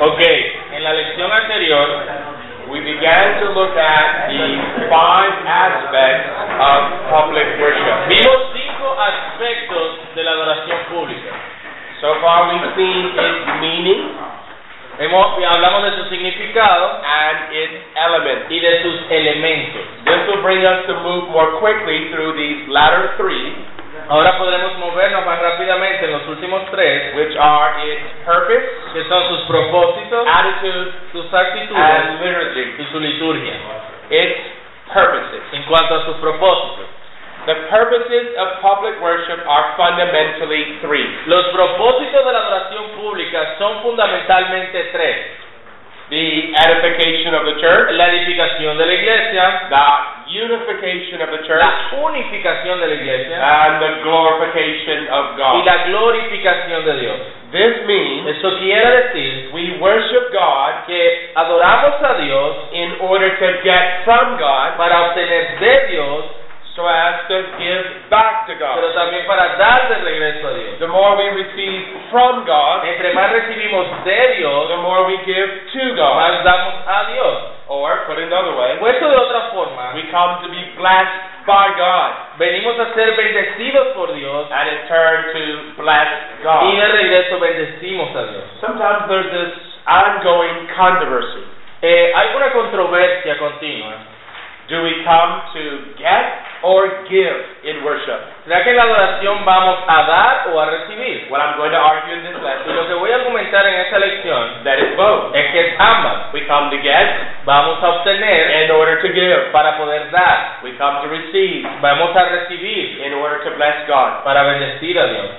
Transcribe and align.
Ok, 0.00 0.20
en 0.72 0.82
la 0.82 0.94
lección 0.94 1.30
anterior 1.30 1.88
we 2.70 2.80
began 2.80 3.40
to 3.40 3.50
look 3.52 3.76
at 3.76 4.30
the 4.30 4.56
five 4.88 5.34
aspects 5.44 6.30
of 6.56 6.78
public 7.10 7.44
worship. 7.60 8.08
vimos 8.08 8.48
cinco 8.54 8.96
aspectos 8.96 10.14
de 10.14 10.24
la 10.24 10.30
adoración 10.30 10.78
pública. 10.88 11.32
So 12.00 12.14
far, 12.22 12.48
we've 12.48 12.74
seen 12.76 13.12
its 13.12 13.60
meaning 13.60 14.16
Hemos, 15.00 15.42
hablamos 15.44 15.82
de 15.84 15.96
su 15.96 16.10
significado 16.10 17.00
and 17.02 17.52
its 17.54 17.72
elements. 17.94 18.50
y 18.50 18.60
de 18.60 18.82
sus 18.82 19.10
elementos. 19.10 19.82
This 20.04 20.28
will 20.28 20.42
bring 20.42 20.64
us 20.64 20.86
to 20.88 20.94
move 21.00 21.28
more 21.30 21.56
quickly 21.58 22.08
through 22.12 22.36
these 22.36 22.68
latter 22.68 23.16
three, 23.16 23.54
Ahora 24.10 24.36
podremos 24.38 24.76
movernos 24.78 25.24
más 25.24 25.40
rápidamente 25.40 26.04
en 26.04 26.12
los 26.12 26.26
últimos 26.26 26.68
tres, 26.72 27.14
which 27.14 27.36
are 27.38 27.78
its 27.86 28.02
purpose, 28.26 28.66
que 28.92 29.04
son 29.04 29.28
sus 29.28 29.40
propósitos, 29.46 30.26
attitude, 30.26 30.92
sus 31.12 31.32
actitudes 31.32 31.78
and 31.78 32.20
liturgy. 32.20 32.74
y 32.82 32.84
su 32.90 32.98
liturgia. 32.98 33.54
Its 34.10 34.40
purposes. 34.92 35.40
En 35.52 35.62
cuanto 35.62 35.94
a 35.94 36.04
sus 36.06 36.16
propósitos, 36.16 36.86
The 37.46 37.54
purposes 37.72 38.36
of 38.36 38.60
public 38.60 39.00
worship 39.00 39.40
are 39.48 39.72
fundamentally 39.76 40.76
three. 40.82 41.06
los 41.26 41.46
propósitos 41.54 42.26
de 42.26 42.32
la 42.32 42.38
adoración 42.38 42.84
pública 43.00 43.54
son 43.58 43.80
fundamentalmente 43.82 44.90
tres. 44.92 45.16
The 46.10 46.50
edification 46.58 47.34
of 47.38 47.44
the 47.46 47.54
church, 47.62 47.92
La 47.94 48.08
edificación 48.10 48.76
de 48.76 48.84
la 48.86 48.94
iglesia, 48.94 49.44
the 49.70 50.42
unification 50.42 51.22
of 51.22 51.30
the 51.30 51.38
church, 51.46 51.62
la 51.62 52.02
unificación 52.02 52.80
de 52.80 52.86
la 52.88 52.94
iglesia 52.94 53.36
and 53.38 53.80
the 53.80 54.02
glorification 54.02 55.06
of 55.08 55.36
God. 55.38 55.54
y 55.60 55.64
la 55.64 55.84
glorificación 55.86 56.84
de 56.84 56.94
Dios. 57.00 57.18
This 57.52 57.86
means 57.86 58.26
Eso 58.26 58.58
quiere 58.58 58.90
decir 59.06 59.50
we 59.52 59.78
worship 59.78 60.32
God 60.32 60.86
que 60.86 61.30
adoramos 61.34 62.02
a 62.02 62.14
Dios 62.22 62.56
in 62.72 62.90
order 63.00 63.30
to 63.38 63.46
get 63.62 64.02
from 64.04 64.36
God 64.38 64.76
para 64.76 65.10
obtener 65.10 65.58
de 65.60 65.86
Dios, 65.90 66.24
so 66.80 66.88
as 66.88 67.28
to 67.28 67.36
give 67.60 67.84
back 68.08 68.48
to 68.48 68.56
God. 68.56 68.80
pero 68.80 68.88
también 68.96 69.26
para 69.28 69.56
dar 69.60 69.88
de 69.92 69.96
regreso 70.00 70.48
a 70.48 70.52
Dios. 70.56 70.78
The 70.80 70.88
more 70.88 71.12
we 71.20 71.28
receive 71.36 72.08
from 72.08 72.44
God, 72.48 72.84
Entre 72.88 73.12
más 73.12 73.28
recibimos 73.32 73.84
de 74.04 74.36
Dios, 74.40 74.68
the 74.72 74.80
more 74.80 75.04
we 75.04 75.18
give 75.28 75.50
to 75.76 75.84
God. 75.94 76.16
más 76.16 76.42
damos 76.44 76.74
a 76.88 77.04
Dios. 77.12 77.36
Or, 77.68 78.02
put 78.08 78.18
another 78.18 78.56
way, 78.56 78.78
Puesto 78.80 79.06
de 79.08 79.14
otra 79.16 79.52
forma, 79.52 79.92
we 79.94 80.02
come 80.10 80.40
to 80.42 80.48
be 80.48 80.58
blessed 80.74 81.44
by 81.46 81.68
God, 81.76 82.10
venimos 82.38 82.74
a 82.80 82.94
ser 82.94 83.12
bendecidos 83.14 83.94
por 83.94 84.08
Dios 84.16 84.48
and 84.50 84.68
in 84.72 84.80
turn 84.88 85.18
to 85.36 85.42
bless 85.76 86.08
God. 86.42 86.64
y 86.64 86.76
de 86.80 86.88
regreso 86.88 87.38
bendecimos 87.38 88.08
a 88.16 88.22
Dios. 88.32 88.44
Sometimes 88.60 89.06
there's 89.06 89.30
this 89.30 89.52
ongoing 89.86 90.66
controversy. 90.74 91.44
Eh, 91.82 92.12
hay 92.14 92.34
una 92.34 92.50
controversia 92.50 93.38
continua. 93.38 93.92
Do 94.68 94.82
we 94.82 95.02
come 95.02 95.42
to 95.54 95.62
get 95.98 96.42
or 96.62 97.04
give 97.08 97.36
in 97.64 97.82
worship? 97.84 98.20
¿Será 98.44 98.62
que 98.64 98.70
en 98.70 98.76
la 98.76 98.82
adoración 98.82 99.44
vamos 99.44 99.78
a 99.86 100.02
dar 100.04 100.48
o 100.52 100.60
a 100.60 100.66
recibir? 100.66 101.26
What 101.30 101.40
I'm 101.40 101.56
going 101.56 101.70
to 101.72 101.78
argue 101.78 102.12
in 102.14 102.22
this 102.22 102.36
Y 102.36 102.44
lesson 102.44 102.76
lo 102.76 102.86
que 102.88 102.94
voy 102.94 103.10
a 103.12 103.16
argumentar 103.16 103.66
en 103.66 103.74
esta 103.80 103.98
lección 103.98 104.64
that 104.64 104.78
it's 104.78 104.96
both. 104.96 105.34
es 105.34 105.46
que 105.52 105.60
es 105.60 105.74
ambas. 105.80 106.32
We 106.32 106.46
come 106.46 106.70
to 106.70 106.82
get 106.82 107.06
Vamos 107.44 107.82
a 107.82 107.88
obtener 107.88 108.64
in 108.64 108.70
order 108.70 109.00
to 109.02 109.08
give. 109.12 109.52
para 109.52 109.76
poder 109.78 110.10
dar. 110.10 110.58
We 110.62 110.72
come 110.76 111.00
to 111.02 111.08
receive 111.08 111.66
Vamos 111.80 112.14
a 112.16 112.24
recibir 112.24 113.00
in 113.06 113.14
order 113.14 113.42
to 113.44 113.50
bless 113.56 113.86
God. 113.88 114.24
para 114.24 114.42
bendecir 114.44 114.98
a 114.98 115.06
Dios. 115.06 115.30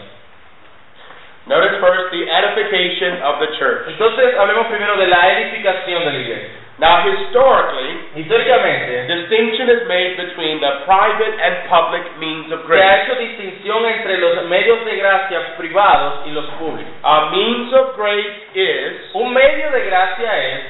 Notice 1.48 1.82
first 1.82 2.12
the 2.14 2.30
edification 2.30 3.22
of 3.24 3.40
the 3.40 3.48
church. 3.58 3.88
Entonces 3.90 4.38
hablemos 4.38 4.68
primero 4.68 4.96
de 4.96 5.08
la 5.08 5.40
edificación 5.40 6.06
de 6.06 6.12
la 6.12 6.18
iglesia. 6.20 6.61
Now, 6.82 7.06
historically, 7.06 8.10
Históricamente 8.18 9.06
distinction 9.06 9.70
is 9.70 9.86
made 9.88 10.18
between 10.18 10.58
the 10.60 10.82
private 10.90 11.38
and 11.38 11.70
public 11.70 12.02
means 12.18 12.50
of 12.52 12.66
se 12.66 12.74
ha 12.74 12.82
grace. 12.82 13.06
hecho 13.06 13.16
distinción 13.22 13.86
entre 13.86 14.18
los 14.18 14.50
medios 14.50 14.84
de 14.86 14.98
gracia 14.98 15.56
privados 15.58 16.26
y 16.26 16.32
los 16.32 16.46
públicos. 16.58 16.92
A 17.04 17.30
means 17.30 17.72
of 17.72 17.96
grace 17.96 18.34
is 18.56 19.14
Un 19.14 19.32
medio 19.32 19.70
de 19.70 19.86
gracia 19.86 20.32
es 20.58 20.62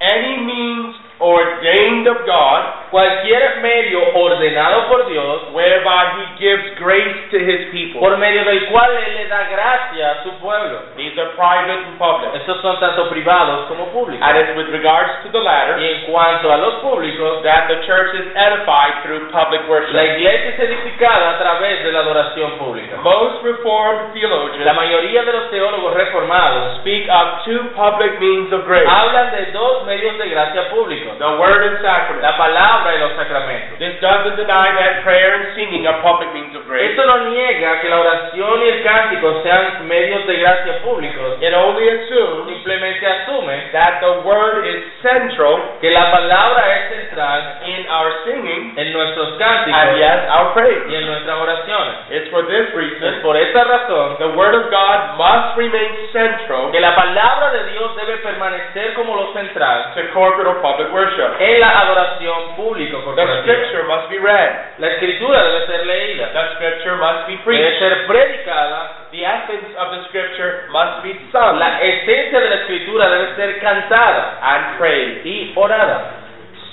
any 0.00 0.36
means 0.44 0.96
ordained 1.20 2.06
of 2.08 2.26
God 2.26 2.90
cualquier 2.90 3.60
medio 3.62 4.00
ordenado 4.14 4.88
por 4.88 5.06
Dios 5.08 5.50
whereby 5.52 6.02
He 6.18 6.26
gives 6.38 6.78
grace 6.78 7.30
to 7.30 7.38
His 7.38 7.70
people. 7.70 8.00
por 8.00 8.16
medio 8.18 8.44
del 8.44 8.66
cual 8.70 8.90
Él 8.96 9.14
le 9.14 9.26
da 9.28 9.44
gracia 9.50 10.10
a 10.10 10.22
su 10.22 10.30
pueblo. 10.38 10.80
These 10.96 11.18
are 11.18 11.30
private 11.34 11.70
and 11.86 11.98
public. 11.98 12.34
Estos 12.34 12.60
son 12.62 12.78
tanto 12.80 13.08
privados 13.10 13.66
como 13.68 13.86
públicos. 13.90 14.22
And 14.26 14.38
it's 14.38 14.56
with 14.56 14.68
regards 14.70 15.22
to 15.24 15.30
the 15.30 15.38
Y 15.38 15.44
latter 15.44 15.78
en 15.82 16.12
cuanto 16.12 16.52
a 16.52 16.56
los 16.56 16.74
públicos, 16.82 17.42
that 17.42 17.66
the 17.68 17.82
church 17.86 18.14
is 18.14 18.26
edified 18.34 19.02
through 19.02 19.30
public 19.30 19.62
la 19.62 19.68
worship. 19.68 19.94
iglesia 19.94 20.50
es 20.50 20.58
edificada 20.60 21.30
a 21.30 21.38
través 21.38 21.82
de 21.84 21.92
la 21.92 22.00
adoración 22.00 22.52
pública. 22.58 22.96
Most 23.02 23.42
Reformed 23.42 24.08
La 24.08 24.12
theologians 24.12 24.74
mayoría 24.74 25.22
de 25.22 25.32
los 25.32 25.50
teólogos 25.50 25.94
reformados 25.94 26.78
speak 26.80 27.08
of 27.08 27.44
two 27.44 27.60
public 27.74 28.18
means 28.20 28.52
of 28.52 28.64
grace 28.66 28.86
hablan 28.86 29.30
de 29.32 29.52
dos 29.52 29.84
medios 29.86 30.16
de 30.18 30.28
gracia 30.28 30.70
públicos, 31.04 31.18
the 31.18 31.32
Word 31.40 31.60
and 31.68 31.78
Sacrament. 31.82 32.22
la 32.22 32.36
palabra 32.36 32.94
y 32.94 32.98
los 32.98 33.12
sacramentos. 33.16 33.78
This 33.78 34.00
doesn't 34.00 34.36
deny 34.36 34.72
that 34.72 35.02
prayer 35.04 35.34
and 35.34 35.54
singing 35.54 35.86
are 35.86 36.00
public 36.02 36.32
means 36.32 36.54
of 36.56 36.64
grace. 36.66 36.90
Esto 36.90 37.04
no 37.06 37.30
niega 37.30 37.80
que 37.80 37.88
la 37.88 38.00
oración 38.00 38.62
y 38.62 38.68
el 38.68 38.82
cántico 38.82 39.42
sean 39.42 39.86
medios 39.88 40.26
de 40.26 40.36
gracia 40.36 40.78
públicos, 40.82 41.38
It 41.42 41.52
only 41.54 41.88
assumes 41.88 42.46
simplemente 42.54 43.06
asume 43.06 43.70
that 43.72 44.00
the 44.00 44.22
Word 44.24 44.64
is 44.66 44.84
central 45.02 45.78
que 45.80 45.90
la 45.90 46.10
palabra 46.10 46.62
es 46.76 46.88
central 46.96 47.40
in 47.66 47.86
our 47.90 48.10
singing 48.24 48.74
en 48.76 48.92
nuestros 48.92 49.28
and 49.34 49.38
cánticos 49.38 49.98
yes, 49.98 50.20
our 50.30 50.50
y 50.50 50.54
praise. 50.54 50.94
en 50.94 51.06
nuestras 51.06 51.36
oraciones. 51.38 51.94
It's 52.10 52.30
for 52.30 52.42
this 52.46 52.68
Es 52.68 52.74
reason 52.74 53.22
por 53.22 53.36
esta 53.36 53.64
razón 53.64 54.16
the 54.18 54.28
Word 54.36 54.54
of 54.54 54.70
God 54.70 55.18
must 55.18 55.56
remain 55.58 55.90
central 56.12 56.70
que 56.72 56.80
la 56.80 56.94
palabra 56.94 57.50
de 57.50 57.72
Dios 57.72 57.94
debe 57.96 58.16
permanecer 58.18 58.94
como 58.94 59.16
lo 59.16 59.32
central 59.34 59.94
to 59.94 60.02
corporate 60.12 60.48
or 60.48 60.60
public 60.62 60.92
worship. 60.94 61.34
en 61.42 61.58
la 61.60 61.70
adoración 61.82 62.54
pública 62.54 62.96
The. 63.16 63.42
Scripture 63.42 63.82
must 63.90 64.08
be 64.08 64.18
read. 64.22 64.78
La 64.78 64.86
escritura 64.94 65.42
debe 65.42 65.66
ser 65.66 65.84
leída, 65.86 66.30
The 66.32 66.54
Scripture 66.54 66.96
must 66.96 67.26
be 67.26 67.34
debe 67.34 67.44
preached. 67.44 67.78
ser 67.82 68.06
predicada, 68.06 69.10
The 69.10 69.24
essence 69.26 69.68
of 69.76 69.90
the 69.90 70.00
Scripture 70.08 70.70
must 70.70 71.02
be 71.02 71.12
sung 71.34 71.58
la 71.58 71.82
esencia 71.82 72.38
de 72.40 72.48
la 72.48 72.56
escritura 72.62 73.10
debe 73.10 73.34
ser 73.36 73.58
cantada 73.60 74.38
and 74.40 74.78
prayed. 74.78 75.26
y 75.26 75.52
orada. 75.56 76.22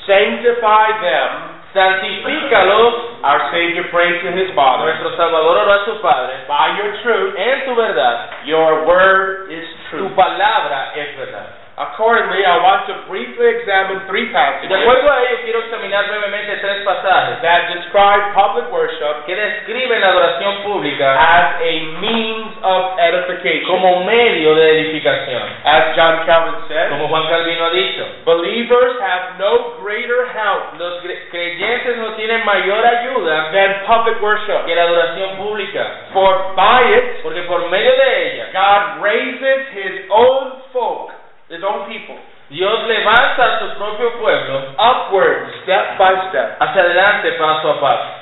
Sanctify 0.06 0.88
them. 1.02 1.30
Santifícalos, 1.74 3.24
Our 3.24 3.52
Savior 3.52 3.86
prayed 3.92 4.20
to 4.28 4.32
His 4.36 4.52
Father. 4.54 4.92
nuestro 4.92 5.16
Salvador 5.16 5.56
oró 5.58 5.72
a 5.72 5.86
su 5.86 6.02
Padre, 6.02 6.44
By 6.48 6.76
your 6.78 6.92
truth, 7.02 7.36
en 7.38 7.66
tu 7.66 7.76
verdad, 7.76 8.44
your 8.44 8.84
word 8.86 9.50
is 9.52 9.64
tu 9.90 9.98
true. 9.98 10.10
palabra 10.16 10.92
es 10.96 11.16
verdad. 11.16 11.61
Accordingly, 11.82 12.46
I 12.46 12.58
want 12.62 12.86
to 12.88 12.94
briefly 13.10 13.48
examine 13.58 14.06
three 14.06 14.28
De 14.28 14.34
passages 14.34 14.70
acuerdo 14.70 15.10
a 15.12 15.18
ello, 15.26 15.38
quiero 15.44 15.60
examinar 15.66 16.06
brevemente 16.08 16.58
tres 16.62 16.84
pasajes 16.86 17.42
that 17.42 17.74
describe 17.74 18.22
public 18.38 18.70
worship 18.72 19.26
que 19.26 19.36
describen 19.36 20.00
la 20.02 20.10
adoración 20.14 20.62
pública 20.64 21.10
as 21.18 21.58
a 21.62 21.74
means 22.00 22.54
of 22.62 23.00
edification. 23.00 23.66
como 23.66 23.98
un 23.98 24.06
medio 24.06 24.54
de 24.56 24.80
edificación. 24.80 25.42
As 25.66 25.96
John 25.96 26.22
Calvin 26.26 26.56
said, 26.68 26.90
Como 26.90 27.08
Juan 27.08 27.26
Calvino 27.30 27.66
ha 27.66 27.72
dicho, 27.72 28.06
believers 28.26 29.02
have 29.02 29.40
no 29.40 29.82
greater 29.82 30.28
help 30.38 30.78
los 30.78 31.02
cre- 31.04 31.30
creyentes 31.32 31.98
no 31.98 32.14
tienen 32.14 32.46
mayor 32.46 32.86
ayuda 32.86 33.52
than 33.52 33.82
public 33.88 34.22
worship. 34.22 34.66
que 34.66 34.76
la 34.76 34.84
adoración 34.84 35.38
pública, 35.38 36.10
For 36.14 36.54
by 36.56 36.94
it, 36.94 37.24
porque 37.24 37.42
por 37.44 37.68
medio 37.70 37.92
de 37.96 38.34
ella 38.34 38.46
God 38.54 39.02
raises 39.02 39.68
His 39.74 40.06
own 40.10 40.62
folk, 40.72 41.12
His 41.52 41.60
own 41.68 41.92
people, 41.92 42.16
Dios 42.48 42.88
levanta 42.88 43.44
a 43.44 43.60
su 43.60 43.76
propio 43.76 44.16
pueblo 44.24 44.72
upward, 44.80 45.52
step 45.64 46.00
by 46.00 46.16
step. 46.32 46.56
hacia 46.64 46.80
adelante 46.80 47.36
paso 47.36 47.76
a 47.76 47.80
paso. 47.80 48.22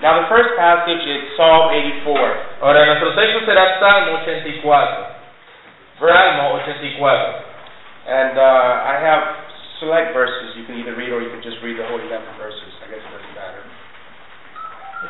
Now, 0.00 0.22
the 0.22 0.28
first 0.28 0.54
passage 0.54 1.02
is 1.08 1.34
Psalm 1.34 1.74
84. 1.74 2.14
Ahora, 2.62 2.86
nuestro 2.86 3.16
texto 3.18 3.42
será 3.42 3.80
Salmo 3.80 4.22
84. 4.22 4.62
Salmo 5.98 6.60
84. 6.62 7.48
And 8.06 8.38
uh, 8.38 8.92
I 8.92 8.94
have 9.02 9.22
select 9.80 10.14
verses 10.14 10.54
you 10.54 10.62
can 10.70 10.78
either 10.78 10.94
read 10.94 11.10
or 11.10 11.18
you 11.18 11.34
can 11.34 11.42
just 11.42 11.58
read 11.66 11.80
the 11.80 11.86
whole 11.90 11.98
11 11.98 12.12
verses. 12.38 12.70
I 12.84 12.94
guess 12.94 13.02
it 13.02 13.10
doesn't 13.10 13.34
matter. 13.34 13.62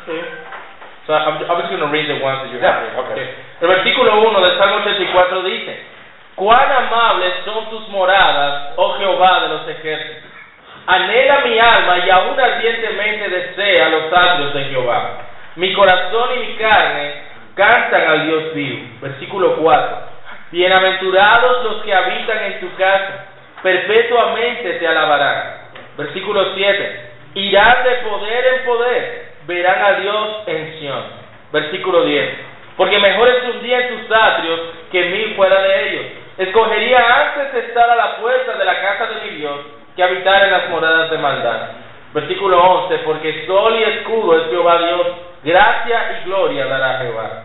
Okay. 0.01 0.21
So 1.05 1.13
I'm, 1.13 1.37
I'm 1.37 1.57
just 1.61 1.69
going 1.69 1.85
to 1.85 1.93
read 1.93 2.09
the 2.09 2.17
ones 2.23 2.47
that 2.47 2.49
you 2.49 2.57
have. 2.61 2.89
Yeah, 2.89 3.01
okay. 3.05 3.25
El 3.61 3.67
versículo 3.69 4.25
1 4.25 4.41
del 4.41 4.57
Salmo 4.57 4.81
84 4.81 5.43
dice, 5.45 5.73
Cuán 6.39 6.71
amables 6.71 7.33
son 7.43 7.69
tus 7.69 7.89
moradas, 7.89 8.71
oh 8.77 8.93
Jehová 8.93 9.41
de 9.41 9.47
los 9.49 9.67
ejércitos. 9.67 10.23
Anhela 10.87 11.41
mi 11.41 11.59
alma 11.59 11.97
y 11.97 12.09
aún 12.09 12.39
ardientemente 12.39 13.27
desea 13.27 13.89
los 13.89 14.13
atrios 14.13 14.53
de 14.53 14.63
Jehová. 14.63 15.17
Mi 15.57 15.73
corazón 15.73 16.29
y 16.37 16.47
mi 16.47 16.53
carne 16.53 17.13
cantan 17.55 18.07
al 18.07 18.25
Dios 18.25 18.53
vivo. 18.53 18.87
Versículo 19.01 19.57
4. 19.57 19.97
Bienaventurados 20.51 21.63
los 21.65 21.83
que 21.83 21.93
habitan 21.93 22.43
en 22.45 22.59
tu 22.61 22.73
casa, 22.77 23.25
perpetuamente 23.61 24.75
te 24.75 24.87
alabarán. 24.87 25.57
Versículo 25.97 26.53
7. 26.55 27.09
Irán 27.33 27.83
de 27.83 27.91
poder 28.09 28.45
en 28.45 28.65
poder, 28.65 29.25
verán 29.45 29.83
a 29.83 29.99
Dios 29.99 30.27
en 30.47 30.79
Sión. 30.79 31.03
Versículo 31.51 32.05
10. 32.05 32.29
Porque 32.77 32.97
mejor 32.97 33.27
es 33.27 33.43
un 33.53 33.61
día 33.61 33.77
en 33.81 33.99
tus 33.99 34.15
atrios 34.15 34.59
que 34.89 35.03
mil 35.03 35.35
fuera 35.35 35.61
de 35.63 35.89
ellos. 35.89 36.05
Escogería 36.39 36.99
antes 36.99 37.65
estar 37.65 37.89
a 37.89 37.95
la 37.97 38.15
puerta 38.15 38.53
de 38.53 38.63
la 38.63 38.81
casa 38.81 39.07
de 39.07 39.21
mi 39.25 39.35
Dios 39.35 39.59
que 39.93 40.01
habitar 40.01 40.41
en 40.43 40.51
las 40.51 40.69
moradas 40.69 41.11
de 41.11 41.17
maldad. 41.17 41.71
Versículo 42.13 42.57
11. 42.85 42.97
Porque 42.99 43.45
sol 43.45 43.75
y 43.77 43.83
escudo 43.83 44.39
es 44.39 44.49
Jehová 44.49 44.77
Dios, 44.77 45.07
gracia 45.43 46.11
y 46.13 46.25
gloria 46.25 46.65
dará 46.65 46.99
Jehová. 46.99 47.43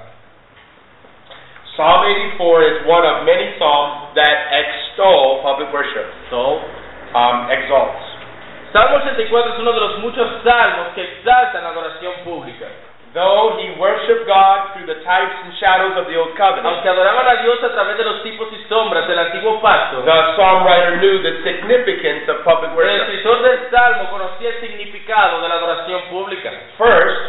Psalm 1.75 2.07
84 2.07 2.63
is 2.63 2.87
one 2.87 3.05
of 3.05 3.25
many 3.25 3.59
psalms 3.59 4.15
that 4.15 4.55
extol 4.55 5.43
public 5.43 5.75
worship. 5.75 6.07
So, 6.31 6.63
um, 7.19 7.51
exalts. 7.51 7.99
Salmo 8.73 8.99
84 9.03 9.55
es 9.55 9.59
uno 9.59 9.73
de 9.73 9.81
los 9.81 9.99
muchos 9.99 10.29
salmos 10.45 10.95
que 10.95 11.03
exaltan 11.03 11.65
la 11.65 11.71
adoración 11.71 12.13
pública. 12.23 12.67
Though 13.15 13.63
he 13.63 13.71
worshiped 13.79 14.27
God 14.27 14.75
through 14.75 14.91
the 14.91 14.99
types 15.07 15.37
and 15.47 15.55
shadows 15.63 15.95
of 16.03 16.11
the 16.11 16.19
Old 16.19 16.35
Covenant, 16.35 16.67
Aunque 16.67 16.91
adoraban 16.91 17.29
a 17.31 17.43
Dios 17.47 17.63
a 17.63 17.71
través 17.71 17.97
de 17.97 18.03
los 18.03 18.23
tipos 18.25 18.49
y 18.53 18.59
sombras 18.69 19.07
del 19.07 19.19
antiguo 19.19 19.61
pacto, 19.63 20.03
the 20.03 20.35
psalm 20.35 20.67
writer 20.67 20.99
knew 20.99 21.23
the 21.23 21.39
significance 21.47 22.27
of 22.27 22.43
public 22.43 22.71
el 22.73 22.77
worship. 22.77 23.03
escritor 23.07 23.43
del 23.43 23.71
salmo 23.71 24.11
conocía 24.11 24.49
el 24.51 24.61
significado 24.61 25.41
de 25.43 25.49
la 25.49 25.55
adoración 25.55 26.03
pública. 26.11 26.51
First, 26.77 27.21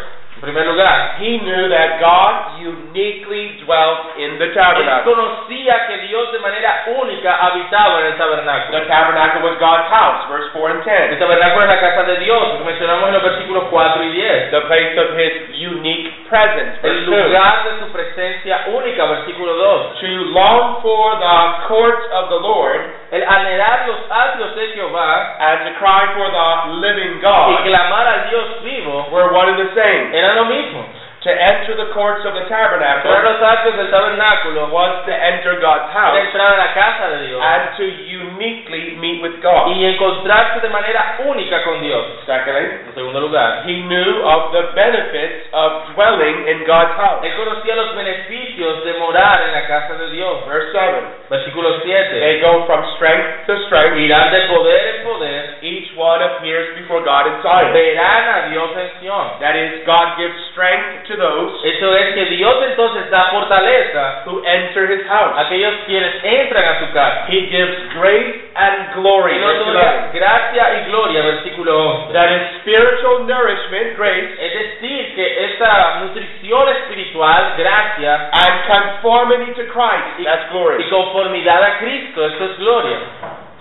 primer 0.41 0.65
lugar, 0.67 1.15
he 1.19 1.37
knew 1.39 1.69
that 1.69 1.99
God 1.99 2.59
uniquely 2.59 3.55
dwelt 3.63 4.17
in 4.19 4.37
the 4.37 4.45
él 4.45 4.53
tabernacle. 4.53 5.13
conocía 5.13 5.87
que 5.87 5.97
Dios 6.07 6.31
de 6.31 6.39
manera 6.39 6.83
única 6.97 7.35
habitaba 7.35 8.01
en 8.01 8.05
el 8.07 8.17
tabernáculo. 8.17 8.79
The 8.79 8.85
tabernacle 8.85 9.41
was 9.43 9.57
God's 9.59 9.89
house, 9.89 10.27
verse 10.29 10.49
4 10.53 10.69
and 10.71 10.79
El 10.87 11.17
10. 11.17 11.19
tabernáculo 11.19 11.63
es 11.63 11.69
la 11.69 11.79
casa 11.79 12.03
de 12.03 12.17
Dios, 12.17 12.43
que 12.57 12.63
mencionamos 12.63 13.07
en 13.07 13.13
los 13.13 13.23
versículos 13.23 13.63
4 13.69 14.03
y 14.03 14.11
10. 14.11 14.51
The 14.51 14.61
place 14.61 14.97
of 14.99 15.07
his 15.17 15.33
unique 15.55 16.11
presence, 16.29 16.79
verse 16.81 16.99
El 16.99 17.05
2. 17.05 17.25
lugar 17.27 17.63
de 17.63 17.79
su 17.79 17.91
presencia 17.91 18.65
única, 18.67 19.05
versículo 19.05 19.53
2. 19.55 19.99
To 19.99 20.07
long 20.35 20.81
for 20.81 21.17
the 21.19 21.67
courts 21.67 22.05
of 22.13 22.29
the 22.29 22.39
Lord 22.39 22.81
El 23.11 23.23
anhelar 23.23 23.87
los 23.87 23.97
atrios 24.09 24.55
de 24.55 24.67
Jehová 24.73 25.37
and 25.39 25.69
to 25.69 25.79
cry 25.79 26.03
for 26.15 26.27
the 26.27 26.73
living 26.81 27.19
y 27.19 27.21
God 27.21 27.63
clamar 27.63 28.07
al 28.07 28.29
Dios 28.29 28.63
vivo 28.63 29.07
were 29.11 29.29
one 29.31 29.49
and 29.49 29.57
the 29.57 29.71
same. 29.73 30.11
Era 30.25 30.35
lo 30.35 30.45
mismo. 30.45 30.85
To 31.25 31.33
enter 31.33 31.73
the 31.73 31.89
courts 31.89 32.21
of 32.21 32.37
the 32.37 32.45
Entrar 32.45 32.69
tabernacle 32.69 33.09
los 33.09 33.41
atrios 33.41 33.75
del 33.81 33.89
tabernáculo 33.89 34.69
was 34.69 35.01
to 35.09 35.11
enter 35.11 35.57
God's 35.59 35.89
era 35.89 36.13
house 36.13 36.21
entrar 36.21 36.53
a 36.53 36.57
la 36.57 36.69
casa 36.77 37.09
de 37.17 37.25
Dios 37.25 37.41
and 37.41 37.63
to 37.81 37.85
uniquely 38.13 38.93
meet 39.01 39.23
with 39.25 39.41
God. 39.41 39.73
y 39.73 39.85
encontrarse 39.89 40.61
de 40.61 40.69
manera 40.69 41.17
única 41.25 41.63
con 41.63 41.81
Dios. 41.81 42.05
Secondly, 42.27 42.85
En 42.85 42.93
segundo 42.93 43.19
lugar, 43.21 43.63
he 43.65 43.81
knew 43.89 44.21
of 44.21 44.51
the 44.53 44.69
benefits 44.77 45.49
of 45.51 45.97
dwelling 45.97 46.45
in 46.47 46.61
God's 46.69 46.93
house. 46.93 47.25
él 47.25 47.33
conocía 47.35 47.73
los 47.75 47.95
beneficios 47.95 48.85
de 48.85 48.93
morar 49.01 49.41
en 49.49 49.51
la 49.53 49.65
casa 49.65 49.95
de 49.97 50.11
Dios. 50.11 50.45
Verse 50.45 50.71
7. 50.77 51.25
Versículo 51.29 51.81
7. 51.81 52.19
They 52.21 52.39
go 52.39 52.65
from 52.69 52.85
strength 53.01 53.47
to 53.49 53.57
strength. 53.65 53.97
Irán 53.97 54.29
de 54.29 54.41
poder 54.45 54.95
en 54.95 55.03
poder, 55.03 55.57
Each 55.61 55.89
one 55.97 56.21
appears 56.21 56.77
before 56.77 57.01
God 57.01 57.25
in 57.25 57.41
Zion. 57.41 57.73
verán 57.73 58.23
a 58.29 58.49
Dios 58.53 58.69
en 58.77 58.89
Sion. 59.01 59.25
That 59.41 59.55
is, 59.57 59.81
God 59.89 60.17
gives 60.21 60.37
strength 60.53 61.09
to 61.09 61.14
those 61.17 61.59
Eso 61.63 61.95
es 61.95 62.13
que 62.15 62.25
Dios 62.25 62.55
entonces 62.69 63.09
da 63.09 63.25
fortaleza 63.31 64.23
who 64.25 64.41
enter 64.45 64.89
his 64.91 65.05
a 65.05 65.09
house. 65.09 65.33
aquellos 65.45 65.73
quienes 65.85 66.13
entran 66.23 66.63
a 66.65 66.79
su 66.79 66.93
casa. 66.93 67.25
He 67.29 67.41
gives 67.47 67.93
grace 67.93 68.35
and 68.55 68.93
glory. 68.95 69.35
Y 69.35 69.39
Verse 69.39 69.59
nos 69.59 69.67
11. 69.67 69.77
otorga 69.77 70.09
gracia 70.13 70.63
y 70.81 70.89
gloria, 70.91 71.21
versículo 71.23 72.07
11. 72.07 72.13
That 72.13 72.31
is 72.31 72.41
spiritual 72.61 73.25
nourishment, 73.27 73.97
grace, 73.97 74.29
Es 74.39 74.53
decir, 74.53 75.15
que 75.15 75.45
esta 75.45 75.99
nutrición 76.01 76.69
espiritual, 76.69 77.53
gracia 77.57 78.29
and 78.31 78.53
conformity 78.67 79.51
to 79.53 79.63
Christ. 79.71 80.23
That's 80.23 80.49
glory. 80.51 80.83
y 80.83 80.89
conformidad 80.89 81.63
a 81.63 81.77
Cristo, 81.79 82.25
esto 82.25 82.45
es 82.45 82.57
gloria. 82.57 82.97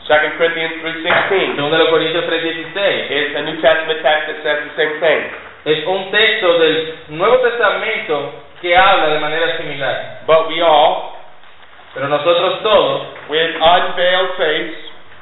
2 0.06 0.16
Corinthians 0.36 0.74
3.16 0.84 1.56
Segundo 1.56 1.78
de 1.78 1.88
Corintios 1.90 2.24
3:16. 2.26 3.10
is 3.10 3.36
a 3.36 3.40
New 3.40 3.56
Testament 3.62 4.02
text 4.02 4.26
that 4.28 4.42
says 4.42 4.58
the 4.68 4.76
same 4.76 5.00
thing. 5.00 5.22
Es 5.64 5.86
un 5.86 6.10
texto 6.10 6.58
del 6.58 6.94
Nuevo 7.08 7.38
Testamento 7.38 8.32
que 8.60 8.76
habla 8.76 9.08
de 9.14 9.18
manera 9.20 9.56
similar. 9.56 10.20
But 10.26 10.48
we 10.48 10.60
all, 10.62 11.12
Pero 11.94 12.08
nosotros 12.08 12.60
todos, 12.62 13.02
with 13.30 13.54
unveiled 13.54 14.30
face, 14.36 14.74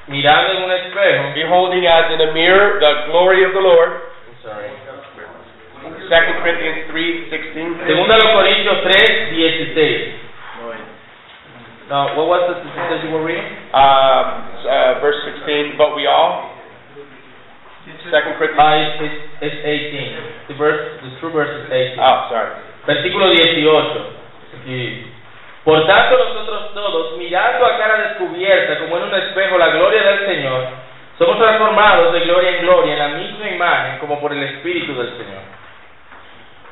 mirando 0.09 0.53
en 0.55 0.65
un 0.65 0.73
espejo, 0.73 1.35
beholding 1.35 1.87
as 1.87 2.11
in 2.13 2.21
a 2.29 2.33
mirror 2.33 2.81
the 2.81 3.07
glory 3.11 3.45
of 3.45 3.53
the 3.53 3.61
Lord. 3.61 3.91
sorry. 4.43 4.71
2 5.83 6.09
Corinthians 6.43 6.91
3.16 6.93 7.87
Segundo 7.87 8.13
de 8.15 8.19
los 8.25 8.33
Corintios 8.33 8.83
3:16. 8.83 10.23
No, 11.91 12.15
what 12.17 12.27
was 12.29 12.43
the 12.49 12.55
that 12.65 13.05
you 13.05 13.11
were 13.11 13.25
reading? 13.25 13.45
um, 13.75 14.25
uh, 14.65 15.01
verse 15.03 15.17
16, 15.45 15.77
but 15.77 15.95
we 15.95 16.07
all. 16.07 16.52
2 18.03 18.39
Corinthians. 18.39 19.01
It's, 19.01 19.19
it's, 19.41 19.59
it's 19.63 20.49
18. 20.49 20.49
The 20.49 20.55
verse, 20.59 20.81
the 21.03 21.11
true 21.21 21.31
verse 21.31 21.53
is 21.63 21.67
18. 21.71 21.99
Oh, 21.99 22.31
sorry. 22.31 22.51
Versículo 22.87 23.31
18. 23.31 24.63
Aquí. 24.63 25.07
Por 25.65 25.87
tanto 25.87 26.19
nosotros 26.19 26.75
todos, 26.75 27.19
mirando 27.19 27.65
a 27.65 27.79
cara 27.79 27.97
descubierta 28.09 28.81
como 28.81 28.97
en 28.99 29.05
un 29.05 29.15
espejo 29.15 29.57
la 29.59 29.69
gloria 29.69 30.03
del 30.03 30.27
Señor, 30.27 30.67
somos 31.19 31.39
transformados 31.39 32.13
de 32.13 32.21
gloria 32.21 32.51
en 32.51 32.63
gloria 32.63 32.93
en 32.95 32.99
la 32.99 33.09
misma 33.09 33.49
imagen 33.49 33.99
como 33.99 34.21
por 34.21 34.33
el 34.33 34.43
Espíritu 34.43 34.93
del 34.95 35.11
Señor. 35.11 35.43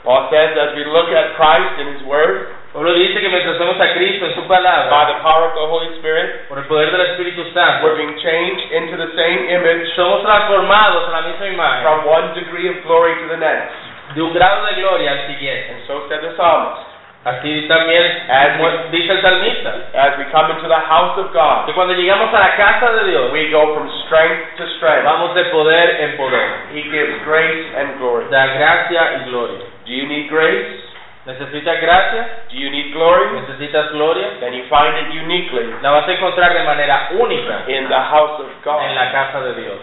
Paul 0.02 0.28
says, 0.30 0.56
as 0.56 0.74
we 0.74 0.84
look 0.84 1.12
at 1.12 1.36
Christ 1.36 1.78
in 1.78 1.94
His 1.94 2.02
Word, 2.08 2.48
Pablo 2.72 2.94
dice 2.94 3.20
que 3.20 3.28
mientras 3.28 3.58
vemos 3.58 3.80
a 3.80 3.92
Cristo 3.94 4.26
en 4.26 4.34
su 4.34 4.46
by 4.46 4.62
the 4.62 5.18
power 5.22 5.50
of 5.50 5.54
the 5.54 5.66
Holy 5.66 5.88
Spirit, 5.98 6.46
por 6.48 6.58
el 6.58 6.64
poder 6.66 6.92
del 6.92 7.00
Espíritu 7.00 7.42
we're 7.82 7.96
being 7.96 8.16
changed 8.22 8.70
into 8.70 8.96
the 8.96 9.10
same 9.16 9.50
image 9.50 9.90
somos 9.96 10.22
transformados 10.22 11.06
en 11.06 11.12
la 11.12 11.22
misma 11.22 11.46
imagen, 11.48 11.82
from 11.82 12.06
one 12.06 12.34
degree 12.34 12.68
of 12.68 12.76
glory 12.86 13.14
to 13.22 13.26
the 13.26 13.36
next. 13.36 13.74
de 14.14 14.22
un 14.22 14.32
grado 14.32 14.66
de 14.66 14.74
gloria 14.74 15.10
al 15.10 15.26
siguiente. 15.26 15.72
And 15.72 15.86
so 15.86 16.06
said 16.08 16.20
the 16.20 16.36
psalmist. 16.36 16.90
Así 17.22 17.68
también 17.68 18.02
As 18.30 18.56
como 18.56 18.70
dice 18.90 19.12
el 19.12 19.20
salmista, 19.20 19.74
As 19.92 20.16
we 20.16 20.24
come 20.32 20.52
into 20.54 20.68
the 20.68 20.80
house 20.88 21.18
of 21.18 21.32
God, 21.34 21.66
que 21.66 21.74
cuando 21.74 21.92
llegamos 21.92 22.32
a 22.32 22.38
la 22.38 22.56
casa 22.56 22.92
de 22.92 23.10
Dios, 23.10 23.32
we 23.32 23.50
go 23.50 23.74
from 23.74 23.90
strength 24.06 24.56
to 24.56 24.66
strength. 24.78 25.04
vamos 25.04 25.34
de 25.34 25.44
poder 25.46 26.00
en 26.00 26.16
poder. 26.16 26.48
He 26.72 26.82
gives 26.82 27.22
grace 27.24 27.66
and 27.76 27.98
glory. 27.98 28.24
Da 28.30 28.46
gracia 28.46 29.20
y 29.20 29.28
gloria. 29.28 29.58
Do 29.84 29.92
you 29.92 30.06
need 30.06 30.30
grace? 30.30 30.89
¿Necesitas 31.26 31.80
gracia? 31.82 32.28
Do 32.50 32.56
you 32.56 32.70
need 32.70 32.92
glory? 32.94 33.40
¿Necesitas 33.40 33.92
gloria? 33.92 34.40
Then 34.40 34.54
you 34.54 34.64
find 34.70 34.96
it 34.96 35.12
uniquely 35.14 35.68
La 35.82 35.90
vas 35.90 36.08
a 36.08 36.12
encontrar 36.12 36.54
de 36.54 36.62
manera 36.64 37.10
única 37.12 37.64
in 37.68 37.88
the 37.88 37.94
house 37.94 38.40
of 38.40 38.46
en 38.48 38.62
God. 38.64 38.94
la 38.94 39.12
casa 39.12 39.40
de 39.42 39.54
Dios. 39.60 39.78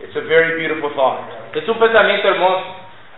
It's 0.00 0.16
a 0.16 0.22
very 0.22 0.58
beautiful 0.58 0.90
thought. 0.94 1.20
Es 1.54 1.68
un 1.68 1.78
pensamiento 1.78 2.28
hermoso. 2.28 2.64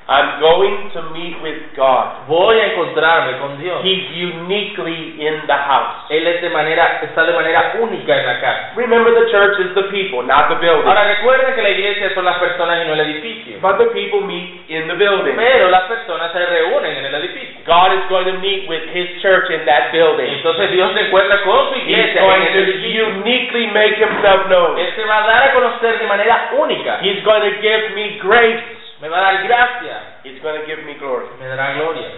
I'm 0.08 0.38
going 0.38 0.90
to 0.94 1.02
meet 1.10 1.34
with 1.42 1.74
God. 1.74 2.28
Voy 2.28 2.54
a 2.60 2.66
encontrarme 2.72 3.38
con 3.42 3.58
Dios. 3.58 3.82
He's 3.82 4.06
uniquely 4.14 5.18
in 5.18 5.42
the 5.50 5.58
house. 5.58 6.06
Él 6.10 6.24
es 6.28 6.40
de 6.42 6.50
manera, 6.50 7.00
está 7.02 7.24
de 7.24 7.32
manera 7.32 7.74
única 7.80 8.14
en 8.16 8.24
la 8.26 8.38
casa. 8.40 8.72
Remember, 8.76 9.12
the 9.12 9.26
church 9.32 9.58
is 9.66 9.74
the 9.74 9.90
people, 9.90 10.22
not 10.22 10.46
the 10.48 10.54
building. 10.62 10.86
Ahora 10.86 11.04
recuerden 11.10 11.54
que 11.56 11.62
la 11.62 11.70
iglesia 11.70 12.14
son 12.14 12.24
las 12.24 12.38
personas 12.38 12.84
y 12.84 12.86
no 12.86 12.94
el 12.94 13.00
edificio. 13.00 13.58
But 13.60 13.78
the 13.78 13.86
people 13.90 14.20
meet 14.22 14.62
in 14.68 14.86
the 14.86 14.94
building. 14.94 15.34
Pero 15.34 15.70
las 15.70 15.82
personas 15.90 16.30
se 16.30 16.38
reúnen 16.46 16.96
en 16.98 17.04
el 17.06 17.14
edificio. 17.16 17.56
God 17.66 17.92
is 17.98 18.06
going 18.08 18.26
to 18.30 18.38
meet 18.38 18.68
with 18.68 18.86
His 18.94 19.10
church 19.22 19.50
in 19.50 19.66
that 19.66 19.90
building. 19.90 20.30
Entonces 20.38 20.70
Dios 20.70 20.92
se 20.94 21.00
encuentra 21.08 21.42
con 21.42 21.68
su 21.70 21.74
He's 21.74 21.82
iglesia 21.82 22.22
going 22.22 22.42
en 22.42 22.52
to 22.52 22.58
edificio. 22.60 23.06
uniquely 23.08 23.66
make 23.74 23.96
Himself 23.98 24.46
known. 24.46 24.78
Él 24.78 24.94
se 24.94 25.04
va 25.04 25.24
a 25.24 25.26
dar 25.26 25.42
a 25.50 25.52
conocer 25.52 25.98
de 25.98 26.06
manera 26.06 26.50
única. 26.56 27.00
He's 27.02 27.24
going 27.24 27.42
to 27.42 27.60
give 27.60 27.90
me 27.96 28.18
grace. 28.22 28.75
Me 29.00 29.08
va 29.08 29.18
a 29.18 29.32
dar 29.32 29.42
gracia. 29.44 29.96
He's 30.24 30.40
going 30.40 30.60
to 30.60 30.66
give 30.66 30.84
me 30.84 30.94
glory. 30.98 31.26
Me 31.38 31.46
dará 31.46 31.74
gloria. 31.74 32.10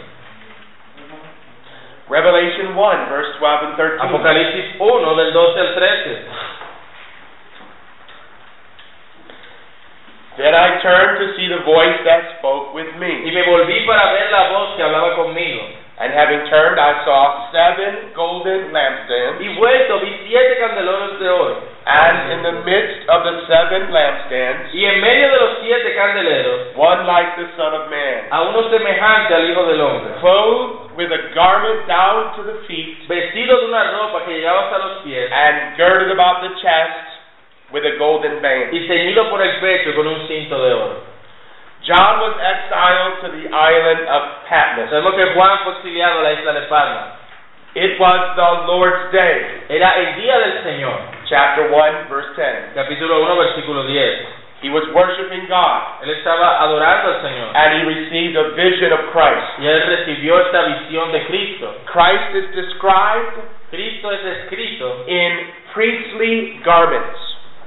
Revelation 2.09 2.75
1, 2.75 3.09
verse 3.11 3.37
12 3.39 3.65
and 3.67 3.77
13. 3.77 3.99
Apocalipsis 4.01 4.69
1 4.81 5.17
del 5.17 5.33
12 5.33 5.59
al 5.61 5.75
13. 5.75 6.25
Then 10.39 10.55
I 10.55 10.79
turned 10.81 11.19
to 11.19 11.35
see 11.35 11.51
the 11.51 11.67
voice 11.67 11.99
that 12.07 12.39
spoke 12.39 12.73
with 12.73 12.87
Y 12.95 12.99
me. 13.03 13.35
me 13.35 13.43
volví 13.43 13.85
para 13.85 14.13
ver 14.15 14.31
la 14.31 14.49
voz 14.55 14.77
que 14.77 14.83
hablaba 14.85 15.17
conmigo. 15.17 15.63
And 15.99 16.15
having 16.15 16.47
turned, 16.47 16.79
I 16.79 17.03
saw 17.03 17.51
seven 17.51 18.15
golden 18.15 18.71
lampstands. 18.71 19.43
Y 19.43 19.49
vuelto 19.59 19.99
vi 19.99 20.15
siete 20.29 20.55
candelabros 20.63 21.19
de 21.19 21.29
oro. 21.29 21.57
And 21.87 22.33
in 22.33 22.41
the 22.45 22.57
midst 22.63 23.09
of 23.09 23.25
the 23.25 23.35
seven 23.51 23.91
lampstands, 23.91 24.71
Y 24.73 24.85
en 24.85 25.01
medio 25.01 25.27
de 25.27 25.37
los 25.37 25.59
siete 25.61 25.95
candeleros, 25.97 26.77
one 26.77 27.05
like 27.05 27.35
the 27.35 27.49
Son 27.57 27.75
of 27.75 27.91
Man, 27.91 28.31
a 28.31 28.43
uno 28.43 28.71
semejante 28.71 29.35
al 29.35 29.51
Hijo 29.51 29.67
del 29.67 29.81
Hombre, 29.81 30.13
clothed 30.21 30.95
with 30.97 31.11
a 31.11 31.35
garment 31.35 31.89
down 31.89 32.37
to 32.37 32.43
the 32.45 32.63
feet 32.69 33.09
vestido 33.09 33.59
de 33.59 33.67
una 33.67 33.91
ropa 33.91 34.25
que 34.25 34.35
llegaba 34.35 34.71
hasta 34.71 34.79
los 34.79 35.03
pies 35.03 35.29
and 35.33 35.77
girded 35.77 36.13
about 36.13 36.43
the 36.43 36.55
chest 36.63 37.73
with 37.73 37.85
a 37.85 37.99
golden 37.99 38.41
band. 38.41 38.73
y 38.73 38.87
ceñido 38.87 39.29
por 39.31 39.43
el 39.43 39.59
pecho 39.59 39.95
con 39.97 40.07
un 40.07 40.29
cinto 40.29 40.63
de 40.63 40.75
oro. 40.75 41.18
John 41.89 42.21
was 42.21 42.37
exiled 42.37 43.15
to 43.25 43.29
the 43.33 43.49
island 43.49 44.05
of 44.05 44.23
Patmos. 44.45 44.93
Sabemos 44.93 45.17
que 45.17 45.25
Juan 45.33 45.65
fue 45.65 45.73
exiliado 45.81 46.21
a 46.21 46.23
la 46.23 46.33
isla 46.37 46.53
de 46.53 46.69
Palma. 46.69 47.17
It 47.75 47.97
was 48.01 48.21
the 48.37 48.51
Lord's 48.69 49.09
day. 49.13 49.65
Era 49.73 49.97
el 49.97 50.21
día 50.21 50.37
del 50.39 50.63
Señor. 50.65 51.01
Chapter 51.29 51.71
1, 51.73 52.09
verse 52.13 52.33
10. 52.37 52.75
Capítulo 52.77 53.23
1, 53.25 53.37
versículo 53.37 53.85
10. 53.87 54.37
He 54.61 54.71
was 54.71 54.83
worshiping 54.93 55.47
God 55.47 56.03
Él 56.03 56.11
estaba 56.19 56.61
adorando 56.61 57.15
al 57.15 57.23
Señor. 57.23 57.55
and 57.55 57.69
he 57.79 57.83
received 57.87 58.35
a 58.37 58.51
vision 58.59 58.93
of 58.93 59.01
Christ. 59.13 59.47
Y 59.61 59.67
él 59.67 59.87
recibió 59.87 60.41
esta 60.45 60.63
visión 60.65 61.13
de 61.13 61.25
Cristo. 61.27 61.73
Christ 61.87 62.35
is 62.35 62.55
described 62.55 63.39
Cristo 63.71 64.11
es 64.11 64.21
escrito 64.25 65.05
in 65.07 65.53
priestly 65.73 66.61
garments. 66.65 67.21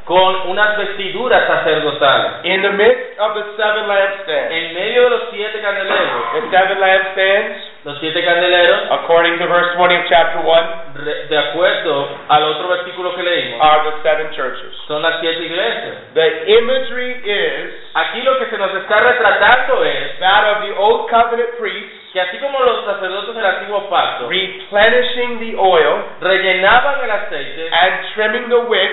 Con 0.05 0.49
unas 0.49 0.77
vestiduras 0.77 1.45
sacerdotales. 1.47 2.31
In 2.43 2.61
the 2.61 2.71
midst 2.71 3.19
of 3.19 3.33
the 3.35 3.43
seven 3.55 3.87
lampstands. 3.87 4.51
En 4.51 4.73
medio 4.73 5.03
de 5.03 5.09
los 5.11 5.21
siete 5.31 5.61
candeleros, 5.61 6.33
The 6.33 6.41
seven 6.49 6.79
lampstands, 6.79 7.71
los 7.85 7.99
siete 7.99 8.23
candeleros, 8.25 8.91
according 8.91 9.37
to 9.39 9.45
verse 9.47 9.69
20 9.77 9.95
of 9.95 10.03
chapter 10.09 10.41
1, 10.41 11.05
re- 11.05 11.25
de 11.29 11.37
acuerdo 11.37 12.09
al 12.29 12.43
otro 12.43 12.67
versículo 12.69 13.15
que 13.15 13.23
leímos, 13.23 13.61
are 13.61 13.91
the 13.91 14.01
seven 14.03 14.31
churches. 14.31 14.73
son 14.87 15.01
las 15.01 15.19
siete 15.21 15.43
iglesias. 15.43 15.95
The 16.13 16.57
imagery 16.59 17.11
is 17.23 17.73
Aquí 17.93 18.21
lo 18.21 18.37
que 18.39 18.45
se 18.47 18.57
nos 18.57 18.73
está 18.75 18.99
retratando 19.01 19.83
es 19.83 20.19
that 20.19 20.45
of 20.57 20.63
the 20.65 20.73
old 20.77 21.09
covenant 21.09 21.57
priests 21.59 21.99
que 22.13 22.19
así 22.21 22.37
como 22.39 22.59
los 22.59 22.83
sacerdotes 22.85 23.35
del 23.35 23.45
antiguo 23.45 23.89
pacto 23.89 24.27
replenishing 24.29 25.39
the 25.39 25.55
oil 25.57 26.03
rellenaban 26.21 27.03
el 27.03 27.11
aceite 27.11 27.69
and 27.71 27.93
trimming 28.13 28.49
the 28.49 28.59
wick 28.67 28.91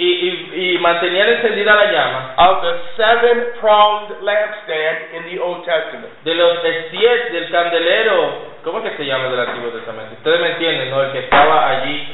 y, 0.00 0.06
y, 0.06 0.74
y 0.74 0.78
mantenían 0.78 1.28
encendida 1.28 1.74
la 1.74 1.92
llama 1.92 2.34
of 2.38 2.62
the 2.62 2.72
seven 2.96 3.44
pronged 3.60 4.22
lampstand 4.22 5.14
in 5.14 5.24
the 5.30 5.38
Old 5.38 5.62
Testament. 5.64 6.08
de 6.24 6.34
los 6.34 6.58
siete 6.90 7.30
del 7.32 7.50
candelero, 7.50 8.32
¿cómo 8.64 8.78
es 8.78 8.90
que 8.90 8.96
se 8.96 9.04
llama 9.04 9.28
del 9.28 9.40
Antiguo 9.40 9.68
Testamento? 9.70 10.14
Ustedes 10.16 10.40
me 10.40 10.50
entienden, 10.52 10.90
¿no? 10.90 11.02
El 11.02 11.12
que 11.12 11.18
estaba 11.18 11.68
allí. 11.68 12.08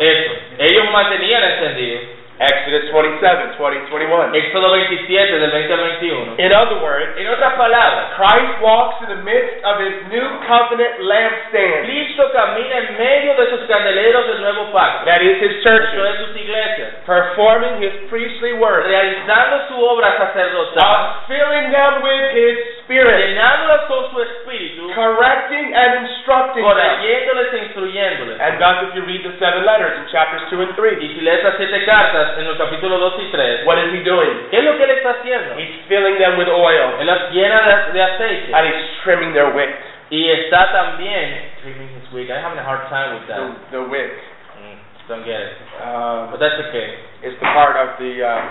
Eso. 0.00 0.32
Ellos 0.58 0.90
mantenían 0.90 1.42
encendido. 1.44 2.00
Exodus 2.40 2.88
27, 2.88 3.60
20, 3.60 3.92
21. 3.92 4.32
Éxodo 4.32 4.70
27 4.72 5.38
del 5.38 5.50
20 5.50 5.72
al 5.74 5.80
21. 6.00 6.34
In 6.40 6.50
other 6.56 6.80
words, 6.80 7.12
En 7.20 7.28
otras 7.28 7.52
palabras, 7.52 8.16
Christ 8.16 8.56
walks 8.64 8.96
in 9.04 9.08
the 9.12 9.20
midst 9.20 9.60
of 9.62 9.76
his 9.76 9.92
new 10.08 10.24
covenant 10.48 11.04
lampstand. 11.04 11.84
Cristo 11.84 12.32
camina 12.32 12.78
en 12.80 12.96
medio 12.96 13.34
de 13.36 13.44
sus 13.50 13.60
candeleros 13.68 14.26
del 14.26 14.40
nuevo 14.40 14.72
pacto. 14.72 15.04
That 15.04 15.20
is 15.20 15.36
his 15.36 15.60
church. 15.62 15.92
Eso 15.92 16.06
es 16.06 16.16
sus 16.24 16.36
iglesias. 16.36 17.04
performing 17.04 17.76
his 17.84 17.92
priestly 18.08 18.54
work, 18.56 18.86
Realizando 18.88 19.68
su 19.68 19.76
obra 19.84 20.16
sacerdotal, 20.16 20.80
uh, 20.80 21.28
filling 21.28 21.68
them 21.70 22.00
with 22.00 22.24
his 22.32 22.56
spirit, 22.88 23.20
llenándolas 23.20 23.84
con 23.84 24.10
su 24.10 24.16
espíritu, 24.22 24.88
correcting 24.96 25.74
and 25.76 26.08
instructing 26.08 26.64
them. 26.64 26.72
corrigiéndoles 26.72 27.52
e 27.52 27.58
instruyéndoles. 27.68 28.40
And 28.40 28.56
thus, 28.58 28.88
if 28.88 28.94
you 28.96 29.04
read 29.04 29.22
the 29.28 29.36
seven 29.38 29.64
letters 29.68 29.92
in 30.00 30.08
chapters 30.08 30.40
2 30.48 30.56
and 30.62 30.72
3, 30.74 30.96
Y 31.04 31.08
si 31.14 31.20
lees 31.20 31.44
las 31.44 31.56
siete 31.60 31.84
cartas 31.84 32.29
en 32.38 32.44
los 32.48 32.56
capítulos 32.56 33.00
2 33.00 33.14
y 33.22 33.30
3, 33.32 33.66
what 33.66 33.78
is 33.78 33.92
he 33.92 34.02
doing? 34.04 34.48
¿qué 34.50 34.58
es 34.58 34.64
lo 34.64 34.76
que 34.76 34.84
él 34.84 34.90
está 34.90 35.10
haciendo? 35.20 35.54
He's 35.58 35.86
filling 35.88 36.18
them 36.18 36.36
with 36.38 36.48
oil, 36.48 36.94
Él 37.00 37.06
las 37.06 37.30
llena 37.32 37.60
de, 37.62 37.92
de 37.92 38.02
aceite. 38.02 38.54
and 38.54 38.66
he's 38.66 38.86
trimming 39.02 39.32
their 39.32 39.50
wick. 39.54 39.70
Y 40.10 40.28
está 40.30 40.72
también 40.72 41.50
trimming 41.62 41.88
his 41.96 42.12
wig. 42.12 42.30
I'm 42.30 42.42
having 42.42 42.58
a 42.58 42.64
hard 42.64 42.88
time 42.90 43.14
with 43.14 43.26
that. 43.28 43.38
The, 43.70 43.78
the 43.78 43.82
wick. 43.88 44.10
Mm, 44.58 44.78
don't 45.08 45.24
get 45.24 45.40
it. 45.40 45.52
Uh, 45.80 46.30
But 46.32 46.40
that's 46.40 46.58
okay. 46.68 46.98
is 47.22 47.34
the 47.38 47.46
part 47.54 47.76
of 47.76 47.94
the 48.02 48.18
uh, 48.18 48.42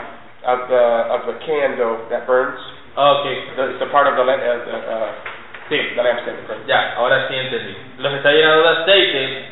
of 0.55 0.59
the 0.69 0.83
of 1.11 1.21
the 1.27 1.35
candle 1.45 1.99
that 2.09 2.25
burns. 2.25 2.59
Okay. 2.95 3.35
The, 3.57 3.63
it's 3.75 3.79
the 3.83 3.91
part 3.91 4.07
of 4.07 4.15
the, 4.15 4.23
la- 4.23 4.39
uh, 4.39 4.65
the, 4.65 4.75
uh, 4.75 5.11
Sí. 5.69 5.77
the 5.95 6.01
lampstand 6.01 6.37
that 6.39 6.47
burns. 6.47 6.65
Ya, 6.65 6.95
ahora 6.95 7.27
sí 7.27 7.35
entendí. 7.35 7.75
Los 7.99 8.13
está 8.13 8.31
llenando 8.31 8.63
de 8.63 8.69
aceite. 8.81 9.45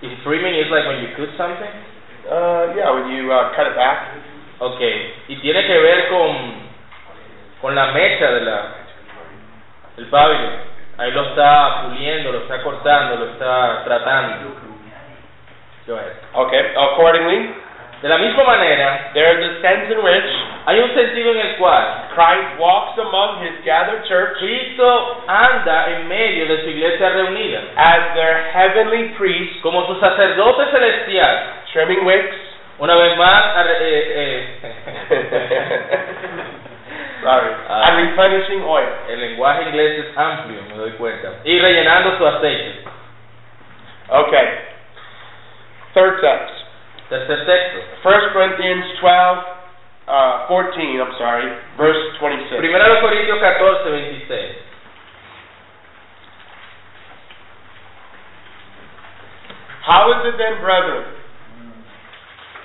Y 0.00 0.08
trimming 0.24 0.54
is 0.56 0.70
like 0.70 0.86
when 0.88 1.00
you 1.02 1.08
cook 1.14 1.28
something. 1.36 1.70
Uh, 2.30 2.72
yeah, 2.76 2.90
when 2.90 3.10
you 3.12 3.30
uh, 3.30 3.54
cut 3.54 3.66
it 3.66 3.76
back. 3.76 4.16
Okay. 4.60 5.14
Y 5.28 5.36
tiene 5.36 5.66
que 5.66 5.78
ver 5.78 6.08
con, 6.08 6.36
con 7.60 7.74
la 7.74 7.92
mecha 7.92 8.30
de 8.30 8.40
la, 8.40 8.74
del 9.96 10.06
pabilo. 10.06 10.48
Ahí 10.96 11.10
lo 11.10 11.22
está 11.22 11.82
puliendo, 11.82 12.32
lo 12.32 12.38
está 12.38 12.62
cortando, 12.62 13.16
lo 13.16 13.32
está 13.32 13.84
tratando. 13.84 14.54
Go 15.86 15.96
ahead. 15.96 16.12
Okay. 16.34 16.72
Accordingly, 16.76 17.54
De 18.04 18.10
la 18.10 18.18
misma 18.18 18.44
manera, 18.44 19.12
there 19.14 19.40
is 19.40 19.48
a 19.48 19.60
sense 19.62 19.90
in 19.90 20.04
which 20.04 20.30
hay 20.66 20.80
un 20.80 20.94
sentido 20.94 21.32
en 21.32 21.38
el 21.38 21.56
cual 21.56 22.08
Christ 22.14 22.58
walks 22.58 22.98
among 22.98 23.42
His 23.44 23.52
gathered 23.64 24.04
church 24.08 24.38
Cristo 24.38 25.22
anda 25.26 25.90
en 25.90 26.08
medio 26.08 26.46
de 26.46 26.62
su 26.62 26.68
iglesia 26.70 27.10
reunida, 27.10 27.60
as 27.76 28.14
their 28.14 28.50
heavenly 28.52 29.08
priest, 29.18 29.60
como 29.62 29.86
su 29.86 29.98
sacerdote 30.00 30.70
celestial. 30.70 31.38
trimming 31.72 32.04
wicks. 32.04 32.36
Una 32.78 32.94
vez 32.96 33.16
más, 33.18 33.66
eh, 33.66 33.76
eh, 33.80 34.46
Sorry. 37.22 37.50
Ah. 37.68 37.88
and 37.88 38.08
replenishing 38.08 38.62
oil. 38.64 38.88
el 39.08 39.20
lenguaje 39.20 39.62
inglés 39.68 40.04
es 40.04 40.16
amplio, 40.18 40.60
me 40.68 40.74
doy 40.76 40.90
cuenta, 40.92 41.32
y 41.44 41.58
rellenando 41.58 42.16
su 42.18 42.26
aceite. 42.26 42.84
Okay. 44.08 44.48
Third 45.94 46.20
text. 46.20 46.54
Tercer 47.08 47.46
texto. 47.46 47.78
1 48.02 48.32
Corinthians 48.32 48.84
12, 49.00 49.53
uh, 50.08 50.46
14, 50.48 51.00
I'm 51.00 51.14
sorry, 51.16 51.48
verse 51.76 52.02
26. 52.20 52.60
Primero 52.60 52.84
de 52.84 53.00
Corintios 53.00 53.40
14, 53.40 53.88
26. 54.28 54.28
How 59.84 60.08
is 60.16 60.32
it 60.32 60.36
then, 60.40 60.60
brethren? 60.60 61.04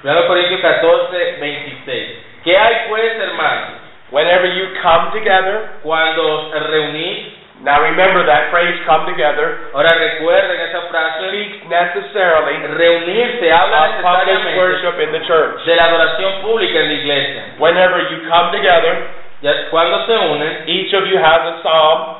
Primero 0.01 0.21
de 0.21 0.27
Corintios 0.27 0.61
14, 0.61 1.39
26. 1.39 2.43
¿Qué 2.43 2.57
hay 2.57 2.87
pues, 2.87 3.19
hermanos? 3.19 3.79
Whenever 4.11 4.47
you 4.47 4.73
come 4.81 5.11
together, 5.11 5.79
Cuando 5.83 6.23
os 6.23 6.51
reunís, 6.71 7.37
now 7.61 7.81
remember 7.83 8.25
that 8.25 8.49
phrase, 8.49 8.73
come 8.87 9.05
together, 9.05 9.69
ahora 9.73 9.91
recuerden 9.93 10.59
esa 10.61 10.81
frase, 10.89 11.27
speaks 11.27 11.69
necessarily 11.69 12.57
reunirse 12.73 13.51
habla 13.51 13.87
necesariamente 13.89 14.38
worship 14.59 14.99
in 14.99 15.11
the 15.15 15.23
church. 15.25 15.63
de 15.65 15.75
la 15.75 15.85
adoración 15.85 16.41
pública 16.43 16.79
en 16.79 16.87
la 16.87 16.93
iglesia. 16.93 17.43
Whenever 17.59 17.99
you 18.11 18.27
come 18.29 18.51
together, 18.51 19.15
Ya, 19.41 19.69
cuando 19.71 20.05
se 20.05 20.11
unen, 20.17 20.63
each 20.67 20.93
of 20.93 21.07
you 21.07 21.17
has 21.17 21.39
a 21.47 21.61
psalm, 21.63 22.17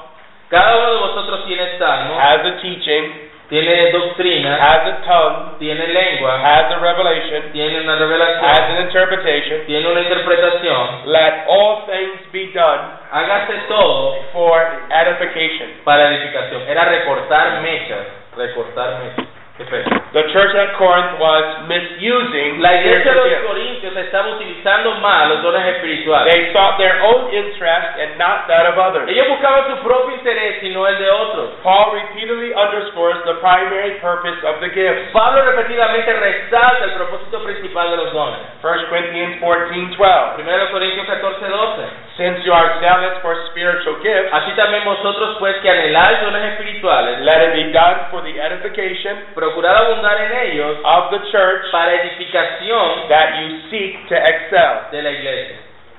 cada 0.50 0.78
uno 0.78 0.94
de 0.94 1.00
vosotros 1.00 1.46
tiene 1.46 1.78
salmo, 1.78 2.16
has 2.18 2.46
a 2.46 2.62
teaching, 2.62 3.28
tiene 3.50 3.92
doctrina, 3.92 4.56
has 4.56 4.88
a 4.88 5.02
tongue, 5.06 5.60
tiene 5.60 5.86
lengua, 5.88 6.40
has 6.40 6.72
a 6.72 6.80
revelation, 6.80 7.52
tiene 7.52 7.82
una 7.82 7.94
has 7.96 8.00
revelación, 8.00 8.78
an 8.78 8.82
interpretation. 8.86 9.66
tiene 9.66 9.88
una 9.92 10.00
interpretación. 10.00 10.88
Let 11.12 11.44
all 11.50 11.86
things 11.88 12.32
be 12.32 12.54
done 12.54 12.88
Hágase 13.12 13.68
todo 13.68 14.16
for 14.32 14.62
edification. 14.90 15.82
para 15.84 16.08
edificación. 16.16 16.62
Era 16.70 16.86
recortar 16.86 17.60
mechas, 17.62 18.06
recortar 18.38 19.00
mechas. 19.04 19.26
The 19.60 20.24
church 20.32 20.56
at 20.56 20.80
Corinth 20.80 21.20
was 21.20 21.68
misusing 21.68 22.64
La 22.64 22.80
iglesia 22.80 23.12
de 23.12 23.20
los. 23.20 23.28
Corintios 23.44 23.92
estaba 23.98 24.30
utilizando 24.40 24.96
mal 25.04 25.28
los 25.28 25.44
dones 25.44 25.76
espirituales. 25.76 26.32
They 26.32 26.54
sought 26.54 26.80
their 26.80 26.96
own 27.04 27.28
interest 27.34 28.00
and 28.00 28.16
not 28.16 28.48
that 28.48 28.72
of 28.72 28.80
others. 28.80 29.10
Ellos 29.12 29.28
buscaban 29.28 29.68
su 29.68 29.84
propio 29.84 30.16
interés 30.16 30.64
y 30.64 30.70
no 30.70 30.88
el 30.88 30.98
de 30.98 31.10
otros. 31.12 31.50
Paul 31.62 31.92
repeatedly 31.92 32.56
underscores 32.56 33.20
the 33.26 33.36
primary 33.44 34.00
purpose 34.00 34.40
of 34.48 34.64
the 34.64 34.72
gifts. 34.72 35.12
Pablo 35.12 35.44
repetidamente 35.44 36.14
resalta 36.14 36.86
el 36.86 36.94
propósito 36.96 37.44
principal 37.44 37.92
de 37.92 37.98
los 37.98 38.14
dones. 38.14 38.40
1 38.64 38.88
Corinthians 38.88 39.42
14:12. 39.44 40.36
Primero 40.36 40.72
Corintios 40.72 41.06
14, 41.06 41.50
12. 41.50 41.84
Since 42.16 42.44
you 42.44 42.52
are 42.52 42.80
zealous 42.80 43.20
for 43.22 43.36
spiritual 43.52 43.96
gifts, 44.04 44.32
Así 44.32 44.52
también 44.56 44.84
vosotros 44.84 45.38
pues 45.40 45.56
que 45.58 45.70
anheláis 45.70 46.22
dones 46.22 46.44
espirituales, 46.54 47.20
let 47.22 47.44
it 47.48 47.54
be 47.56 47.72
done 47.72 48.08
for 48.12 48.22
the 48.24 48.40
edification 48.40 49.16
procurad 49.50 49.86
abundar 49.86 50.22
en 50.22 50.32
ellos 50.50 50.78
of 50.84 51.10
the 51.10 51.20
church 51.32 51.72
para 51.72 51.94
edificación 51.94 53.10
that 53.10 53.42
you 53.42 53.62
seek 53.70 54.08
to 54.08 54.16
excel. 54.16 54.90
de 54.92 55.02
la 55.02 55.10
iglesia. 55.10 55.58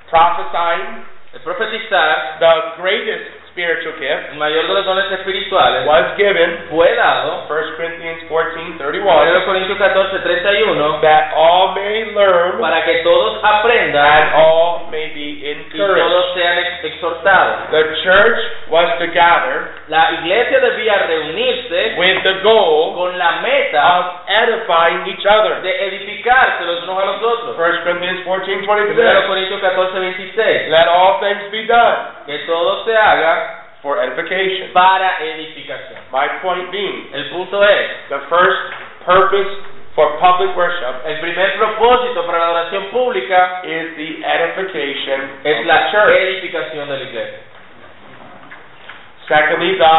Prophesying, 0.09 1.04
profetizar, 1.45 2.38
the 2.38 2.83
greatest 2.83 3.50
spiritual 3.52 3.95
gift 3.99 4.33
el 4.33 4.38
mayor 4.38 4.66
de 4.66 4.75
los 4.75 4.85
dones 4.85 5.11
espirituales, 5.12 5.87
was 5.87 6.16
given, 6.16 6.66
fue 6.71 6.95
dado, 6.95 7.47
1 7.49 7.76
Corinthians 7.76 8.23
14, 8.28 8.61
1 8.61 8.78
31, 8.78 9.45
Corintios 9.45 9.78
14, 9.78 10.19
31, 10.23 11.00
that 11.02 11.33
all 11.35 11.75
may 11.75 12.04
learn 12.14 12.61
para 12.61 12.85
que 12.85 13.02
todos 13.02 13.42
and 13.42 13.47
aprendan 13.47 14.33
all 14.35 14.88
may 14.90 15.09
be 15.14 15.42
y 15.42 15.50
encouraged. 15.52 15.99
todos 16.02 16.35
sean 16.35 16.59
ex- 16.59 16.85
exhortados. 16.85 17.71
The 17.71 17.85
church 18.04 18.38
was 18.71 18.88
to 18.99 19.07
gather 19.12 19.71
La 19.88 20.11
iglesia 20.23 20.61
debía 20.61 20.97
reunirse 21.09 21.95
with 21.99 22.23
the 22.23 22.40
goal 22.42 22.95
con 22.95 23.19
la 23.19 23.40
meta 23.42 23.83
of 23.83 24.04
edifying 24.28 25.07
each 25.09 25.26
other. 25.26 25.61
de 25.62 25.71
edificarse 25.87 26.64
los 26.64 26.83
unos 26.85 27.02
a 27.02 27.07
los 27.07 27.23
otros. 27.23 27.57
1 27.59 27.83
Corinthians 27.83 28.21
14, 28.25 28.66
1 28.66 28.66
26. 28.66 29.26
Corintios 29.26 29.61
14, 29.61 30.00
26. 30.00 30.69
Let 30.71 30.88
all 30.88 31.19
things 31.21 31.50
be 31.50 31.66
done 31.66 32.20
Que 32.31 32.39
todo 32.47 32.85
se 32.85 32.97
haga 32.97 33.65
for 33.83 33.99
edification. 33.99 34.71
para 34.73 35.19
edificación. 35.19 35.99
My 36.13 36.29
point 36.43 36.71
being, 36.71 37.11
El 37.13 37.25
punto 37.31 37.65
es, 37.65 38.09
the 38.09 38.19
first 38.29 38.61
purpose 39.05 39.51
for 39.97 40.07
public 40.21 40.55
worship 40.57 41.03
el 41.07 41.19
primer 41.19 41.57
propósito 41.59 42.25
para 42.25 42.39
la 42.39 42.45
adoración 42.47 42.85
pública 42.93 43.61
is 43.65 43.97
the 43.97 44.23
edification 44.23 45.41
es 45.43 45.59
of 45.61 45.67
la 45.67 45.79
the 45.87 45.91
church. 45.91 46.15
edificación 46.17 46.89
de 46.89 46.97
la 46.99 47.05
iglesia. 47.05 47.39
Secondly, 49.27 49.77
the 49.79 49.95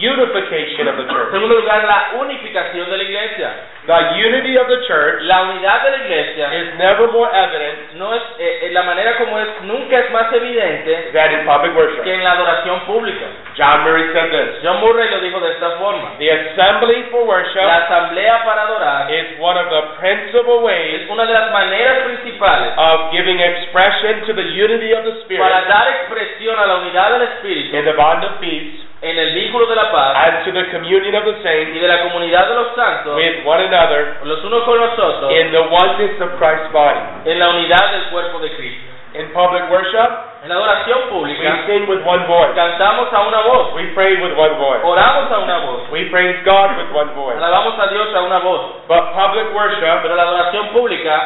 unification 0.00 0.88
of 0.88 0.96
the 0.96 1.02
En 1.08 1.08
church. 1.08 1.30
segundo 1.32 1.54
lugar, 1.60 1.84
la 1.84 2.18
unificación 2.20 2.90
de 2.90 2.96
la 2.96 3.02
iglesia. 3.04 3.50
The 3.86 4.18
unity 4.18 4.58
of 4.58 4.66
the 4.66 4.82
church 4.86 5.22
La 5.22 5.42
unidad 5.42 5.82
de 5.84 5.90
la 5.90 5.98
iglesia 6.04 6.46
is 6.58 6.74
never 6.78 7.06
more 7.12 7.30
evident 7.30 7.94
no 7.94 8.14
es 8.14 8.22
eh, 8.38 8.66
eh, 8.66 8.70
la 8.72 8.82
manera 8.82 9.16
como 9.16 9.38
es 9.38 9.48
nunca 9.62 9.98
es 9.98 10.10
más 10.10 10.32
evidente 10.32 11.10
than 11.12 11.32
in 11.32 11.46
public 11.46 11.72
que 11.72 11.78
worship. 11.78 12.06
en 12.06 12.24
la 12.24 12.32
adoración 12.32 12.80
pública. 12.80 13.26
John 13.56 13.84
Murray 13.84 14.12
said 14.12 14.30
this. 14.30 14.62
John 14.62 14.80
Murray 14.80 15.08
lo 15.08 15.20
dijo 15.20 15.40
de 15.40 15.52
esta 15.52 15.70
forma. 15.78 16.18
The 16.18 16.30
assembly 16.30 17.04
for 17.10 17.24
worship 17.24 17.62
La 17.62 17.86
asamblea 17.86 18.44
para 18.44 18.62
adorar 18.62 19.10
is 19.10 19.38
one 19.38 19.56
of 19.56 19.70
the 19.70 19.82
principal 20.00 20.62
ways 20.62 21.02
es 21.02 21.10
una 21.10 21.24
de 21.24 21.32
las 21.32 21.52
maneras 21.52 22.04
principales 22.04 22.72
of 22.76 23.12
giving 23.12 23.38
expression 23.40 24.26
to 24.26 24.34
the 24.34 24.42
unity 24.42 24.92
of 24.92 25.04
the 25.04 25.12
para 25.38 25.62
Spirit 25.62 25.68
dar 25.68 25.88
expresión 26.00 26.58
a 26.58 26.66
la 26.66 26.76
unidad 26.78 27.12
del 27.12 27.22
Espíritu 27.22 27.76
in 27.76 27.84
the 27.84 27.92
bond 27.92 28.24
of 28.24 28.40
peace 28.40 28.82
en 29.02 29.18
el 29.18 29.34
vínculo 29.34 29.66
de 29.66 29.76
la 29.76 29.92
paz 29.92 30.16
and 30.16 30.44
to 30.44 30.52
the 30.52 30.64
communion 30.70 31.14
of 31.14 31.24
the 31.24 31.36
y 31.36 31.42
saints 31.42 31.80
de 31.80 31.86
la 31.88 32.02
comunidad 32.02 32.48
de 32.48 32.54
los 32.54 32.74
santos 32.74 33.14
with 33.16 33.44
one 33.44 33.60
another 33.60 33.75
los 34.24 34.44
unos 34.44 34.62
con 34.64 34.78
los 34.78 34.98
otros 34.98 35.30
in 35.32 35.50
the 35.52 35.58
oneness 35.58 36.20
of 36.20 36.30
Christ's 36.38 36.72
body. 36.72 37.00
en 37.26 37.38
la 37.38 37.48
unidad 37.50 37.90
del 37.92 38.04
cuerpo 38.10 38.38
de 38.40 38.50
Cristo. 38.56 38.82
In 39.14 39.32
public 39.32 39.64
worship, 39.70 40.10
En 40.44 40.50
la 40.50 40.56
adoración 40.56 40.98
we 41.04 41.10
pública 41.10 41.64
sing 41.66 41.88
with 41.88 42.04
one 42.04 42.26
voice. 42.26 42.52
cantamos 42.54 43.08
a 43.12 43.20
una 43.26 43.40
voz, 43.48 43.72
We 43.74 43.84
pray 43.94 44.16
with 44.20 44.36
one 44.36 44.54
voice. 44.60 44.80
oramos 44.84 45.32
a 45.32 45.38
una 45.38 45.58
voz, 45.64 45.88
We 45.90 46.04
praise 46.10 46.36
God 46.44 46.76
with 46.76 46.92
one 46.92 47.10
voice. 47.14 47.38
alabamos 47.38 47.78
a 47.80 47.86
Dios 47.88 48.14
a 48.14 48.20
una 48.22 48.38
voz. 48.40 48.60
But 48.86 49.12
public 49.14 49.54
worship 49.54 50.02
Pero 50.02 50.14
la 50.14 50.22
adoración 50.22 50.68
pública 50.68 51.16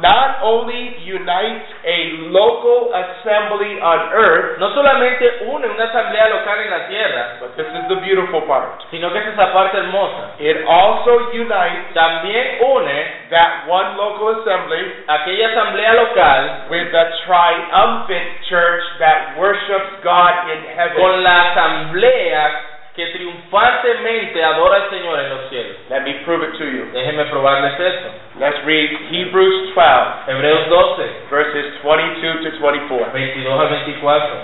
not 0.00 0.42
only 0.42 0.96
unites 1.04 1.66
a 1.84 2.28
local 2.34 2.90
assembly 2.90 3.78
on 3.78 4.10
earth, 4.12 4.58
no 4.58 4.74
solamente 4.74 5.46
une 5.46 5.66
una 5.66 5.84
asamblea 5.84 6.28
local 6.28 6.60
en 6.60 6.70
la 6.70 6.88
tierra, 6.88 7.36
but 7.40 7.54
this 7.56 7.66
is 7.66 7.84
the 7.88 7.96
beautiful 8.02 8.42
part. 8.42 8.82
sino 8.90 9.12
que 9.12 9.18
es 9.18 9.26
esa 9.28 9.52
parte 9.52 9.78
hermosa. 9.78 10.34
It 10.38 10.64
also 10.66 11.30
unites 11.32 11.94
También 11.94 12.58
une 12.60 13.28
that 13.30 13.66
one 13.68 13.96
local 13.96 14.40
assembly 14.40 14.82
aquella 15.06 15.48
asamblea 15.48 15.94
local 15.94 16.70
with 16.70 16.90
the 16.90 17.04
triumphant 17.26 18.28
church 18.48 18.82
that 18.98 19.36
worships 19.38 20.02
God 20.02 20.50
in 20.50 20.64
heaven. 20.74 20.96
con 21.00 21.22
la 21.22 21.50
asamblea 21.50 22.73
que 22.94 23.06
triunfantemente 23.06 24.44
adora 24.44 24.84
al 24.84 24.90
Señor 24.90 25.18
en 25.18 25.30
los 25.30 25.48
cielos. 25.50 25.76
Let 25.90 26.02
me 26.02 26.14
prove 26.24 26.44
it 26.44 26.58
to 26.58 26.64
you. 26.64 26.92
Déjenme 26.92 27.24
probarles 27.24 27.78
esto. 27.78 28.08
Let's 28.38 28.64
read 28.64 28.90
Hebrews 29.10 29.74
12, 29.74 30.30
Hebreos 30.30 30.68
12, 30.68 31.10
verses 31.28 31.74
22 31.82 32.42
to 32.44 32.50
24. 32.60 33.12
22 33.12 33.60
al 33.60 33.68
24. 33.68 34.36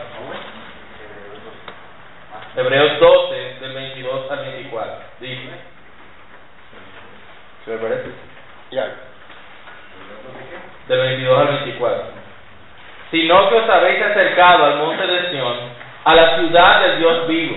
Hebreos 2.56 2.98
12, 2.98 3.56
del 3.60 3.72
22 3.72 4.30
al 4.30 4.38
24. 4.38 4.94
Dice. 5.20 5.50
¿Se 7.64 7.70
me 7.70 7.78
parece? 7.78 8.10
Yeah. 8.70 8.90
Del 10.88 10.98
22 10.98 11.38
al 11.38 11.46
24. 11.46 12.04
Sino 13.12 13.48
que 13.48 13.54
os 13.54 13.68
habéis 13.68 14.02
acercado 14.02 14.64
al 14.64 14.76
monte 14.78 15.06
de 15.06 15.30
Sión, 15.30 15.56
a 16.04 16.14
la 16.14 16.36
ciudad 16.36 16.82
del 16.82 16.98
Dios 16.98 17.28
vivo, 17.28 17.56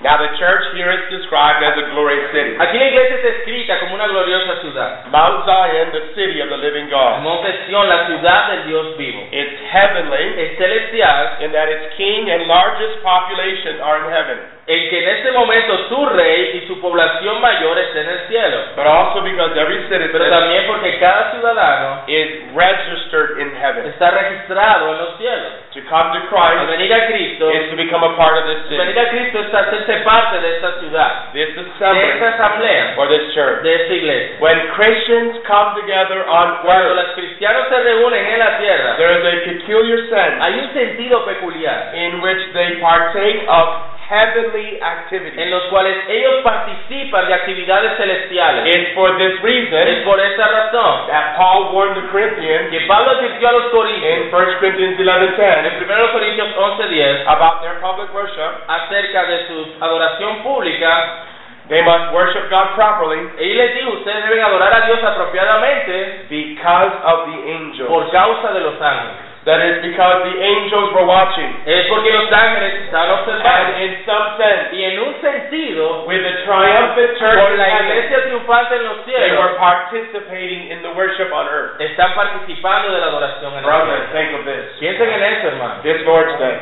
Now 0.00 0.16
the 0.16 0.32
church 0.40 0.64
here 0.72 0.88
is 0.88 1.12
described 1.12 1.60
as 1.60 1.76
a 1.76 1.92
glorious 1.92 2.32
city. 2.32 2.56
Aquí 2.56 2.78
la 2.80 2.88
iglesia 2.88 3.16
está 3.20 3.28
escrita 3.36 3.80
como 3.80 3.94
una 3.94 4.08
gloriosa 4.08 4.56
ciudad. 4.64 5.04
Mount 5.12 5.44
Zion, 5.44 5.92
the 5.92 6.16
city 6.16 6.40
of 6.40 6.48
the 6.48 6.56
living 6.56 6.88
God. 6.88 7.20
monte 7.20 7.52
Sión, 7.68 7.86
la 7.86 8.06
ciudad 8.06 8.48
del 8.48 8.64
Dios 8.64 8.96
vivo. 8.96 9.28
It's 9.30 9.60
heavenly 9.68 10.40
Es 10.40 10.56
celestial 10.56 11.44
in 11.44 11.52
that 11.52 11.68
its 11.68 11.92
king 12.00 12.30
and 12.32 12.48
largest 12.48 13.02
population 13.04 13.80
are 13.84 14.00
in 14.00 14.06
heaven, 14.08 14.38
en 14.70 14.88
que 14.88 15.02
en 15.02 15.08
este 15.16 15.32
momento 15.32 15.88
su 15.88 16.06
rey 16.06 16.62
y 16.62 16.66
su 16.68 16.80
población 16.80 17.40
mayor 17.40 17.76
estén 17.78 18.04
en 18.06 18.10
el 18.10 18.28
cielo. 18.28 18.58
but 18.76 18.86
also 18.86 19.20
because 19.22 19.50
every 19.58 19.82
Pero 19.88 20.06
citizen 20.06 20.30
también 20.30 20.66
porque 20.68 20.96
cada 20.98 21.32
ciudadano 21.32 22.02
is 22.06 22.54
registered 22.54 23.40
in 23.40 23.50
heaven. 23.56 23.86
está 23.86 24.10
registrado 24.12 24.92
en 24.92 24.98
los 24.98 25.16
cielos. 25.18 25.52
To 25.74 25.80
come 25.88 26.10
to 26.18 26.20
Christ 26.30 26.66
venir 26.70 26.92
a 26.92 27.06
Cristo, 27.06 27.50
is 27.50 27.70
to 27.70 27.76
become 27.76 28.02
a 28.02 28.14
part 28.16 28.38
of 28.38 28.44
this 28.46 28.58
al 28.70 28.78
venir 28.78 28.94
city, 28.94 29.06
a 29.06 29.10
Cristo 29.10 29.38
es 29.40 29.54
hacerse 29.54 29.94
parte 30.06 30.38
de 30.40 30.56
esta 30.56 30.78
ciudad, 30.80 31.32
this 31.32 31.54
de 31.54 31.62
esta 31.62 31.90
assembly, 31.90 32.26
asamblea, 32.26 32.94
or 32.96 33.08
this 33.08 33.34
church. 33.34 33.62
de 33.62 33.74
esta 33.74 33.94
iglesia. 33.94 34.36
When 34.40 34.58
Christians 34.74 35.38
come 35.46 35.74
together 35.80 36.22
on 36.26 36.62
Cuando 36.62 36.94
earth, 36.94 36.96
los 36.96 37.14
cristianos 37.14 37.66
se 37.68 37.78
reúnen 37.82 38.24
en 38.26 38.38
la 38.38 38.58
tierra, 38.58 38.96
there 38.98 39.18
is 39.18 39.24
a 39.26 39.34
peculiar 39.50 39.98
sense 40.10 40.38
hay 40.42 40.54
un 40.58 40.70
sentido 40.74 41.24
peculiar 41.24 41.90
in 41.94 42.20
which 42.20 42.42
they 42.52 42.78
partake 42.80 43.42
of 43.48 43.98
heavenly 44.10 44.78
activities. 44.82 45.38
en 45.38 45.50
los 45.50 45.62
cuales 45.70 45.96
ellos 46.08 46.42
participan 46.42 47.28
de 47.28 47.34
actividades 47.34 47.96
celestiales. 47.96 48.66
It's 48.66 48.94
for 48.94 49.16
this 49.16 49.34
Es 49.34 49.42
reason 49.42 50.04
por 50.04 50.18
esa 50.20 50.46
razón 50.48 51.06
that 51.06 51.36
Paul 51.36 51.72
warned 51.72 51.94
the 51.94 52.08
Corinthians 52.10 52.70
que 52.70 52.80
Pablo 52.86 53.12
advirtió 53.12 53.48
a 53.48 53.52
los 53.52 53.64
in 53.66 53.70
corintios 53.70 54.32
1 54.32 54.58
Corinthians 54.58 54.98
en 54.98 55.04
11:10 55.04 55.86
1 55.86 56.12
Corintios 56.12 56.48
11:10 56.56 57.22
about 57.26 57.60
their 57.62 57.78
public 57.80 58.12
worship. 58.12 58.50
acerca 58.66 59.24
de 59.24 59.46
su 59.46 59.66
adoración 59.80 60.42
pública. 60.42 61.26
They 61.68 61.82
must 61.82 62.12
worship 62.12 62.50
God 62.50 62.74
properly 62.74 63.30
Y 63.38 63.54
les 63.54 63.74
dijo, 63.76 63.90
ustedes 63.92 64.24
deben 64.24 64.42
adorar 64.44 64.74
a 64.74 64.86
Dios 64.86 64.98
apropiadamente 65.04 66.26
because 66.28 66.92
of 67.04 67.26
the 67.30 67.52
angels. 67.54 67.86
por 67.88 68.10
causa 68.10 68.52
de 68.52 68.60
los 68.60 68.74
ángeles. 68.82 69.29
That 69.50 69.66
is 69.66 69.82
because 69.82 70.30
the 70.30 70.36
angels 70.38 70.94
were 70.94 71.02
watching. 71.10 71.50
Es 71.66 71.90
porque 71.90 72.12
los 72.14 72.30
ángeles 72.30 72.86
están 72.86 73.10
And 73.10 73.18
observando. 73.18 73.82
in 73.82 73.92
some 74.06 74.26
sense, 74.38 74.70
Y 74.78 74.84
en 74.84 74.94
un 75.02 75.12
sentido, 75.20 76.04
with 76.06 76.22
the 76.22 76.44
triumphant 76.46 77.18
church 77.18 77.58
la 77.58 77.68
iglesia 77.82 78.22
triunfante 78.30 78.76
en 78.78 78.84
los 78.86 79.02
they 79.06 79.18
were 79.18 79.26
cielos, 79.26 79.58
participating 79.58 80.70
in 80.70 80.82
the 80.86 80.92
worship 80.94 81.32
on 81.34 81.48
earth. 81.50 81.80
están 81.80 82.14
participando 82.14 82.92
de 82.94 83.00
la 83.00 83.06
adoración 83.06 83.50
en 83.58 83.64
cielo. 83.64 84.06
think 84.14 84.30
of 84.38 84.44
this. 84.46 84.64
Piensen 84.78 85.10
en 85.10 85.22
eso, 85.24 85.48
hermano. 85.48 85.74
This 85.82 85.98
Lord's 86.06 86.38
Day, 86.38 86.56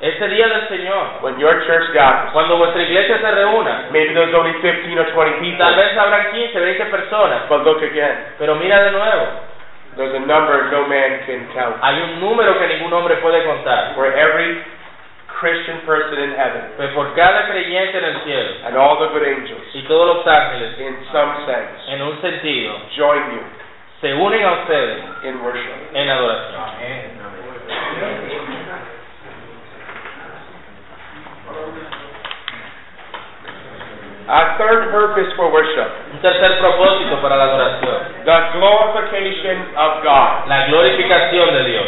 Ese 0.00 0.28
día 0.28 0.46
del 0.48 0.68
Señor, 0.68 1.18
when 1.20 1.36
your 1.38 1.60
church 1.66 1.92
gathers, 1.92 2.30
cuando 2.32 2.56
vuestra 2.56 2.80
iglesia 2.82 3.18
se 3.18 3.30
reúna, 3.32 3.88
maybe 3.90 4.14
there's 4.14 4.32
only 4.34 4.54
15 4.62 4.96
or 4.98 5.04
20 5.12 5.40
people, 5.40 5.58
tal 5.58 5.74
vez 5.74 5.96
habrán 5.98 6.30
15, 6.30 6.58
20 6.58 6.84
personas, 6.86 7.48
but 7.50 7.64
look 7.64 7.82
again. 7.82 8.32
pero 8.38 8.54
mira 8.54 8.82
de 8.84 8.92
nuevo, 8.92 9.26
There's 9.96 10.14
a 10.14 10.24
number 10.26 10.70
no 10.70 10.86
man 10.86 11.26
can 11.26 11.50
count. 11.52 11.76
hay 11.82 11.98
un 12.02 12.20
número 12.20 12.58
que 12.58 12.66
ningún 12.68 12.92
hombre 12.92 13.16
puede 13.16 13.44
contar. 13.44 13.94
For 13.94 14.06
every 14.06 14.62
Christian 15.40 15.80
person 15.88 16.20
in 16.20 16.36
heaven 16.36 16.76
Pues 16.76 16.90
por 16.92 17.14
cada 17.16 17.48
creyente 17.48 17.96
en 17.96 18.04
el 18.04 18.22
cielo 18.24 18.50
and 18.66 18.76
all 18.76 18.98
the 19.00 19.08
good 19.08 19.24
angels, 19.26 19.66
y 19.74 19.82
todos 19.88 20.16
los 20.16 20.26
ángeles, 20.26 20.78
in 20.78 20.96
some 21.10 21.32
sense, 21.46 21.80
en 21.88 22.02
un 22.02 22.20
sentido, 22.20 22.76
join 22.96 23.32
you 23.32 23.42
se 24.00 24.14
unen 24.14 24.42
a 24.44 24.52
ustedes 24.62 25.04
in 25.24 25.42
worship. 25.42 25.94
en 25.94 26.08
adoración. 26.08 26.60
A 34.28 34.56
third 34.56 34.90
purpose 34.92 35.26
for 35.36 35.50
worship, 35.50 35.90
Un 36.14 36.20
tercer 36.22 36.58
propósito 36.60 37.20
para 37.20 37.36
la 37.36 37.44
adoración. 37.44 38.09
The 38.30 38.40
glorification 38.62 39.74
of 39.74 40.02
God. 40.06 40.46
La 40.46 40.66
glorificación 40.70 41.50
de 41.50 41.64
Dios. 41.66 41.86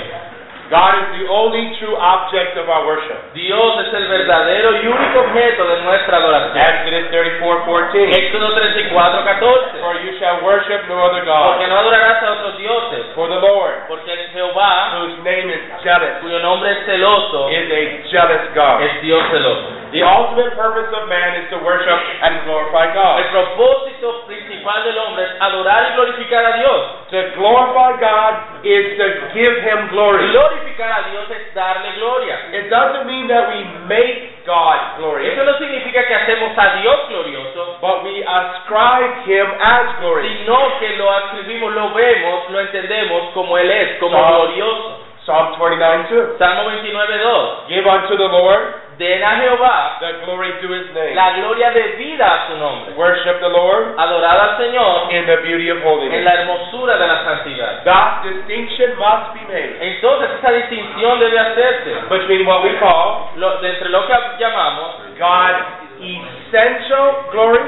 God 0.72 0.94
is 1.04 1.08
the 1.20 1.28
only 1.28 1.68
true 1.76 1.92
object 2.00 2.56
of 2.56 2.64
our 2.66 2.86
worship. 2.88 3.20
Dios 3.36 3.76
es 3.86 3.92
el 3.92 4.08
verdadero 4.08 4.72
y 4.80 4.86
único 4.88 5.20
objeto 5.20 5.68
de 5.68 5.82
nuestra 5.84 6.16
adoración. 6.16 6.56
Exodus 6.56 7.10
34:14. 7.12 8.08
Éxodo 8.08 8.54
34, 8.56 9.24
14. 9.24 9.78
For 9.84 9.94
you 10.00 10.16
shall 10.18 10.40
worship 10.42 10.80
no 10.88 10.96
other 11.04 11.24
Porque 11.28 11.64
God. 11.66 11.68
no 11.68 11.76
adorarás 11.76 12.22
a 12.24 12.32
otros 12.32 12.56
dioses. 12.56 13.04
For 13.14 13.28
the 13.28 13.36
Lord, 13.38 13.84
Porque 13.86 14.16
Jehová, 14.32 14.96
whose 14.96 15.18
name 15.22 15.50
is 15.52 15.60
jealous, 15.84 16.18
cuyo 16.22 16.38
nombre 16.40 16.72
es 16.72 16.78
celoso, 16.86 17.50
is 17.50 17.70
a 17.70 18.08
jealous 18.08 18.48
God. 18.54 18.80
es 18.80 19.02
Dios 19.02 19.22
celoso. 19.30 19.81
The 19.92 20.00
ultimate 20.02 20.56
purpose 20.56 20.88
of 20.96 21.08
man 21.08 21.36
is 21.44 21.52
to 21.52 21.60
worship 21.60 22.00
and 22.24 22.48
glorify 22.48 22.92
God. 22.96 23.20
El 23.20 23.28
propósito 23.28 24.24
principal 24.26 24.84
del 24.84 24.96
hombre 24.98 25.24
es 25.24 25.30
adorar 25.38 25.92
y 25.92 25.94
glorificar 25.96 26.44
a 26.44 26.56
Dios. 26.56 26.80
To 27.12 27.18
glorify 27.36 28.00
God 28.00 28.32
is 28.64 28.96
to 28.96 29.06
give 29.36 29.54
Him 29.60 29.88
glory. 29.92 30.32
Glorificar 30.32 30.90
a 31.04 31.10
Dios 31.12 31.28
es 31.30 31.52
darle 31.54 31.92
gloria. 32.00 32.38
It 32.52 32.70
doesn't 32.70 33.04
mean 33.06 33.28
that 33.28 33.52
we 33.52 33.60
make 33.86 34.32
God 34.46 34.96
glorious, 34.98 35.34
Eso 35.34 35.44
no 35.44 35.54
significa 35.58 36.04
que 36.06 36.14
hacemos 36.14 36.56
a 36.56 36.80
Dios 36.80 36.98
glorioso, 37.08 37.76
but 37.80 38.02
we 38.02 38.24
ascribe 38.24 39.22
Him 39.28 39.46
as 39.60 40.00
glorious. 40.00 40.38
sino 40.40 40.78
que 40.80 40.96
lo 40.96 41.12
atribuimos, 41.12 41.72
lo 41.74 41.90
vemos, 41.94 42.50
lo 42.50 42.60
entendemos 42.60 43.30
como 43.34 43.56
Él 43.58 43.70
es, 43.70 43.98
como 44.00 44.16
Ah. 44.18 44.28
glorioso. 44.30 44.98
Psalm 45.24 45.54
29 45.54 46.08
2. 46.10 46.34
Salmo 46.38 46.62
29, 46.66 46.90
2. 46.90 47.68
Give 47.70 47.86
unto 47.86 48.16
the 48.18 48.26
Lord 48.26 48.82
Den 48.98 49.22
a 49.22 49.32
Jehová 49.40 49.98
the 50.02 50.20
glory 50.26 50.50
to 50.60 50.66
His 50.74 50.90
name. 50.94 51.14
la 51.14 51.32
gloria 51.38 51.70
debida 51.70 52.26
a 52.26 52.46
su 52.48 52.56
nombre. 52.58 52.92
Worship 52.94 53.38
the 53.40 53.48
Lord 53.48 53.94
Adorad 53.98 54.38
al 54.40 54.58
Señor 54.58 55.10
in 55.14 55.24
the 55.26 55.36
beauty 55.46 55.70
of 55.70 55.78
en 55.78 55.84
holiness. 55.86 56.24
la 56.24 56.34
hermosura 56.42 56.98
de 56.98 57.06
la 57.06 57.24
santidad. 57.24 57.84
That 57.84 58.22
distinction 58.24 58.98
must 58.98 59.32
be 59.34 59.42
made 59.48 59.78
Entonces 59.80 60.28
esa 60.38 60.50
distinción 60.52 61.18
debe 61.20 61.38
hacerse 61.38 61.90
between 62.10 62.46
what 62.46 62.62
we 62.64 62.74
call 62.78 63.30
lo- 63.36 63.62
entre 63.62 63.88
lo 63.90 64.06
que 64.06 64.14
llamamos 64.38 64.96
God's 65.18 65.64
essential 66.02 67.30
glory 67.30 67.60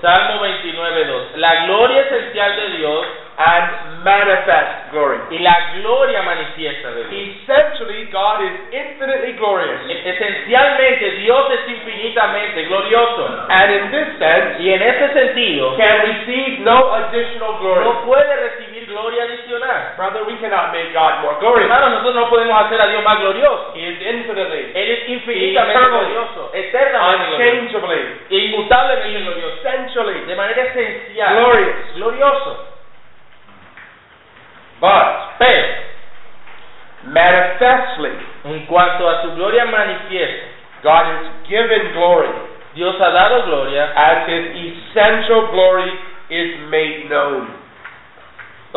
Salmo 0.00 0.40
29, 0.42 1.04
2. 1.04 1.36
La 1.36 1.66
gloria 1.66 2.00
esencial 2.02 2.56
de 2.56 2.68
Dios 2.78 3.06
and 3.38 4.02
manifest 4.04 4.90
glory. 4.90 5.18
y 5.30 5.38
la 5.38 5.56
gloria 5.80 6.22
manifiesta 6.22 6.90
de 6.90 7.04
Dios. 7.04 7.36
Essentially, 7.42 8.04
God 8.10 8.42
is 8.42 8.52
infinitely 8.72 9.32
glorious. 9.34 9.80
Esencialmente 10.04 11.10
Dios 11.22 11.50
es 11.52 11.68
infinitamente 11.68 12.64
glorioso 12.64 13.46
And 13.48 13.70
in 13.74 13.90
this 13.90 14.18
sense, 14.18 14.60
y 14.62 14.72
en 14.72 14.82
ese 14.82 15.12
sentido 15.12 15.76
can 15.76 16.00
receive 16.06 16.58
no 16.60 16.94
additional 16.94 17.58
glory. 17.60 17.84
no 17.84 18.02
puede 18.04 18.36
recibir 18.36 18.86
gloria 18.86 19.22
adicional. 19.24 19.77
Brother, 19.98 20.22
we 20.30 20.38
cannot 20.38 20.70
make 20.70 20.94
God 20.94 21.22
more 21.26 21.34
glorious. 21.42 21.66
Hermanos, 21.66 21.98
nosotros 21.98 22.14
no 22.14 22.30
podemos 22.30 22.54
hacer 22.54 22.80
a 22.80 22.86
Dios 22.86 23.02
más 23.02 23.18
glorioso. 23.18 23.72
He 23.74 23.82
is 23.82 23.98
infinitely, 24.00 24.70
Él 24.72 24.90
es 24.94 25.08
infinitamente 25.10 25.74
Eternal. 25.74 25.90
glorioso, 26.06 26.50
eternamente 26.54 27.34
unchangeably, 27.34 28.00
inmutablemente 28.30 29.20
glorioso, 29.26 29.56
essentially 29.58 30.20
de 30.24 30.36
manera 30.36 30.62
esencial, 30.62 31.34
glorious. 31.34 31.76
glorioso. 31.96 32.64
But 34.80 35.34
Pero 35.40 35.66
manifestly, 37.10 38.12
en 38.44 38.66
cuanto 38.66 39.08
a 39.08 39.22
su 39.22 39.32
gloria 39.34 39.64
manifiesta, 39.64 40.46
God 40.84 41.04
has 41.06 41.48
given 41.48 41.92
glory 41.92 42.28
Dios 42.74 42.94
ha 43.00 43.10
dado 43.10 43.42
gloria. 43.46 43.90
as 43.96 44.28
His 44.28 44.76
essential 44.94 45.48
glory 45.50 45.90
is 46.30 46.60
made 46.70 47.08
known. 47.08 47.57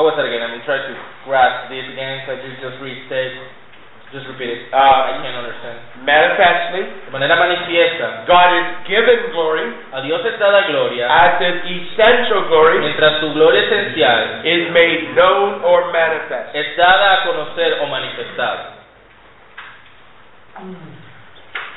Go 0.01 0.09
with 0.09 0.17
that 0.17 0.25
again. 0.25 0.41
I'm 0.41 0.57
trying 0.65 0.81
to 0.89 0.97
grasp 1.29 1.69
this 1.69 1.85
again. 1.93 2.25
So 2.25 2.33
you 2.33 2.57
just 2.57 2.81
restate. 2.81 3.37
Just 4.09 4.25
repeat 4.33 4.49
it. 4.49 4.61
Uh, 4.73 4.81
I 4.81 5.21
can't 5.21 5.37
understand. 5.37 5.77
Manifestly, 6.01 6.89
De 7.05 7.11
manera 7.13 7.37
manifiesta, 7.37 8.25
God 8.25 8.49
is 8.57 8.67
given 8.89 9.29
glory 9.29 9.61
a 9.93 10.01
Dios 10.01 10.25
es 10.25 10.41
dada 10.41 10.65
gloria, 10.73 11.05
as 11.05 11.37
His 11.37 11.69
essential 11.69 12.49
glory 12.49 12.81
mientras 12.81 13.21
su 13.21 13.29
gloria 13.37 13.61
esencial 13.61 14.41
is 14.41 14.73
made 14.73 15.13
known 15.13 15.61
or 15.61 15.93
manifest. 15.93 16.49
es 16.57 16.75
dada 16.75 17.21
a 17.21 17.23
conocer 17.29 17.77
o 17.85 17.85
manifestada. 17.85 18.81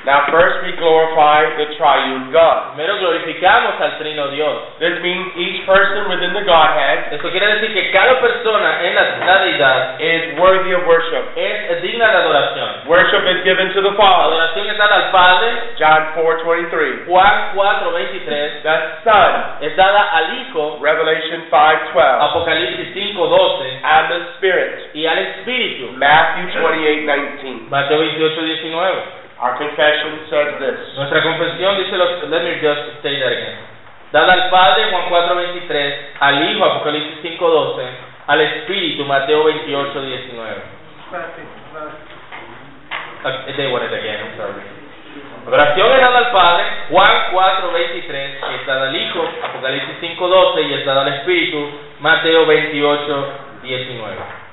Now, 0.05 0.29
first 0.29 0.61
we 0.61 0.77
glorify 0.77 1.49
the 1.57 1.73
triune 1.81 2.29
God. 2.29 2.77
Primero 2.77 3.01
glorificamos 3.01 3.81
al 3.81 3.97
Trino 3.97 4.29
Dios. 4.29 4.77
This 4.77 5.01
means 5.01 5.33
each 5.33 5.65
person 5.65 6.05
within 6.13 6.29
the 6.29 6.45
Godhead 6.45 7.09
Esto 7.09 7.31
quiere 7.33 7.57
decir 7.57 7.73
que 7.73 7.89
cada 7.89 8.21
persona 8.21 8.85
en 8.85 8.93
la, 8.93 9.17
la 9.25 9.37
deidad 9.41 9.99
is 9.99 10.37
worthy 10.37 10.73
of 10.77 10.85
worship. 10.85 11.33
es 11.35 11.81
digna 11.81 12.05
de 12.11 12.17
adoración. 12.21 12.69
Worship 12.85 13.25
is 13.33 13.43
given 13.43 13.73
to 13.73 13.81
the 13.81 13.97
Father. 13.97 14.29
adoración 14.29 14.69
es 14.69 14.77
dada 14.77 14.95
al 14.95 15.09
Padre, 15.09 15.47
John 15.79 16.01
4:23. 16.13 17.05
Juan 17.07 17.51
4, 17.55 17.91
23, 17.91 18.61
The 18.61 18.75
Son, 19.03 19.31
es 19.61 19.75
dada 19.75 20.11
al 20.13 20.37
Hijo, 20.37 20.77
Revelation 20.81 21.49
5:12, 21.49 22.21
Apocalipsis 22.21 22.93
5:12. 22.93 23.81
and 23.83 24.09
the 24.09 24.19
Spirit, 24.37 24.93
y 24.93 25.07
al 25.07 25.17
Espíritu, 25.17 25.93
Matthew 25.97 26.61
28:19. 26.61 27.69
Mateo 27.69 27.97
28, 27.97 28.41
19. 28.41 29.24
Our 29.35 29.57
confession 29.59 30.31
says 30.31 30.55
this. 30.63 30.79
Nuestra 30.95 31.21
confesión 31.21 31.75
dice, 31.77 31.97
los, 31.97 32.23
let 32.31 32.43
me 32.43 32.55
just 32.63 33.03
say 33.03 33.19
that 33.19 33.31
again. 33.35 33.57
Dada 34.11 34.31
al 34.31 34.49
Padre, 34.49 34.89
Juan 34.91 35.09
4, 35.09 35.35
23, 35.35 36.15
al 36.19 36.43
Hijo, 36.43 36.63
Apocalipsis 36.63 37.19
5, 37.21 37.49
12, 37.49 37.83
al 38.27 38.41
Espíritu, 38.41 39.03
Mateo 39.03 39.43
28, 39.43 40.01
19. 40.01 40.75
Uh, 43.25 43.57
they 43.57 43.67
want 43.71 43.83
it 43.83 43.91
again, 43.91 44.23
I'm 44.23 44.37
sorry. 44.37 44.63
Adoración 45.47 45.91
es 45.91 45.99
dada 45.99 46.17
al 46.17 46.31
Padre, 46.31 46.63
Juan 46.89 47.11
4, 47.33 47.71
23, 47.71 48.39
y 48.39 48.55
es 48.55 48.65
dada 48.65 48.87
al 48.87 48.95
Hijo, 48.95 49.29
Apocalipsis 49.43 49.95
5, 49.99 50.27
12, 50.27 50.61
y 50.61 50.73
es 50.73 50.85
dada 50.85 51.01
al 51.01 51.13
Espíritu, 51.13 51.71
Mateo 51.99 52.45
28, 52.45 53.27
19. 53.63 54.44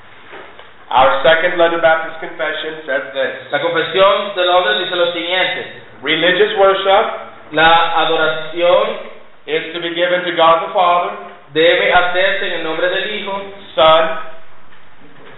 Our 0.93 1.25
second 1.25 1.57
London 1.57 1.81
Baptist 1.81 2.21
confession 2.21 2.85
says 2.85 3.05
this. 3.17 3.49
La 3.51 3.61
confesión 3.65 4.37
de 4.37 4.45
Londres 4.45 4.79
dice 4.85 4.95
lo 4.97 5.09
siguiente, 5.13 5.83
Religious 6.03 6.53
worship 6.59 7.07
la 7.53 8.01
adoración 8.05 9.13
is 9.47 9.73
to 9.73 9.81
be 9.81 9.95
given 9.95 10.25
to 10.25 10.33
God 10.37 10.69
the 10.69 10.73
Father, 10.73 11.13
debe 11.53 11.93
hacerse 11.93 12.47
en 12.47 12.53
el 12.61 12.65
nombre 12.65 12.89
del 12.89 13.09
Hijo, 13.17 13.41
Son, 13.75 14.33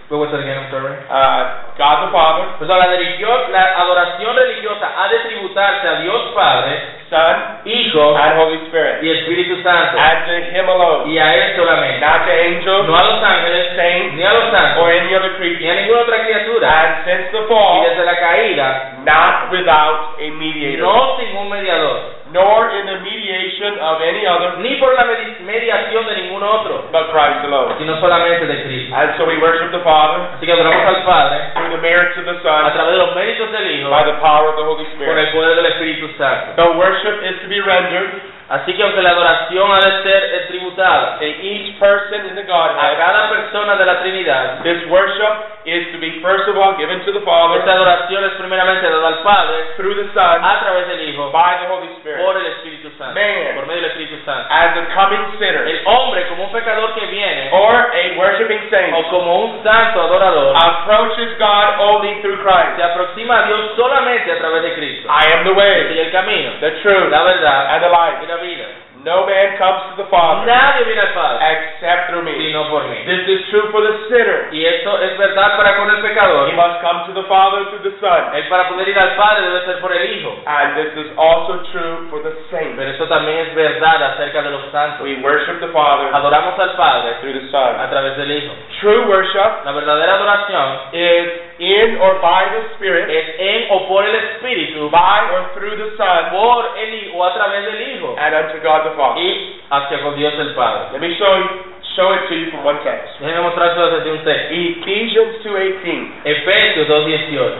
What 0.07 0.19
was 0.19 0.29
that 0.31 0.41
again? 0.45 0.57
I'm 0.61 0.69
sorry. 0.69 0.93
uh, 1.09 1.73
God 1.81 2.05
the 2.05 2.11
Father, 2.13 2.45
Pues 2.59 2.69
la, 2.69 2.85
religión, 2.85 3.51
la 3.51 3.63
adoración 3.81 4.35
religiosa 4.35 4.91
ha 4.95 5.07
de 5.09 5.19
tributarse 5.19 5.87
a 5.87 5.99
Dios 6.01 6.31
Padre, 6.35 6.79
Son, 7.09 7.61
Hijo 7.65 8.15
and 8.17 8.39
Holy 8.39 8.57
Spirit. 8.67 9.03
y 9.03 9.09
Espíritu 9.11 9.61
Santo, 9.61 9.97
And 9.97 10.25
to 10.25 10.57
Him 10.57 10.67
alone. 10.69 11.11
y 11.11 11.17
a 11.19 11.35
Él 11.35 11.55
solamente. 11.55 11.99
Not 11.99 12.25
to 12.25 12.31
angels, 12.31 12.87
No 12.87 12.95
a 12.97 13.03
los 13.03 13.23
ángeles, 13.23 13.75
saints, 13.75 14.13
ni 14.15 14.23
a 14.23 14.33
los 14.33 14.43
or 14.45 14.51
santos, 14.51 14.89
any 14.89 15.13
other 15.15 15.29
ni 15.31 15.37
creature. 15.37 15.69
a 15.69 15.75
ninguna 15.75 16.01
otra 16.01 16.23
criatura. 16.25 16.67
And 16.81 17.05
since 17.05 17.31
the 17.31 17.43
Y 17.43 17.47
fall, 17.47 17.83
desde 17.87 18.05
la 18.05 18.19
caída, 18.19 18.93
not 19.05 19.51
without 19.51 20.17
a 20.19 20.29
mediator, 20.31 20.81
no 20.85 21.17
sin 21.19 21.37
un 21.37 21.49
mediador, 21.49 21.99
nor 22.35 22.67
in 22.75 22.83
the 22.85 22.99
mediation 22.99 23.79
of 23.79 24.03
any 24.03 24.27
other, 24.27 24.59
ni 24.59 24.75
por 24.75 24.91
la 24.93 25.07
medi- 25.07 25.39
mediación 25.47 26.03
de 26.05 26.13
ningún 26.19 26.43
otro, 26.43 26.91
but 26.91 27.07
Christ 27.15 27.47
alone. 27.47 27.73
sino 27.79 27.95
solamente 28.03 28.43
de 28.45 28.57
Cristo. 28.67 28.91
And 28.95 29.15
so 29.17 29.23
we 29.25 29.39
worship 29.39 29.71
the 29.71 29.79
Father 29.87 30.19
Así 30.35 30.45
que 30.45 30.51
adoramos 30.51 30.83
al 30.83 31.03
Padre 31.07 31.39
through 31.55 31.71
the 31.71 31.81
merits 31.81 32.17
of 32.19 32.25
the 32.27 32.35
a 32.35 32.41
Son, 32.43 32.73
través 32.75 32.91
de 32.91 32.97
los 32.99 33.15
méritos 33.15 33.47
del 33.51 33.71
Hijo, 33.71 33.89
by 33.89 34.03
the 34.03 34.17
power 34.19 34.49
of 34.51 34.55
the 34.59 34.65
Holy 34.67 34.83
por 34.83 34.93
Spirit. 34.99 35.17
el 35.17 35.31
poder 35.31 35.55
del 35.55 35.65
Espíritu 35.71 36.07
Santo. 36.19 36.59
So 36.59 36.75
worship 36.75 37.23
is 37.23 37.39
to 37.41 37.47
be 37.47 37.61
rendered 37.63 38.11
Así 38.47 38.73
que 38.73 38.83
aunque 38.83 39.01
la 39.01 39.09
adoración 39.09 39.71
ha 39.71 39.79
de 39.79 40.03
ser 40.03 40.47
tributada 40.47 41.17
to 41.17 41.25
each 41.25 41.79
person 41.79 42.29
in 42.29 42.35
the 42.35 42.41
a 42.41 42.45
Godhead, 42.45 42.97
cada 42.97 43.29
persona 43.29 43.75
de 43.75 43.85
la 43.85 43.99
Trinidad, 44.01 44.61
this 44.61 44.85
worship 44.87 45.65
is 45.65 45.89
to 45.91 45.97
be 45.97 46.21
first 46.21 46.45
of 46.47 46.55
all 46.55 46.77
given 46.77 46.99
to 47.05 47.11
the 47.11 47.19
esta 47.19 47.25
Father 47.25 47.61
adoración 47.65 48.23
es 48.23 48.33
primeramente 48.37 48.87
dada 48.87 49.07
al 49.07 49.19
Padre 49.23 49.57
through 49.77 49.95
the 49.95 50.13
Son 50.13 50.45
a 50.45 50.59
través 50.61 50.87
del 50.87 51.09
Hijo 51.09 51.31
by 51.31 51.57
the 51.57 51.67
Holy 51.73 51.89
Spirit. 51.97 52.21
por 52.23 52.37
el 52.37 52.45
Espíritu 52.45 52.91
Santo, 52.99 53.15
Man. 53.19 53.55
por 53.55 53.65
medio 53.65 53.81
del 53.81 53.91
Espíritu 53.91 54.23
Santo. 54.25 54.45
As 54.53 54.77
a 54.77 54.85
coming 54.93 55.25
sinner 55.39 55.65
El 55.67 55.81
hombre 55.85 56.27
como 56.27 56.43
un 56.45 56.51
pecador 56.51 56.93
que 56.93 57.05
viene 57.07 57.49
or 57.51 57.73
a 57.73 58.13
worshiping 58.15 58.61
saint 58.69 58.93
o 58.93 59.09
como 59.09 59.41
un 59.45 59.63
santo 59.63 60.01
adorador 60.01 60.53
approaches 60.55 61.33
God 61.39 61.79
only 61.79 62.21
through 62.21 62.37
Christ. 62.45 62.77
se 62.77 62.83
aproxima 62.83 63.39
a 63.39 63.47
Dios 63.47 63.71
solamente 63.75 64.31
a 64.31 64.37
través 64.37 64.61
de 64.61 64.73
Cristo. 64.75 65.09
I 65.09 65.33
am 65.33 65.43
the 65.43 65.51
way, 65.53 65.97
el 65.97 66.11
camino, 66.11 66.51
the 66.59 66.71
truth, 66.85 67.09
la 67.09 67.23
verdad 67.23 67.73
and 67.73 67.81
the 67.81 67.89
y 67.89 68.05
life. 68.05 68.34
La 68.35 68.41
vida. 68.43 68.65
No 69.05 69.27
man 69.27 69.53
comes 69.61 69.93
to 69.93 70.01
the 70.01 70.09
Father 70.09 70.47
Nadie 70.49 70.85
viene 70.85 71.01
al 71.01 71.13
Padre 71.13 71.37
except 71.45 72.09
through 72.09 72.23
me. 72.25 72.33
sino 72.33 72.67
por 72.69 72.83
mí. 72.89 72.97
This 73.05 73.27
is 73.27 73.45
true 73.53 73.69
for 73.69 73.83
the 73.85 73.93
sinner. 74.09 74.49
Y 74.51 74.65
esto 74.65 74.97
es 74.99 75.15
verdad 75.17 75.57
para 75.57 75.77
con 75.77 75.89
el 75.91 76.01
pecador. 76.01 76.49
He 76.49 76.53
must 76.57 76.81
come 76.81 77.05
to 77.05 77.13
the 77.13 77.27
Father 77.29 77.69
through 77.69 77.83
the 77.85 77.93
Son. 78.01 78.33
Él 78.33 78.47
para 78.49 78.67
poder 78.67 78.87
ir 78.89 78.97
al 78.97 79.13
Padre 79.15 79.45
debe 79.45 79.65
ser 79.65 79.79
por 79.79 79.93
el 79.93 80.09
Hijo. 80.09 80.33
And 80.47 80.75
this 80.75 81.05
is 81.05 81.11
also 81.17 81.61
true 81.71 82.07
for 82.09 82.23
the 82.23 82.33
saints. 82.49 82.73
Pero 82.77 82.89
eso 82.89 83.05
también 83.05 83.45
es 83.45 83.53
verdad 83.53 84.01
acerca 84.15 84.41
de 84.41 84.49
los 84.49 84.71
santos. 84.71 85.01
We 85.05 85.21
worship 85.21 85.59
the 85.59 85.69
Father 85.69 86.09
Adoramos 86.11 86.57
al 86.57 86.73
Padre 86.73 87.13
through 87.21 87.33
the 87.37 87.45
a 87.45 87.51
Son. 87.51 87.89
través 87.91 88.17
del 88.17 88.31
Hijo. 88.31 88.53
True 88.81 89.05
worship 89.05 89.65
La 89.65 89.71
verdadera 89.71 90.13
adoración 90.15 90.79
is 90.93 91.29
in 91.59 91.97
or 92.01 92.19
by 92.21 92.45
the 92.51 92.75
Spirit, 92.75 93.09
es 93.09 93.35
en 93.39 93.67
o 93.71 93.87
por 93.87 94.03
el 94.03 94.15
Espíritu, 94.15 94.89
by 94.89 95.31
or 95.31 95.53
through 95.53 95.77
the 95.77 95.95
Son, 95.95 96.29
por 96.31 96.77
el 96.77 96.93
Hijo 96.93 97.17
o 97.17 97.23
a 97.23 97.33
través 97.33 97.65
del 97.65 97.81
Hijo 97.95 98.15
and 98.17 98.35
unto 98.35 98.59
God 98.59 98.83
the 98.83 98.95
Father. 98.97 99.21
y 99.21 99.61
hacia 99.69 100.01
con 100.01 100.15
Dios 100.15 100.33
el 100.37 100.53
Padre. 100.53 100.91
Let 100.93 101.01
me 101.01 101.15
show 101.15 101.37
you, 101.37 101.49
show 101.95 102.13
it 102.13 102.27
to 102.27 102.35
you 102.35 102.51
from 102.51 102.65
one 102.65 102.79
text. 102.83 103.19
Déjenme 103.19 103.41
mostrárselo 103.41 103.89
desde 103.91 104.11
un 104.11 104.23
texto. 104.23 104.53
Ephesians 104.53 105.43
2.18. 105.43 106.11
Efesios 106.25 106.87
2.18. 106.87 107.51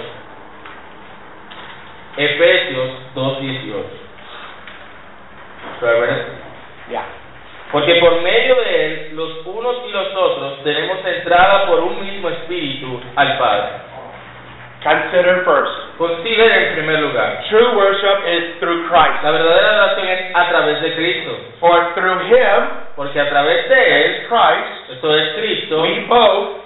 Efesios 2.17 2.89
2.18. 3.15 3.83
¿Puede 5.79 5.99
ver 5.99 6.09
esto? 6.09 6.31
Yeah. 6.89 7.24
Porque 7.75 7.95
por 7.95 8.21
medio 8.21 8.55
de 8.55 8.85
él, 8.85 9.09
los 9.15 9.45
unos 9.45 9.75
y 9.85 9.91
los 9.91 10.07
otros, 10.15 10.63
tenemos 10.63 10.97
entrada 11.05 11.65
por 11.65 11.81
un 11.81 11.99
mismo 11.99 12.29
espíritu 12.29 13.01
al 13.17 13.37
Padre. 13.37 13.67
Consider 14.81 15.43
first. 15.43 15.97
Considere 15.97 16.67
en 16.67 16.73
primer 16.75 16.99
lugar. 17.01 17.43
True 17.49 17.75
worship 17.75 18.23
is 18.31 18.59
through 18.61 18.87
Christ. 18.87 19.21
La 19.23 19.31
verdadera 19.31 19.71
adoración 19.71 20.07
es 20.07 20.21
a 20.33 20.49
través 20.51 20.81
de 20.83 20.95
Cristo. 20.95 21.31
For 21.59 21.93
through 21.95 22.21
Him, 22.29 22.63
Porque 22.95 23.19
a 23.19 23.29
través 23.29 23.67
de 23.67 24.05
él, 24.05 24.27
Christ, 24.29 24.91
esto 24.93 25.13
es 25.13 25.33
Cristo, 25.33 25.81
we 25.81 25.99
both, 26.07 26.61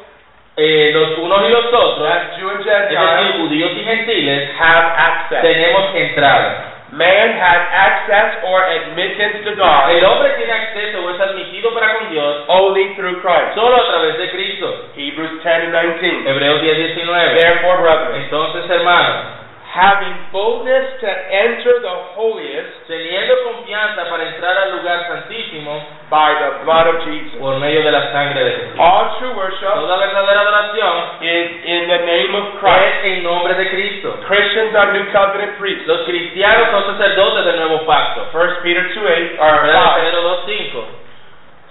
eh, 0.57 0.91
los 0.93 1.17
unos 1.17 1.41
y 1.49 1.51
los 1.51 1.73
otros, 1.73 2.07
Jew 2.37 2.49
and 2.51 2.59
es 2.59 2.89
decir, 2.89 3.41
judíos 3.41 3.71
y 3.77 3.83
gentiles, 3.83 4.49
have 4.59 4.93
access. 4.95 5.41
tenemos 5.41 5.95
entrada. 5.95 6.78
Man 6.91 7.37
has 7.37 7.61
access 7.69 8.41
or 8.49 8.65
admittance 8.65 9.45
to 9.45 9.53
God. 9.55 9.91
El 9.93 10.03
hombre 10.05 10.33
tiene 10.37 10.53
acceso 10.53 11.05
o 11.05 11.09
es 11.11 11.19
admitido 11.21 11.73
para 11.73 11.93
con 11.99 12.09
Dios 12.09 12.45
only 12.47 12.95
through 12.95 13.21
Christ. 13.21 13.53
solo 13.53 13.75
a 13.77 13.87
través 13.87 14.17
de 14.17 14.31
Cristo. 14.31 14.85
Hebrews 14.95 15.43
10 15.43 15.69
and 15.69 15.73
19. 15.73 16.25
Hebreos 16.29 16.61
10, 16.61 16.77
19. 16.97 17.35
Therefore, 17.35 17.77
brethren, 17.81 18.21
Entonces, 18.23 18.69
hermanos, 18.69 19.38
having 19.69 20.13
boldness 20.33 20.97
to 20.99 21.05
enter 21.29 21.77
the 21.85 21.95
holiest 22.17 22.89
teniendo 22.89 23.35
confianza 23.53 24.01
para 24.09 24.23
entrar 24.25 24.57
al 24.57 24.71
lugar 24.77 25.05
santísimo 25.07 25.77
by 26.09 26.33
the 26.41 26.65
blood 26.65 26.87
of 26.89 27.05
Jesus. 27.05 27.37
por 27.37 27.59
medio 27.59 27.83
de 27.83 27.91
la 27.91 28.11
sangre 28.11 28.43
de 28.43 28.51
Jesús. 28.51 28.79
All 28.79 29.17
true 29.19 29.33
worship 29.37 29.69
Toda 29.69 29.97
verdadera 29.97 30.41
adoración 30.41 31.21
is 31.21 31.47
in 31.65 31.81
the 31.87 31.99
name 32.01 32.33
of 32.33 32.57
Christ. 32.59 32.81
es 32.81 33.05
en 33.13 33.23
nombre 33.23 33.53
de 33.53 33.69
Cristo. 33.69 34.17
Christians 34.27 34.73
are 34.75 34.91
New 34.91 35.05
Covenant 35.13 35.59
priests. 35.59 35.85
Los 35.85 36.01
cristianos 36.09 36.69
son 36.71 36.97
sacerdotes 36.97 37.45
del 37.45 37.57
nuevo 37.57 37.85
pacto. 37.85 38.25
1 38.33 38.63
Peter 38.63 38.89
2 38.89 38.97
8 39.05 39.37
or 39.37 39.61
¿Verdad? 39.69 39.95
5, 40.01 40.01
Pedro 40.01 40.21
2.5. 40.47 40.83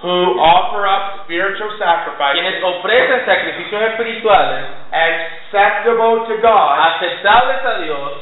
who 0.02 0.38
offer 0.38 0.86
up 0.86 1.26
spiritual 1.26 1.74
sacrifices 1.78 2.38
Quienes 2.38 2.62
ofrecen 2.62 3.26
sacrificios 3.26 3.82
espirituales 3.82 4.64
acceptable 4.94 6.26
to 6.30 6.38
God 6.38 6.70
aceptables 6.78 7.62
a 7.66 7.74
Dios 7.82 8.12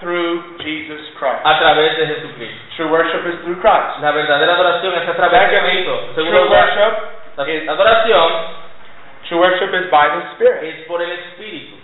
through 0.00 0.56
Jesus 0.60 1.12
Christ. 1.16 1.44
a 1.44 1.58
través 1.60 1.96
de 1.96 2.06
Jesucristo. 2.06 2.60
True 2.76 2.90
worship 2.90 3.24
is 3.28 3.36
through 3.44 3.60
Christ. 3.60 4.00
La 4.00 4.12
verdadera 4.12 4.54
adoración 4.54 4.94
es 4.96 5.08
a 5.08 5.16
través 5.16 5.50
de 5.50 5.60
Cristo. 5.60 5.94
Segundo 6.16 6.40
true 6.40 6.50
worship 6.50 6.94
la 7.36 7.44
is 7.48 7.68
adoración 7.68 8.30
true 9.28 9.38
worship 9.38 9.70
is 9.72 9.86
by 9.90 10.08
the 10.08 10.22
Spirit. 10.36 10.64
es 10.64 10.86
por 10.86 11.00
el 11.00 11.12
Espíritu. 11.12 11.76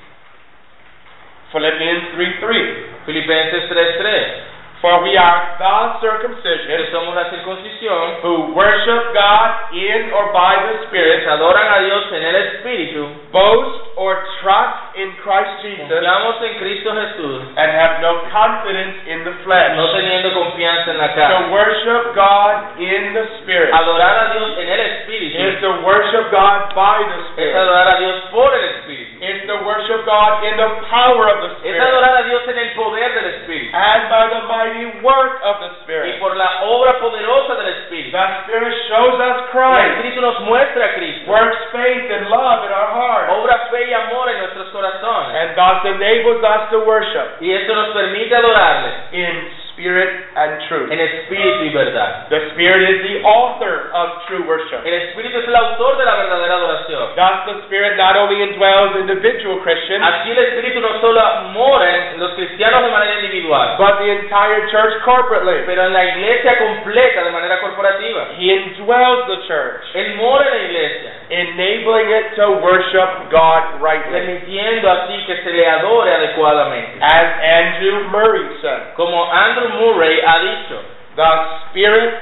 Philippians 1.53 2.13
3 2.13 2.41
3. 2.41 3.07
Filipenses 3.07 3.71
3.3. 3.71 4.56
For 4.81 5.03
we 5.03 5.17
are 5.17 5.57
the 5.57 6.01
circumcision. 6.01 6.67
Que 6.69 6.91
somos 6.93 7.15
la 7.15 7.31
circuncisión. 7.31 8.21
Who 8.23 8.53
worship 8.53 9.15
God 9.15 9.73
in 9.73 10.13
or 10.13 10.33
by 10.33 10.57
the 10.57 10.87
Spirit, 10.87 11.27
adoran 11.27 11.67
a 11.73 11.81
Dios 11.81 12.13
en 12.13 12.23
el 12.23 12.37
Espíritu, 12.37 13.09
boast 13.33 13.97
or 13.97 14.21
trust 14.43 14.97
in 14.97 15.13
Christ 15.25 15.63
Jesus, 15.63 15.89
confiamos 15.89 16.43
en 16.43 16.59
Cristo 16.59 16.93
Jesús, 16.93 17.43
and 17.57 17.71
have 17.73 18.01
no 18.01 18.21
confidence 18.31 18.97
in 19.07 19.25
the 19.25 19.33
flesh. 19.45 19.77
no 19.77 19.89
teniendo 19.93 20.33
confianza 20.35 20.91
en 20.91 20.99
la 20.99 21.15
carne. 21.15 21.47
To 21.47 21.53
worship 21.53 22.15
God 22.15 22.81
in 22.81 23.15
the 23.15 23.25
Spirit. 23.41 23.73
Adorar 23.73 24.31
a 24.31 24.35
Dios 24.35 24.59
en 24.59 24.69
el 24.69 24.81
Espíritu. 24.81 25.39
Is 25.39 25.61
to 25.61 25.71
worship 25.85 26.31
God 26.31 26.75
by 26.75 27.05
the 27.05 27.21
es 27.21 27.27
Spirit. 27.33 27.57
adorar 27.57 27.89
a 27.89 27.99
Dios 27.99 28.23
por 28.31 28.55
el 28.55 28.65
Espíritu. 28.65 29.16
It's 29.21 29.47
to 29.49 29.57
worship 29.65 30.05
God 30.05 30.45
in 30.45 30.57
the 30.57 30.71
power 30.91 31.25
of 31.33 31.39
the 31.41 31.51
Es 31.53 31.59
Spirit. 31.61 31.81
adorar 31.81 32.17
a 32.17 32.23
Dios 32.25 32.43
en 32.49 32.59
el 32.59 32.71
poder 32.75 33.09
del 33.15 33.27
Espíritu. 33.41 33.71
And 33.73 34.01
by 34.11 34.25
the 34.29 34.43
mighty 34.47 34.87
work 35.01 35.41
of 35.43 35.61
the 35.61 35.71
y 35.71 35.81
Spirit. 35.83 36.21
por 36.21 36.37
la 36.37 36.63
obra 36.65 36.99
poderosa 37.01 37.55
del 37.57 37.69
Espíritu. 37.81 38.13
The 38.13 38.27
Spirit 38.45 38.75
shows 38.89 39.17
us 39.21 39.37
El 39.37 39.49
Christ, 39.53 39.97
Espíritu 39.97 40.21
nos 40.21 40.41
muestra 40.41 40.85
a 40.85 40.93
Cristo, 40.95 41.31
works 41.31 41.61
faith 41.73 42.11
and 42.11 42.29
love 42.29 42.65
in 42.67 42.73
our 42.73 42.91
hearts, 42.93 43.33
obra 43.33 43.59
fe 43.71 43.89
y 43.89 43.93
amor 43.95 44.29
en 44.31 44.39
nuestros 44.39 44.69
corazones. 44.69 45.35
And 45.35 45.57
thus 45.57 45.85
enables 45.85 46.43
us 46.45 46.71
to 46.71 46.79
worship. 46.85 47.41
Y 47.41 47.53
esto 47.53 47.75
nos 47.75 47.89
permite 47.95 48.35
adorarle. 48.35 48.93
In 49.13 49.66
spirit 49.77 50.09
and 50.33 50.57
truth. 50.69 50.89
en 50.91 50.99
espíritu 50.99 51.65
y 51.65 51.69
verdad. 51.69 52.29
The 52.33 52.49
Spirit 52.57 52.89
is 52.89 52.99
the 53.05 53.17
author 53.29 53.93
of 53.93 54.25
true 54.27 54.43
worship. 54.49 54.81
El 54.89 54.95
Espíritu 55.05 55.37
es 55.39 55.47
el 55.47 55.55
autor 55.55 55.99
de 55.99 56.05
la 56.05 56.17
verdadera 56.17 56.55
adoración. 56.57 57.13
Thus, 57.15 57.37
the 57.45 57.57
Spirit 57.69 57.97
not 58.01 58.17
only 58.17 58.41
indwells 58.41 58.97
individual 58.97 59.61
Christians, 59.61 60.01
Así 60.03 60.31
el 60.33 60.39
Espíritu 60.39 60.81
no 60.81 60.99
solo 61.01 61.21
mora 61.53 62.13
en 62.13 62.19
los 62.21 62.33
cristianos 62.33 62.83
de 62.85 62.91
manera 62.91 63.21
individual, 63.21 63.77
but 63.77 63.99
the 64.01 64.09
entire 64.11 64.65
church 64.73 64.97
corporately. 65.05 65.63
pero 65.67 65.85
en 65.85 65.93
la 65.93 66.05
iglesia 66.05 66.57
completa 66.59 67.25
de 67.25 67.31
manera 67.31 67.61
corporativa. 67.61 68.29
He 68.39 68.49
indwells 68.51 69.27
the 69.29 69.47
church, 69.47 69.85
Él 69.95 70.15
mora 70.17 70.47
en 70.47 70.51
la 70.57 70.63
iglesia, 70.65 71.13
enabling 71.31 72.09
it 72.11 72.37
to 72.37 72.61
worship 72.63 73.31
God 73.31 73.81
rightly. 73.83 74.13
permitiendo 74.13 74.91
así 74.91 75.25
que 75.27 75.43
se 75.43 75.51
le 75.53 75.67
adore 75.69 76.15
adecuadamente. 76.15 76.99
As 77.01 77.29
Andrew 77.43 78.05
Murray 78.11 78.47
said, 78.63 78.95
Como 78.97 79.25
Andrew 79.33 79.69
Murray 79.81 80.21
ha 80.21 80.39
dicho, 80.41 80.81
the 81.17 81.31
Spirit 81.71 82.15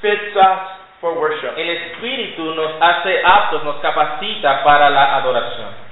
fits 0.00 0.36
us 0.36 0.58
for 1.00 1.14
worship. 1.18 1.52
el 1.56 1.68
Espíritu 1.70 2.54
nos 2.54 2.72
hace 2.80 3.22
aptos, 3.24 3.62
nos 3.64 3.76
capacita 3.76 4.64
para 4.64 4.90
la 4.90 5.16
adoración. 5.16 5.87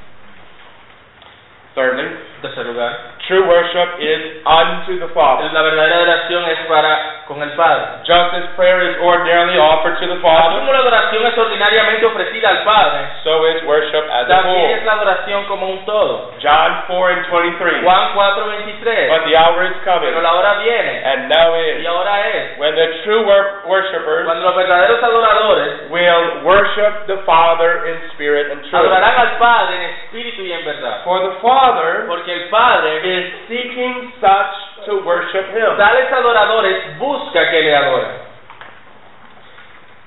Thirdly, 1.77 2.09
tercer 2.41 2.65
lugar, 2.65 3.21
true 3.29 3.45
worship 3.45 4.01
is 4.01 4.41
unto 4.49 4.97
the 4.97 5.13
Father. 5.13 5.45
la 5.53 5.61
verdadera 5.61 5.97
adoración 5.97 6.43
es 6.49 6.59
para 6.67 7.21
con 7.29 7.43
el 7.43 7.51
Padre. 7.53 8.01
Just 8.09 8.33
as 8.33 8.47
prayer 8.57 8.81
is 8.89 8.97
ordinarily 9.03 9.59
offered 9.61 9.99
to 10.01 10.07
the 10.09 10.17
Así 10.17 10.23
Father, 10.25 10.57
como 10.57 10.73
la 10.73 10.79
adoración 10.79 11.27
es 11.27 11.37
ordinariamente 11.37 12.07
ofrecida 12.07 12.49
al 12.49 12.65
Padre, 12.65 13.01
so 13.25 13.45
is 13.53 13.63
worship 13.69 14.09
as 14.09 14.25
a 14.25 14.41
también 14.41 14.71
es 14.79 14.85
la 14.87 14.93
adoración 14.95 15.45
como 15.53 15.69
un 15.69 15.85
todo. 15.85 16.33
John 16.41 16.85
4 16.89 17.13
and 17.13 17.27
23. 17.29 17.83
Juan 17.85 18.15
4:23. 18.15 19.09
But 19.13 19.25
the 19.29 19.37
hour 19.37 19.65
is 19.69 19.77
coming, 19.85 20.09
Pero 20.09 20.23
la 20.23 20.33
hora 20.33 20.55
viene, 20.65 21.03
and 21.05 21.29
now 21.29 21.53
y 21.53 21.81
is, 21.83 21.87
ahora 21.87 22.25
es, 22.31 22.59
when 22.59 22.75
the 22.75 23.03
true 23.05 23.21
wor- 23.27 23.67
worshipers 23.69 24.25
cuando 24.25 24.45
los 24.49 24.57
verdaderos 24.57 25.03
adoradores 25.03 25.91
will 25.91 26.41
worship 26.47 27.05
the 27.07 27.19
Father 27.27 27.85
in 27.85 28.01
spirit 28.15 28.49
and 28.51 28.63
truth. 28.71 28.81
adorarán 28.81 29.13
al 29.19 29.37
Padre 29.37 29.77
en 29.77 29.83
espíritu 30.01 30.41
y 30.43 30.53
en 30.53 30.65
verdad. 30.65 31.03
For 31.05 31.21
the 31.21 31.37
Father 31.43 31.66
Porque 32.07 32.33
el 32.33 32.49
Padre, 32.49 33.03
is 33.03 33.25
seeking 33.49 34.13
such 34.21 34.87
to 34.87 35.03
worship 35.05 35.51
Him. 35.51 35.77
tales 35.77 36.13
adoradores, 36.13 36.99
busca 36.99 37.51
que 37.51 37.63
le 37.63 37.75
adoren. 37.75 38.27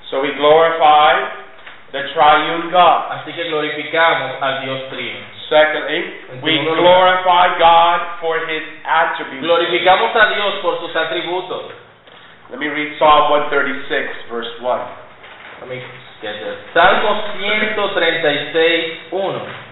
So 0.10 0.22
we 0.22 0.34
glorify 0.34 1.13
the 1.91 2.02
triune 2.13 2.72
God. 2.72 3.12
Así 3.12 3.34
que 3.34 3.43
glorificamos 3.50 4.41
al 4.41 4.62
Dios 4.65 4.89
Trino. 4.89 5.19
Secondly, 5.50 6.41
we 6.41 6.62
glorify 6.63 7.58
God 7.58 8.22
for 8.22 8.38
His 8.50 8.63
attributes. 8.86 9.41
Glorificamos 9.41 10.15
a 10.15 10.34
Dios 10.34 10.54
por 10.62 10.80
sus 10.80 10.95
atributos. 10.95 11.74
Let 12.50 12.60
me 12.60 12.67
read 12.67 12.98
Psalm 12.98 13.30
136, 13.30 14.30
verse 14.30 14.50
1. 14.62 14.80
Let 15.62 15.69
me 15.69 15.82
get 16.22 16.34
there. 16.41 16.58
Salmo 16.74 17.38
136, 17.38 19.13
1. 19.13 19.68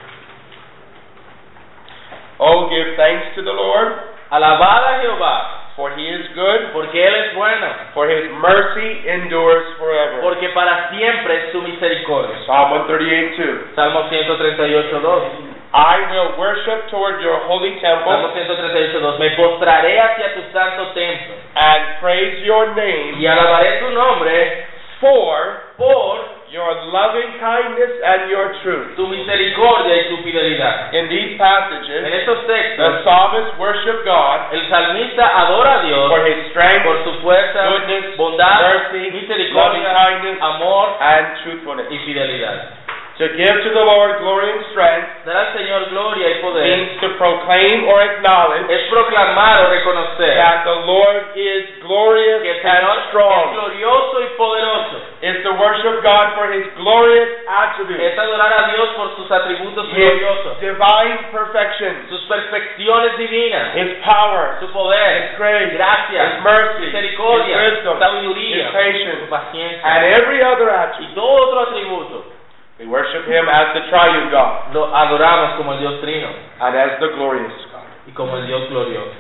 Oh, 2.40 2.70
give 2.70 2.96
thanks 2.96 3.34
to 3.36 3.42
the 3.42 3.54
Lord, 3.54 3.94
Alabad 4.30 4.84
a 4.84 5.02
Jehová, 5.02 5.74
for 5.76 5.92
He 5.98 6.06
is 6.06 6.28
good, 6.36 6.74
porque 6.74 6.94
Él 7.02 7.16
es 7.16 7.36
bueno, 7.36 7.68
for 7.94 8.10
His 8.10 8.30
mercy 8.38 9.08
endures 9.10 9.66
forever. 9.78 10.22
porque 10.22 10.50
para 10.50 10.90
siempre 10.90 11.34
es 11.38 11.52
su 11.52 11.62
misericordia. 11.62 12.38
Psalm 12.46 12.70
138, 12.88 13.42
2. 13.42 13.76
Salmo 13.76 14.10
138, 14.10 15.00
2. 15.02 15.58
I 15.74 15.98
will 16.12 16.38
worship 16.40 16.88
toward 16.90 17.22
your 17.22 17.44
holy 17.46 17.78
Salmo 17.82 18.32
temple 18.32 18.32
138, 18.34 19.02
2. 19.02 19.20
Me 19.20 19.30
postraré 19.36 20.00
hacia 20.00 20.34
tu 20.34 20.42
santo 20.54 20.94
templo 20.94 21.36
and 21.56 22.00
praise 22.00 22.46
your 22.46 22.74
name 22.74 23.20
y 23.20 23.26
alabaré 23.28 23.80
tu 23.80 23.90
nombre 23.92 24.66
for 25.02 25.74
por 25.78 26.37
your 26.52 26.72
loving 26.92 27.38
kindness 27.40 28.00
and 28.04 28.32
your 28.32 28.56
truth. 28.64 28.96
tu 28.96 29.08
misericordia 29.08 29.96
y 29.96 30.04
tu 30.10 30.18
fidelidad. 30.24 30.94
In 30.94 31.10
these 31.10 31.38
passages, 31.38 32.06
En 32.06 32.14
estos 32.14 32.48
the 32.78 33.04
psalmist 33.04 33.60
worship 33.60 34.04
God 34.06 34.54
el 34.54 34.70
salmista 34.70 35.28
adora 35.28 35.80
a 35.80 35.84
Dios 35.84 36.08
for 36.08 36.26
his 36.26 36.50
strength, 36.52 36.84
por 36.84 37.04
su 37.04 37.14
fuerza, 37.22 37.68
goodness, 37.68 38.16
bondad, 38.16 38.62
mercy, 38.62 39.12
loving 39.12 39.12
misericordia, 39.12 39.94
kindness, 39.94 40.38
amor 40.42 40.96
and 41.02 41.26
truthfulness. 41.44 41.88
y 41.92 41.98
fidelidad. 42.00 42.87
To 43.18 43.26
give 43.34 43.50
to 43.66 43.70
the 43.74 43.82
Lord 43.82 44.22
glory 44.22 44.46
and 44.54 44.62
strength 44.70 45.26
Dar 45.26 45.34
al 45.42 45.48
Señor 45.58 45.90
gloria 45.90 46.30
y 46.30 46.36
poder. 46.38 46.62
means 46.62 47.02
to 47.02 47.10
proclaim 47.18 47.90
or 47.90 47.98
acknowledge 48.06 48.70
es 48.70 48.86
proclamar 48.94 49.66
o 49.66 49.70
reconocer 49.74 50.38
that 50.38 50.62
the 50.70 50.86
Lord 50.86 51.34
is 51.34 51.66
glorious 51.82 52.46
que 52.46 52.52
el 52.54 52.62
and 52.62 52.78
Señor 52.78 52.94
es 53.02 53.06
strong. 53.10 53.44
glorioso 53.58 54.22
y 54.22 54.28
poderoso. 54.38 54.96
Is 55.26 55.42
to 55.42 55.52
worship 55.58 56.04
God 56.06 56.38
for 56.38 56.46
his 56.54 56.62
glorious 56.78 57.42
attributes, 57.50 58.06
Es 58.06 58.14
adorar 58.22 58.54
a 58.54 58.62
Dios 58.78 58.90
por 58.94 59.10
sus 59.18 59.32
atributos 59.34 59.88
his 59.90 59.98
gloriosos, 59.98 60.60
divine 60.62 61.18
perfection. 61.34 62.06
sus 62.14 62.22
perfecciones 62.30 63.18
divinas, 63.18 63.74
his 63.74 63.98
power, 64.06 64.62
su 64.62 64.70
poder, 64.70 65.26
his 65.26 65.38
grace, 65.42 65.74
gracia, 65.74 66.22
his 66.22 66.44
mercy, 66.46 66.86
misericordia, 66.86 67.66
his 67.66 67.74
wisdom, 67.82 67.98
sabiduría, 67.98 68.56
his 68.62 68.72
patience, 68.78 69.20
su 69.26 69.30
paciencia. 69.34 69.82
And 69.82 70.06
every 70.06 70.44
other 70.46 70.70
attribute. 70.70 71.12
y 71.12 71.16
todo 71.16 71.50
otro 71.50 71.60
atributo. 71.66 72.37
We 72.80 72.86
worship 72.86 73.26
him 73.26 73.50
as 73.50 73.74
the 73.74 73.90
triune 73.90 74.30
God 74.30 74.74
Lo 74.74 74.94
adoramos 74.94 75.58
como 75.58 75.74
el 75.74 75.80
Dios 75.80 75.98
trino 76.02 76.30
and 76.62 76.76
as 76.78 77.00
the 77.00 77.10
glorious 77.18 77.54
God. 77.74 77.86
y 78.08 78.12
como 78.14 78.38
el 78.38 78.46
Dios 78.46 78.70
glorioso. 78.70 79.18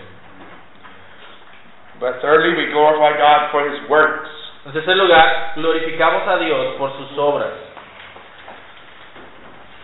But 1.99 2.21
thirdly, 2.21 2.53
we 2.53 2.69
glorify 2.71 3.17
God 3.17 3.49
for 3.49 3.65
his 3.65 3.81
works. 3.89 4.29
En 4.67 4.71
tercer 4.73 4.95
lugar, 4.95 5.53
glorificamos 5.55 6.27
a 6.27 6.37
Dios 6.37 6.75
por 6.77 6.91
sus 6.97 7.17
obras. 7.17 7.53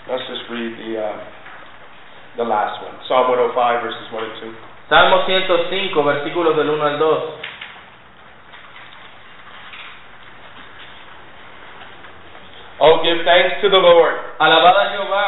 Let's 0.07 0.21
just 0.27 0.45
read 0.51 0.77
the 0.77 0.99
uh, 1.01 1.17
the 2.38 2.43
last 2.43 2.83
one. 2.83 2.93
Psalm 3.07 3.29
105 3.31 3.55
verses 3.81 4.05
1 4.12 4.23
and 4.23 4.36
2. 4.53 4.89
Salmo 4.89 5.25
105, 5.25 6.03
versículos 6.03 6.55
del 6.57 6.69
1 6.69 6.86
al 6.86 6.99
2. 6.99 7.23
Oh, 12.84 13.00
give 13.00 13.24
thanks 13.24 13.63
to 13.63 13.69
the 13.72 13.80
Lord. 13.80 14.12
Alabad 14.43 14.76
a 14.76 14.86
Jehová, 14.91 15.28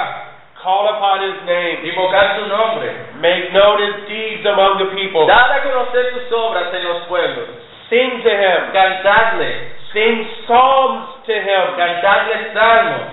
Call 0.60 0.90
upon 0.92 1.22
his 1.24 1.40
name. 1.48 1.88
invocad 1.88 2.36
su 2.42 2.48
nombre, 2.52 2.90
Make 3.24 3.54
known 3.56 3.80
his 3.80 3.96
deeds 4.12 4.44
among 4.46 4.76
the 4.84 4.92
people. 4.92 5.24
dad 5.26 5.56
a 5.56 5.64
conocer 5.64 6.12
sus 6.20 6.28
obras 6.36 6.74
en 6.74 6.84
los 6.84 7.08
pueblos, 7.08 7.48
Sing 7.88 8.20
to 8.24 8.30
him. 8.34 8.60
cantadle, 8.76 9.72
Sing 9.94 10.28
psalms 10.46 11.24
to 11.28 11.34
him. 11.34 11.66
cantadle 11.80 12.52
salmos, 12.52 13.08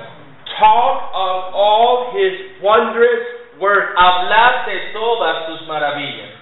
Talk 0.59 0.97
of 1.15 1.55
all 1.55 2.11
his 2.19 2.59
wondrous 2.61 3.23
works. 3.61 3.95
hablad 3.97 4.67
de 4.67 4.91
todas 4.93 5.47
sus 5.47 5.69
maravillas. 5.69 6.42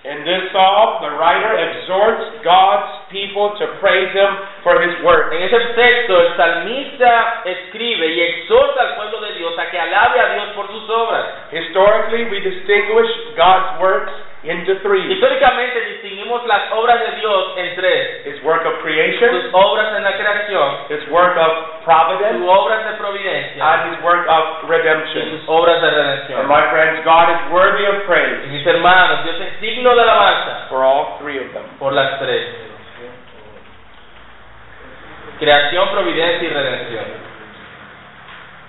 In 0.00 0.24
this 0.24 0.48
psalm, 0.48 1.04
the 1.04 1.12
writer 1.20 1.60
exhorts 1.60 2.40
God's 2.40 3.04
people 3.12 3.52
to 3.60 3.76
praise 3.84 4.08
him 4.16 4.32
for 4.64 4.80
his 4.80 4.96
work. 5.04 5.28
En 5.28 5.44
ese 5.44 5.60
texto, 5.76 6.16
el 6.16 6.36
salmista 6.40 7.44
escribe 7.44 8.08
y 8.08 8.20
exhorta 8.20 8.80
al 8.80 8.96
pueblo 8.96 9.20
de 9.20 9.36
Dios 9.36 9.52
a 9.58 9.68
que 9.68 9.78
alabe 9.78 10.20
a 10.20 10.34
Dios 10.34 10.48
por 10.56 10.68
sus 10.68 10.88
obras. 10.88 11.52
Historically, 11.52 12.24
we 12.32 12.40
distinguish 12.40 13.10
God's 13.36 13.78
works 13.78 14.29
into 14.42 14.72
three. 14.80 15.04
Históricamente 15.12 15.80
distinguimos 16.00 16.46
las 16.46 16.72
obras 16.72 16.98
de 17.00 17.20
Dios 17.20 17.58
en 17.58 17.74
tres. 17.76 18.26
His 18.26 18.42
work 18.42 18.64
of 18.64 18.80
creation, 18.80 19.30
Sus 19.42 19.50
obras 19.52 19.94
en 19.96 20.02
la 20.04 20.16
creación, 20.16 20.76
his 20.88 21.04
work 21.10 21.36
of 21.36 21.52
sus 21.80 21.84
providence, 21.84 22.40
obras 22.48 22.84
de 22.88 22.96
providencia 22.96 23.60
and 23.60 23.92
his 23.94 24.02
work 24.02 24.24
of 24.28 24.64
y 24.64 24.66
redemption. 24.68 25.30
sus 25.40 25.44
obras 25.48 25.80
de 25.82 25.88
And 25.88 25.96
redención. 25.96 26.48
my 26.48 26.62
friends, 26.72 27.04
God 27.04 27.28
is 27.36 27.40
worthy 27.52 27.84
of 27.84 27.96
Y 27.96 28.06
praise 28.06 28.46
mis 28.48 28.66
hermanos, 28.66 29.24
Dios 29.24 29.36
es 29.40 29.60
digno 29.60 29.94
de 29.94 30.02
alabanza 30.02 30.66
for 30.70 30.82
all 30.84 31.18
three 31.20 31.36
of 31.38 31.52
them. 31.52 31.64
por 31.78 31.92
las 31.92 32.18
tres. 32.18 32.46
Creación, 35.38 35.88
providencia 35.90 36.48
y 36.48 36.52
redención. 36.52 37.04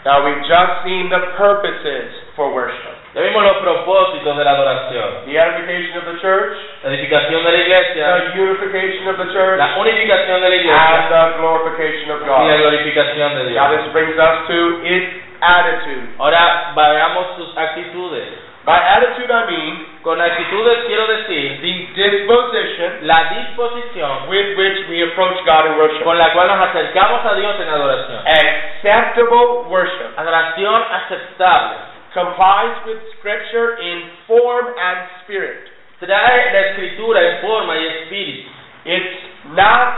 Now, 0.04 0.26
we've 0.26 0.42
just 0.50 0.74
seen 0.84 1.10
the 1.14 1.20
purposes 1.38 2.10
for 2.36 2.50
worship. 2.54 2.98
Ya 3.14 3.22
vimos 3.22 3.44
los 3.44 3.58
propósitos 3.62 4.38
de 4.38 4.44
la 4.44 4.52
adoración. 4.52 5.26
The 5.28 5.38
edification 5.38 5.98
of 6.00 6.06
the 6.10 6.18
church, 6.22 6.58
La 6.84 6.90
edificación 6.90 7.44
de 7.44 7.52
la 7.52 7.58
iglesia, 7.60 8.06
the 8.34 8.40
unification 8.42 9.08
of 9.10 9.18
the 9.20 9.30
church, 9.34 9.60
la 9.60 9.78
unificación 9.78 10.42
de 10.42 10.50
la 10.50 10.56
iglesia. 10.56 10.80
and 10.80 11.10
the 11.12 11.38
glorification 11.38 12.12
of 12.12 12.22
y 12.24 12.26
la 12.26 12.56
God. 12.56 12.58
glorificación 12.62 13.30
de 13.36 13.44
Dios. 13.52 13.56
Now, 13.62 13.70
this 13.78 13.92
brings 13.94 14.18
us 14.18 14.48
to 14.48 14.60
its 14.88 15.08
attitude. 15.42 16.08
Ahora 16.18 16.72
veamos 16.74 17.36
sus 17.38 17.52
actitudes. 17.58 18.32
By 18.64 18.78
attitude, 18.78 19.32
I 19.32 19.46
mean 19.50 19.74
Con 20.04 20.20
actitudes 20.22 20.86
quiero 20.88 21.06
decir 21.08 21.62
the 21.62 21.74
disposition 21.94 23.06
la 23.08 23.30
disposición 23.34 24.28
with 24.30 24.58
which 24.58 24.88
we 24.90 25.02
approach 25.04 25.38
God 25.46 25.66
in 25.66 25.78
worship. 25.78 26.04
con 26.04 26.18
la 26.18 26.34
cual 26.34 26.48
nos 26.48 26.70
acercamos 26.70 27.26
a 27.26 27.36
Dios 27.36 27.56
en 27.60 27.70
adoración. 27.70 28.20
Acceptable 28.26 29.70
worship 29.70 30.14
Adoración 30.18 30.82
aceptable. 30.92 31.78
complies 32.14 32.76
with 32.86 32.98
Scripture 33.20 33.78
in 33.82 34.10
form 34.28 34.66
and 34.78 34.98
spirit. 35.24 35.70
Trae 36.00 36.52
la 36.54 36.60
escritura 36.74 37.22
en 37.22 37.42
forma 37.42 37.78
y 37.78 37.86
espíritu. 37.88 38.50
It's 38.86 39.18
not 39.54 39.96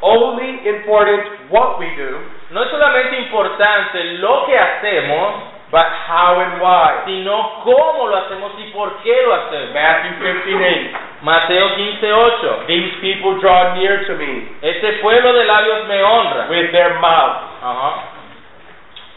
only 0.00 0.66
important 0.66 1.50
what 1.50 1.78
we 1.78 1.86
do, 1.96 2.18
No 2.50 2.64
es 2.64 2.70
solamente 2.70 3.18
importante 3.20 4.04
lo 4.18 4.46
que 4.46 4.58
hacemos, 4.58 5.51
but 5.72 5.86
how 6.06 6.38
and 6.38 6.60
why. 6.60 7.00
sino 7.06 7.64
cómo 7.64 8.06
lo 8.06 8.16
hacemos 8.18 8.52
y 8.60 8.70
por 8.72 8.92
qué 9.02 9.16
lo 9.26 9.34
hacemos. 9.34 9.72
Matthew 9.72 10.12
15:8. 10.20 10.90
Mateo 11.22 11.68
15:8. 11.76 12.66
These 12.66 12.92
people 13.00 13.40
draw 13.40 13.74
near 13.74 14.04
to 14.06 14.14
me 14.14 14.48
Este 14.60 15.00
pueblo 15.00 15.32
de 15.32 15.44
labios 15.44 15.86
me 15.88 16.02
honra. 16.02 16.46
with 16.50 16.70
their 16.72 16.94
mouth 17.00 17.36
Ajá. 17.62 17.92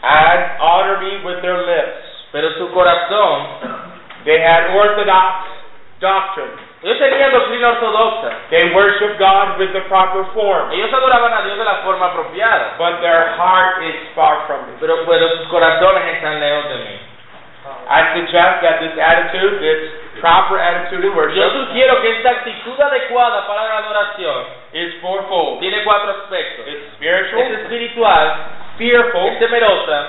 and 0.02 0.60
honor 0.60 0.98
me 0.98 1.18
with 1.24 1.40
their 1.42 1.58
lips. 1.58 2.02
Pero 2.32 2.50
su 2.58 2.68
corazón, 2.72 3.46
They 4.24 4.40
had 4.40 4.74
orthodox 4.74 5.46
doctrine. 6.00 6.50
Ellos 6.86 6.98
tenían 7.02 7.32
doctrina 7.32 7.68
ortodoxa. 7.70 8.30
They 8.50 8.70
worship 8.72 9.18
God 9.18 9.58
with 9.58 9.72
the 9.74 9.82
proper 9.90 10.22
form, 10.32 10.70
Ellos 10.70 10.92
adoraban 10.94 11.32
a 11.34 11.42
Dios 11.42 11.58
de 11.58 11.64
la 11.64 11.82
forma 11.82 12.06
apropiada. 12.06 12.78
but 12.78 13.00
their 13.02 13.34
heart 13.36 13.82
is 13.82 13.96
far 14.14 14.46
from 14.46 14.60
it. 14.70 14.78
Pero, 14.78 15.02
pero 15.04 15.28
sus 15.36 15.48
corazones 15.48 16.14
están 16.14 16.38
lejos 16.38 16.68
de 16.70 16.76
mí. 16.78 16.96
I 17.90 18.14
suggest 18.14 18.62
that 18.62 18.78
this 18.78 18.94
attitude, 18.98 19.58
this 19.58 19.90
proper 20.22 20.58
attitude 20.58 21.02
in 21.02 21.10
Yo 21.10 21.16
worship, 21.18 21.50
sugiero 21.66 22.00
que 22.00 22.10
esta 22.18 22.30
actitud 22.30 22.78
adecuada 22.80 23.46
para 23.48 23.66
la 23.66 23.78
adoración 23.78 24.44
is 24.72 24.94
fourfold. 25.00 25.58
tiene 25.58 25.82
cuatro 25.82 26.10
aspectos. 26.22 26.66
It's 26.68 26.86
Es 27.02 27.26
spiritual, 27.26 27.52
espiritual, 27.62 28.34
fearful, 28.78 29.26
es 29.26 29.38
temerosa, 29.40 30.06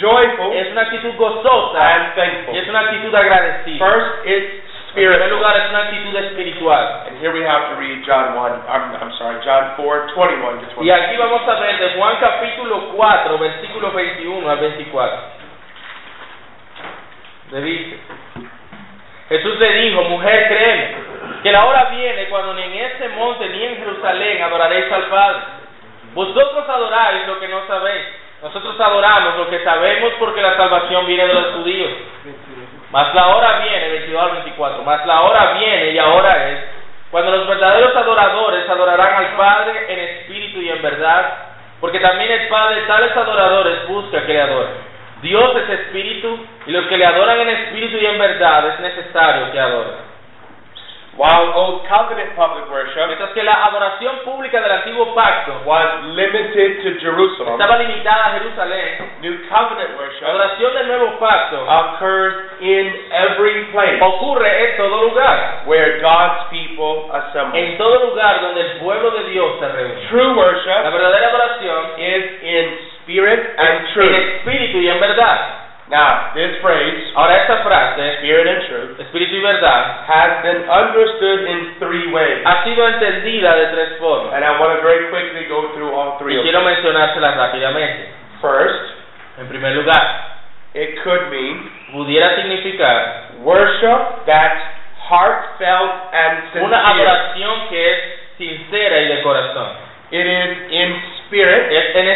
joyful, 0.00 0.52
es 0.56 0.70
una 0.72 0.80
actitud 0.82 1.14
gozosa 1.16 1.94
and 1.94 2.04
y 2.08 2.14
thankful. 2.16 2.56
es 2.56 2.68
una 2.68 2.80
actitud 2.80 3.14
agradecida. 3.14 3.84
First, 3.86 4.26
it's 4.26 4.67
En 4.98 5.06
primer 5.06 5.30
lugar, 5.30 5.56
es 5.56 5.70
una 5.70 5.78
actitud 5.84 6.16
espiritual. 6.16 7.06
And 7.06 7.22
here 7.22 7.30
we 7.32 7.46
have 7.46 7.70
to 7.70 7.76
read 7.78 8.02
John 8.04 8.34
1, 8.34 8.50
I'm, 8.66 8.98
I'm 8.98 9.12
sorry, 9.14 9.38
John 9.46 9.78
4, 9.78 10.10
21 10.10 10.74
to 10.74 10.82
Y 10.82 10.90
24. 10.90 10.90
aquí 10.90 11.16
vamos 11.16 11.48
a 11.48 11.54
ver 11.60 11.78
de 11.78 11.94
Juan 11.94 12.16
capítulo 12.18 12.88
4, 12.96 13.38
versículos 13.38 13.94
21 13.94 14.50
al 14.50 14.58
24. 14.58 15.18
Le 17.52 17.60
dice, 17.60 17.98
Jesús 19.28 19.58
le 19.60 19.72
dijo, 19.82 20.02
mujer, 20.02 20.48
créeme, 20.48 20.94
que 21.44 21.52
la 21.52 21.64
hora 21.66 21.84
viene 21.92 22.24
cuando 22.24 22.54
ni 22.54 22.62
en 22.64 22.74
este 22.90 23.08
monte 23.10 23.48
ni 23.50 23.64
en 23.66 23.76
Jerusalén 23.76 24.42
adoraréis 24.42 24.90
al 24.90 25.04
Padre. 25.04 25.42
Vosotros 26.12 26.68
adoráis 26.68 27.24
lo 27.28 27.38
que 27.38 27.46
no 27.46 27.64
sabéis. 27.68 28.02
Nosotros 28.42 28.74
adoramos 28.80 29.36
lo 29.36 29.48
que 29.48 29.62
sabemos 29.62 30.12
porque 30.18 30.42
la 30.42 30.56
salvación 30.56 31.06
viene 31.06 31.24
de 31.24 31.34
los 31.34 31.54
judíos. 31.54 31.90
Mas 32.90 33.14
la 33.14 33.28
hora 33.28 33.60
viene, 33.60 33.88
22 33.90 34.22
al 34.22 34.32
24, 34.32 34.82
mas 34.82 35.06
la 35.06 35.20
hora 35.20 35.52
viene 35.58 35.90
y 35.90 35.98
ahora 35.98 36.48
es, 36.48 36.58
cuando 37.10 37.30
los 37.30 37.46
verdaderos 37.46 37.94
adoradores 37.94 38.68
adorarán 38.68 39.14
al 39.14 39.36
Padre 39.36 39.86
en 39.88 39.98
espíritu 39.98 40.60
y 40.60 40.70
en 40.70 40.80
verdad, 40.80 41.34
porque 41.80 42.00
también 42.00 42.30
el 42.30 42.48
Padre 42.48 42.82
tales 42.86 43.16
adoradores 43.16 43.88
busca 43.88 44.24
que 44.24 44.32
le 44.32 44.40
adoren. 44.40 44.88
Dios 45.22 45.56
es 45.56 45.80
espíritu 45.80 46.46
y 46.66 46.72
los 46.72 46.86
que 46.86 46.96
le 46.96 47.04
adoran 47.04 47.40
en 47.40 47.48
espíritu 47.48 47.98
y 47.98 48.06
en 48.06 48.18
verdad 48.18 48.68
es 48.68 48.80
necesario 48.80 49.52
que 49.52 49.60
adoren. 49.60 50.07
While 51.18 51.50
Old 51.50 51.82
Covenant 51.90 52.38
public 52.38 52.70
worship 52.70 53.10
Mientras 53.10 53.30
que 53.34 53.42
la 53.42 53.66
adoración 53.66 54.22
pública 54.24 54.60
del 54.60 54.70
antiguo 54.70 55.14
pacto 55.14 55.50
was 55.66 56.04
limited 56.14 56.78
to 56.86 57.00
Jerusalem, 57.02 57.58
estaba 57.58 57.76
limitada 57.78 58.26
a 58.26 58.30
Jerusalén, 58.38 59.18
New 59.20 59.34
Covenant 59.50 59.90
la 59.90 59.96
worship 59.98 60.24
adoración 60.24 60.74
del 60.74 60.86
nuevo 60.86 61.18
pacto 61.18 61.58
occurs 61.66 62.34
in 62.60 62.86
every 63.10 63.64
place 63.74 63.98
ocurre 64.00 64.70
en 64.70 64.76
todo 64.76 65.02
lugar, 65.10 65.62
where 65.66 65.98
God's 66.00 66.46
people 66.50 67.10
assemble. 67.12 67.58
en 67.58 67.76
todo 67.78 68.10
lugar 68.10 68.40
donde 68.40 68.60
el 68.60 68.72
pueblo 68.78 69.10
de 69.10 69.24
Dios 69.30 69.58
se 69.58 69.68
reúne. 69.68 70.06
True 70.08 70.22
La 70.22 70.34
worship 70.34 70.82
verdadera 70.92 71.28
adoración 71.34 71.82
is 71.98 72.24
in 72.42 72.78
spirit 73.02 73.40
and 73.58 73.78
en 73.78 73.92
truth. 73.92 74.14
espíritu 74.14 74.78
y 74.78 74.88
en 74.88 75.00
verdad. 75.00 75.67
Now, 75.88 76.36
this 76.36 76.60
phrase, 76.60 77.00
Ahora 77.16 77.40
esta 77.40 77.64
frase, 77.64 78.20
spirit 78.20 78.44
and 78.46 78.60
truth, 78.68 79.00
espíritu 79.00 79.36
y 79.36 79.40
verdad, 79.40 80.04
has 80.04 80.42
been 80.44 80.68
understood 80.68 81.48
in 81.48 81.58
three 81.80 82.12
ways. 82.12 82.44
ha 82.44 82.62
sido 82.64 82.86
entendida 82.88 83.56
de 83.56 83.66
tres 83.72 83.98
formas. 83.98 84.34
And 84.34 84.44
I 84.44 84.60
want 84.60 84.76
to 84.76 84.82
very 84.84 85.08
quickly 85.08 85.48
go 85.48 85.72
through 85.72 85.88
all 85.96 86.18
three 86.20 86.36
Y 86.36 86.42
quiero 86.42 86.60
mencionárselas 86.60 87.36
rápidamente. 87.36 88.12
First, 88.42 88.96
En 89.38 89.46
primer 89.48 89.72
lugar, 89.72 90.02
it 90.74 90.98
could 91.04 91.30
mean 91.30 91.70
pudiera 91.92 92.34
significar 92.36 93.38
worship 93.40 94.26
that's 94.26 94.60
heartfelt 95.08 96.12
and 96.12 96.34
una 96.62 96.76
sincere. 96.84 97.00
adoración 97.00 97.68
que 97.70 97.90
es 97.92 97.98
sincera 98.36 98.98
y 99.00 99.06
de 99.08 99.22
corazón. 99.22 99.70
It 100.10 100.26
is 100.26 100.72
in 100.72 100.88
spirit, 101.26 101.70
Es 101.70 101.96
en 101.96 102.08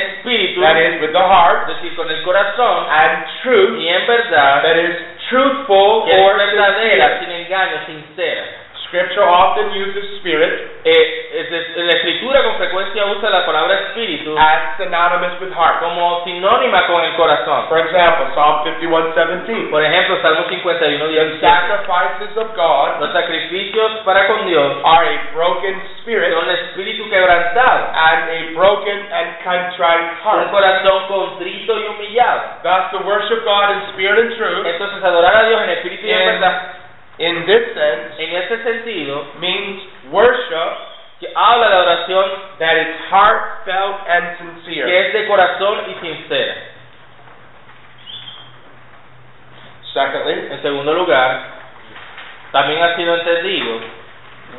that 0.62 0.78
is 0.78 1.00
with 1.00 1.12
the 1.12 1.20
heart, 1.20 1.68
decir, 1.68 1.94
con 1.94 2.08
el 2.08 2.22
corazón, 2.22 2.86
and 2.88 3.26
truth, 3.42 3.78
y 3.78 3.88
en 3.88 4.06
verdad, 4.06 4.62
that 4.62 4.78
is 4.78 4.94
truthful 5.28 6.06
or 6.06 6.38
verdadera, 6.38 7.18
sincere. 7.18 7.18
sin 7.18 7.30
engaño, 7.30 7.86
sincera. 7.86 8.44
Scripture 8.92 9.24
often 9.24 9.72
uses 9.72 10.04
spirit 10.20 10.68
Eh, 10.84 11.30
es- 11.32 11.52
es- 11.52 11.76
la 11.76 11.92
escritura 11.92 12.42
con 12.42 12.56
frecuencia 12.56 13.06
usa 13.06 13.30
la 13.30 13.46
palabra 13.46 13.72
espíritu 13.74 14.36
as 14.36 14.76
synonymous 14.76 15.40
with 15.40 15.52
heart. 15.54 15.78
como 15.78 16.22
sinónima 16.24 16.86
con 16.88 17.02
el 17.04 17.14
corazón. 17.14 17.68
For 17.68 17.78
example, 17.78 18.26
Psalm 18.34 18.64
51:17. 18.64 19.70
Por 19.70 19.82
ejemplo, 19.82 20.20
Salmo 20.20 20.44
51, 20.48 21.06
The 21.06 21.12
17. 21.12 21.40
sacrifices 21.40 22.36
of 22.36 22.54
God 22.56 23.00
Los 23.00 23.12
sacrificios 23.12 23.92
para 24.04 24.26
con 24.26 24.44
Dios 24.46 24.76
are 24.84 25.06
a 25.08 25.34
broken 25.34 25.80
spirit 26.00 26.32
son 26.34 26.50
espíritu 26.50 27.08
quebrantado, 27.08 27.86
and 27.94 28.28
a 28.28 28.58
broken 28.58 29.08
and 29.12 29.38
contrite 29.44 30.02
un 30.02 30.18
heart. 30.24 30.50
corazón 30.50 31.06
contrito 31.06 31.78
y 31.78 31.86
humillado. 31.86 32.40
Thus, 32.62 32.90
to 32.90 32.98
worship 33.06 33.44
God 33.44 33.70
in 33.70 33.82
spirit 33.94 34.18
and 34.18 34.36
truth, 34.36 34.66
Entonces, 34.66 35.02
adorar 35.02 35.36
a 35.36 35.44
Dios 35.48 35.62
en 35.62 35.70
espíritu 35.70 36.06
y 36.06 36.10
en 36.10 36.18
En- 36.20 36.26
verdad, 36.40 36.62
in 36.74 36.81
this 37.18 37.74
sense, 37.74 38.18
en 38.18 38.30
ese 38.42 38.62
sentido, 38.64 39.26
means 39.38 39.82
worship 40.10 40.70
que 41.20 41.28
habla 41.36 41.68
de 41.68 41.76
oración 41.76 42.24
that 42.58 42.76
is 42.76 42.88
heartfelt 43.10 43.96
and 44.08 44.38
sincere. 44.38 44.86
que 44.86 45.06
es 45.06 45.12
de 45.12 45.26
corazón 45.28 45.78
y 45.90 45.94
sincera. 46.06 46.54
Secondly, 49.92 50.48
En 50.50 50.62
segundo 50.62 50.94
lugar, 50.94 51.40
también 52.50 52.82
ha 52.82 52.96
sido 52.96 53.14
entendido 53.14 53.80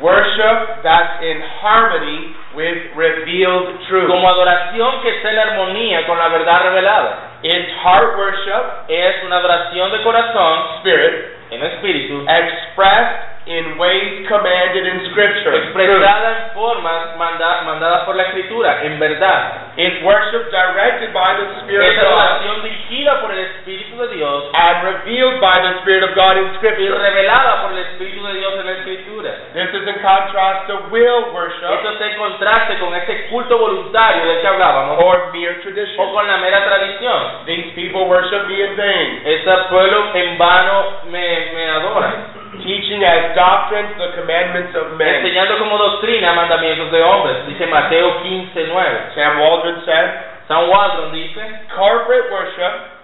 worship 0.00 0.82
that's 0.82 1.22
in 1.22 1.40
harmony 1.62 2.34
with 2.54 2.94
revealed 2.96 3.78
truth. 3.88 4.08
como 4.08 4.28
adoración 4.28 5.02
que 5.02 5.08
está 5.16 5.30
en 5.32 5.38
armonía 5.38 6.06
con 6.06 6.18
la 6.18 6.28
verdad 6.28 6.62
revelada. 6.64 7.18
It's 7.42 7.70
heart 7.82 8.16
worship, 8.16 8.88
Es 8.88 9.22
una 9.24 9.36
adoración 9.36 9.92
de 9.92 10.02
corazón 10.02 10.60
spirit, 10.78 11.43
in 11.54 11.60
the 11.62 11.70
Espíritu 11.78 12.26
expressed 12.26 13.33
in 13.46 13.76
ways 13.76 14.26
commanded 14.26 14.86
in 14.86 15.04
Scripture. 15.12 15.52
Expresada 15.54 16.48
en 16.48 16.54
formas 16.54 17.16
manda- 17.18 17.62
mandadas 17.66 18.04
por 18.04 18.16
la 18.16 18.22
escritura, 18.24 18.82
en 18.84 18.98
verdad. 18.98 19.74
It's 19.76 20.02
worship 20.02 20.50
directed 20.50 21.12
by 21.12 21.34
the 21.36 21.60
Spirit 21.60 21.92
Es 21.92 21.98
of 22.02 22.08
God 22.08 22.62
dirigida 22.62 23.20
por 23.20 23.32
el 23.32 23.38
Espíritu 23.40 23.98
de 24.00 24.16
Dios 24.16 24.44
and 24.54 24.84
revealed 24.84 25.40
by 25.40 25.52
the 25.60 25.80
Spirit 25.82 26.04
of 26.04 26.14
God 26.14 26.36
in 26.38 26.46
y 26.46 26.56
Scripture. 26.56 26.96
revelada 26.96 27.62
por 27.62 27.72
el 27.72 27.78
Espíritu 27.78 28.24
de 28.26 28.34
Dios 28.34 28.54
en 28.60 28.66
la 28.66 28.72
escritura. 28.72 29.30
This 29.52 29.68
is 29.74 29.86
in 29.88 29.98
contrast 30.00 30.66
to 30.68 30.76
will 30.90 31.32
worship 31.34 31.68
Esto 31.68 31.90
está 31.90 32.06
en 32.06 32.16
contraste 32.16 32.78
con 32.78 32.94
ese 32.94 33.26
culto 33.28 33.58
voluntario 33.58 34.24
del 34.26 34.40
que 34.40 34.46
hablábamos 34.46 34.98
or 35.04 35.32
mere 35.32 35.58
o 35.58 35.60
tradition. 35.62 36.12
con 36.14 36.26
la 36.26 36.36
mera 36.38 36.64
tradición. 36.64 37.44
These 37.46 37.72
people 37.74 38.06
worship 38.06 38.46
me 38.46 38.62
in 38.62 38.76
vain, 38.76 39.22
Ese 39.26 39.50
pueblo 39.68 40.14
en 40.14 40.38
vano 40.38 41.00
me, 41.10 41.50
me 41.52 41.70
adora, 41.70 42.14
teaching 42.64 43.04
as 43.04 43.36
doctrines 43.36 43.92
the 44.00 44.16
commandments 44.18 44.74
of 44.74 44.96
men. 44.96 45.20
enseñando 45.20 45.58
como 45.58 45.76
doctrina 45.78 46.32
mandamientos 46.32 46.90
de 46.90 47.02
hombres, 47.02 47.46
dice 47.46 47.66
Mateo 47.66 48.22
15, 48.22 48.66
9. 48.66 48.98
Sam 49.14 49.40
Waldron 49.40 49.84
said, 49.84 50.06
San 50.48 50.68
Waldron 50.68 51.12
dice, 51.12 51.40
corporate 51.76 52.32
worship 52.32 52.94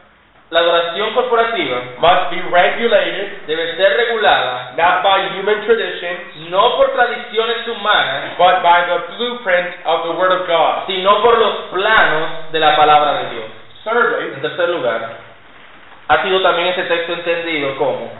la 0.50 0.58
adoración 0.60 1.14
corporativa 1.14 1.76
must 2.00 2.30
be 2.34 2.42
regulated 2.50 3.46
debe 3.46 3.76
ser 3.76 3.96
regulada 3.96 4.74
not 4.76 5.02
by 5.04 5.30
human 5.38 5.62
traditions, 5.64 6.50
no 6.50 6.74
por 6.76 6.90
tradiciones 6.92 7.68
humanas, 7.68 8.34
but 8.36 8.60
by 8.60 8.82
the 8.82 8.98
blueprint 9.14 9.70
of 9.86 10.02
the 10.08 10.12
Word 10.18 10.32
of 10.32 10.48
God. 10.48 10.86
sino 10.88 11.22
por 11.22 11.38
los 11.38 11.54
planos 11.70 12.50
de 12.50 12.58
la 12.58 12.74
palabra 12.74 13.22
de 13.22 13.30
Dios. 13.30 13.46
Thirdly, 13.84 14.34
En 14.34 14.42
tercer 14.42 14.68
lugar, 14.70 15.08
ha 16.08 16.22
sido 16.24 16.42
también 16.42 16.68
ese 16.68 16.82
texto 16.82 17.12
entendido 17.12 17.76
como 17.76 18.10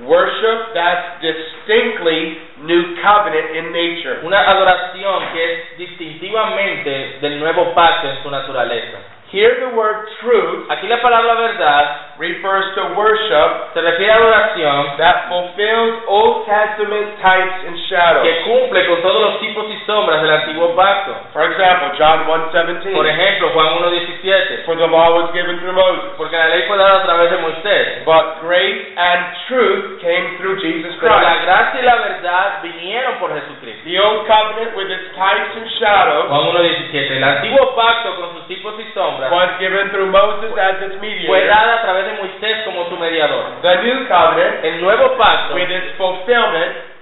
worship 0.00 0.72
that's 0.74 1.20
distinctly 1.20 2.38
new 2.64 2.96
covenant 3.02 3.56
in 3.56 3.72
nature. 3.72 4.20
una 4.24 4.40
adoración 4.40 5.32
que 5.32 5.44
es 5.44 5.78
distintivamente 5.78 7.18
del 7.20 7.38
nuevo 7.38 7.74
pacto 7.74 8.08
en 8.08 8.22
su 8.22 8.30
naturaleza. 8.30 8.98
Here 9.32 9.56
the 9.64 9.72
word 9.74 10.06
truth 10.20 10.68
Aquí 10.68 10.86
la 10.86 11.00
palabra 11.00 11.34
verdad 11.34 12.12
refers 12.20 12.68
to 12.76 12.92
worship 12.94 13.72
se 13.72 13.80
refiere 13.80 14.12
a 14.12 14.16
adoración 14.20 14.96
that 15.00 15.28
fulfills 15.32 16.04
Old 16.06 16.44
Testament 16.44 17.16
types 17.24 17.64
and 17.66 17.76
shadows. 17.88 18.22
que 18.22 18.44
cumple 18.44 18.86
con 18.86 19.00
todos 19.00 19.20
los 19.32 19.40
tipos 19.40 19.64
y 19.72 19.76
sombras 19.86 20.20
del 20.20 20.30
antiguo 20.30 20.76
pacto. 20.76 21.16
For 21.32 21.42
example, 21.50 21.96
John 21.98 22.28
1:17. 22.28 22.92
Por 22.92 23.06
ejemplo, 23.08 23.48
Juan 23.56 23.66
1.17, 23.80 24.64
For 24.66 24.76
the 24.76 24.86
law 24.86 25.16
was 25.16 25.32
given 25.32 25.58
through 25.60 25.72
Moses, 25.72 26.12
porque 26.18 26.36
la 26.36 26.48
ley 26.48 26.62
fue 26.68 26.76
dada 26.76 27.00
a 27.00 27.02
través 27.02 27.30
de 27.30 27.38
Moisés, 27.38 28.04
but 28.04 28.38
grace 28.44 28.92
and 28.96 29.20
truth 29.48 30.00
came 30.02 30.36
through 30.36 30.60
Jesus 30.60 30.94
pero 31.00 31.16
la 31.16 31.40
Christ. 31.40 31.44
gracia 31.48 31.80
y 31.80 31.84
la 31.84 31.96
verdad 31.96 32.46
vinieron 32.62 33.14
por 33.18 33.32
Jesucristo. 33.32 33.82
The 33.88 33.98
old 33.98 34.26
covenant 34.28 34.76
with 34.76 34.90
its 34.92 35.08
types 35.16 35.56
and 35.56 35.66
shadows 35.80 36.28
Juan 36.28 36.44
1.17, 36.60 37.16
el 37.16 37.24
antiguo 37.24 37.74
pacto 37.74 38.14
con 38.20 38.36
sus 38.36 38.46
tipos 38.46 38.74
y 38.78 38.84
sombras 38.92 39.21
was 39.30 39.50
given 39.58 39.90
through 39.90 40.10
Moses 40.10 40.50
as 40.56 40.82
its 40.82 40.96
fue 40.98 41.08
mediator. 41.08 41.46
dada 41.46 41.74
a 41.74 41.82
través 41.82 42.04
de 42.06 42.12
Moisés 42.22 42.64
como 42.64 42.88
su 42.88 42.96
mediador. 42.96 43.44
The 43.62 43.76
new 43.82 44.06
covenant 44.08 44.64
El 44.64 44.80
nuevo 44.80 45.16
pacto, 45.16 45.54
with 45.54 45.70
its 45.70 45.96
fulfillment 45.96 46.92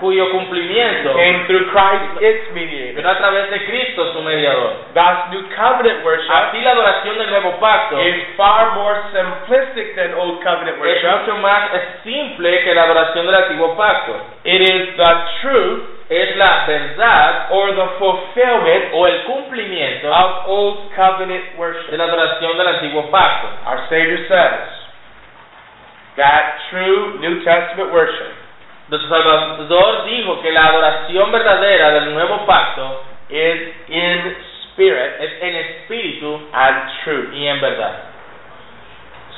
cuyo 0.00 0.30
cumplimiento 0.30 1.12
came 1.14 1.44
through 1.46 1.66
Christ 1.70 2.22
its 2.22 2.54
mediator. 2.54 2.94
vino 2.94 3.10
a 3.10 3.18
través 3.18 3.50
de 3.50 3.66
Cristo 3.66 4.12
su 4.12 4.22
mediador. 4.22 4.72
Thus, 4.94 5.30
new 5.30 5.42
covenant 5.56 6.04
worship 6.04 6.30
Así 6.30 6.60
la 6.60 6.70
adoración 6.70 7.18
del 7.18 7.30
nuevo 7.30 7.58
pacto 7.58 7.98
es 7.98 8.16
is 8.16 8.24
far 8.36 8.74
more 8.74 8.96
simplistic 9.12 9.94
than 9.96 10.14
old 10.14 10.42
covenant 10.42 10.78
worship. 10.78 11.02
mucho 11.02 11.36
más 11.38 11.70
simple 12.04 12.62
que 12.62 12.74
la 12.74 12.84
adoración 12.84 13.26
del 13.26 13.34
antiguo 13.34 13.76
pacto. 13.76 14.14
It 14.44 14.60
is 14.62 14.96
the 14.96 15.14
truth 15.42 15.97
Es 16.08 16.36
la 16.36 16.64
verdad 16.66 17.48
or 17.50 17.74
the 17.74 17.86
fulfillment 17.98 18.94
o 18.94 19.06
el 19.06 19.24
cumplimiento 19.24 20.08
of 20.10 20.48
old 20.48 20.90
covenant 20.96 21.58
worship. 21.58 21.90
de 21.90 21.98
la 21.98 22.04
adoración 22.04 22.56
del 22.56 22.68
antiguo 22.68 23.10
pacto. 23.10 23.48
Our 23.66 23.88
Savior 23.88 24.26
says 24.26 24.68
that 26.16 26.58
true 26.70 27.18
New 27.20 27.44
Testament 27.44 27.92
worship 27.92 28.32
Nuestro 28.88 29.10
Salvador 29.10 30.06
dijo 30.06 30.40
que 30.40 30.50
la 30.50 30.64
adoración 30.66 31.30
verdadera 31.30 31.90
del 31.90 32.14
nuevo 32.14 32.46
pacto 32.46 33.02
is 33.28 33.68
in 33.88 34.36
spirit 34.72 35.20
es 35.20 35.42
en 35.42 35.56
espíritu 35.56 36.40
and 36.54 36.90
truth. 37.04 37.34
y 37.34 37.46
en 37.46 37.60
verdad. 37.60 38.04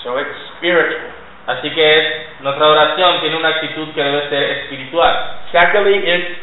So 0.04 0.20
it's 0.20 0.30
spiritual. 0.56 1.10
Así 1.48 1.68
que 1.70 1.98
es, 1.98 2.42
nuestra 2.42 2.68
oración 2.68 3.20
tiene 3.22 3.36
una 3.36 3.48
actitud 3.48 3.92
que 3.92 4.04
debe 4.04 4.28
ser 4.28 4.42
espiritual, 4.42 5.40
Secondly, 5.50 5.96
it's 5.96 6.38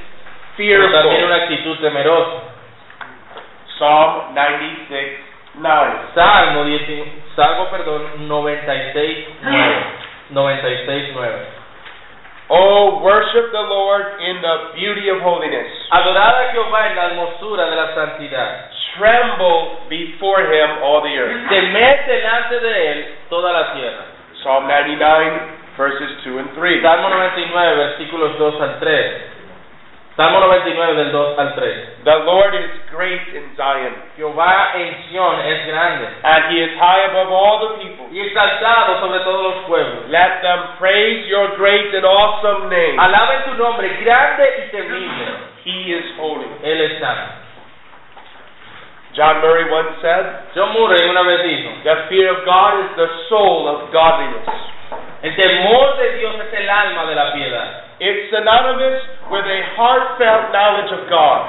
pero 0.58 0.92
también 0.92 1.16
fearful. 1.16 1.26
una 1.26 1.36
actitud 1.44 1.78
temerosa. 1.80 2.42
Psalm 3.78 4.34
96, 4.34 5.20
9. 5.56 5.94
Salmo, 6.16 6.64
10 6.64 6.82
Salmo 7.36 7.70
perdón, 7.70 8.28
96, 8.28 9.28
9. 9.44 9.76
96, 10.32 11.14
9. 11.14 11.32
Oh, 12.50 13.04
worship 13.04 13.52
the 13.52 13.60
Lord 13.60 14.24
in 14.24 14.42
the 14.42 14.56
beauty 14.80 15.10
of 15.10 15.20
holiness. 15.20 15.68
Adorad 15.92 16.48
a 16.48 16.52
Jehová 16.54 16.88
en 16.88 16.96
la 16.96 17.06
hermosura 17.12 17.70
de 17.70 17.76
la 17.76 17.94
santidad. 17.94 18.72
Tremble 18.98 19.84
before 19.90 20.42
him 20.42 20.82
all 20.82 21.02
the 21.04 21.12
earth. 21.12 21.50
Temed 21.50 22.08
delante 22.08 22.60
de 22.60 22.92
él 22.92 23.16
toda 23.30 23.52
la 23.52 23.74
tierra. 23.74 24.06
Psalm 24.44 24.66
99, 24.66 25.42
verses 25.78 26.10
2 26.24 26.40
and 26.40 26.56
3. 26.56 26.82
Salmo 26.82 27.10
99, 27.10 27.76
versículos 27.76 28.38
2 28.40 28.62
al 28.62 28.80
3. 28.80 29.37
Salmo 30.18 30.40
99 30.40 30.96
del 30.96 31.12
2 31.12 31.38
al 31.38 31.54
3. 31.54 32.04
The 32.04 32.16
Lord 32.26 32.56
is 32.56 32.72
great 32.90 33.22
in 33.38 33.54
Zion, 33.56 33.94
Jehová 34.18 34.74
en 34.74 34.98
Sión 35.06 35.40
es 35.46 35.68
grande 35.68 36.08
and 36.24 36.52
he 36.52 36.58
is 36.64 36.72
high 36.80 37.06
above 37.06 37.30
all 37.32 37.60
the 37.62 37.86
people. 37.86 38.08
y 38.12 38.20
exaltado 38.22 39.00
sobre 39.00 39.20
todos 39.20 39.54
los 39.54 39.66
pueblos. 39.66 40.10
Let 40.10 40.42
them 40.42 40.60
praise 40.80 41.28
your 41.30 41.56
great 41.56 41.94
and 41.94 42.04
awesome 42.04 42.68
name. 42.68 42.98
Alaben 43.00 43.46
tu 43.46 43.54
nombre, 43.62 43.88
grande 44.02 44.44
y 44.58 44.72
temible. 44.72 45.34
He 45.64 45.94
is 45.94 46.06
holy. 46.18 46.48
Él 46.64 46.82
es 46.82 47.00
santo. 47.00 47.46
John 49.14 49.42
Murray 49.42 49.70
once 49.70 50.02
said, 50.02 50.54
John 50.56 50.74
Murray 50.74 51.10
una 51.10 51.22
vez 51.24 51.44
dijo, 51.44 51.70
The 51.84 51.96
fear 52.10 52.30
of 52.38 52.46
God 52.46 52.86
is 52.86 52.96
the 52.96 53.10
soul 53.30 53.68
of 53.68 53.92
godliness. 53.94 54.50
el 55.22 55.36
temor 55.36 55.98
de 55.98 56.18
Dios 56.18 56.36
es 56.42 56.54
el 56.60 56.70
alma 56.70 57.06
de 57.06 57.16
la 57.16 57.34
piedad. 57.34 57.87
It's 58.00 58.30
synonymous 58.30 59.02
with 59.32 59.46
a 59.46 59.60
heartfelt 59.76 60.54
knowledge 60.54 60.92
of 60.94 61.10
God. 61.10 61.42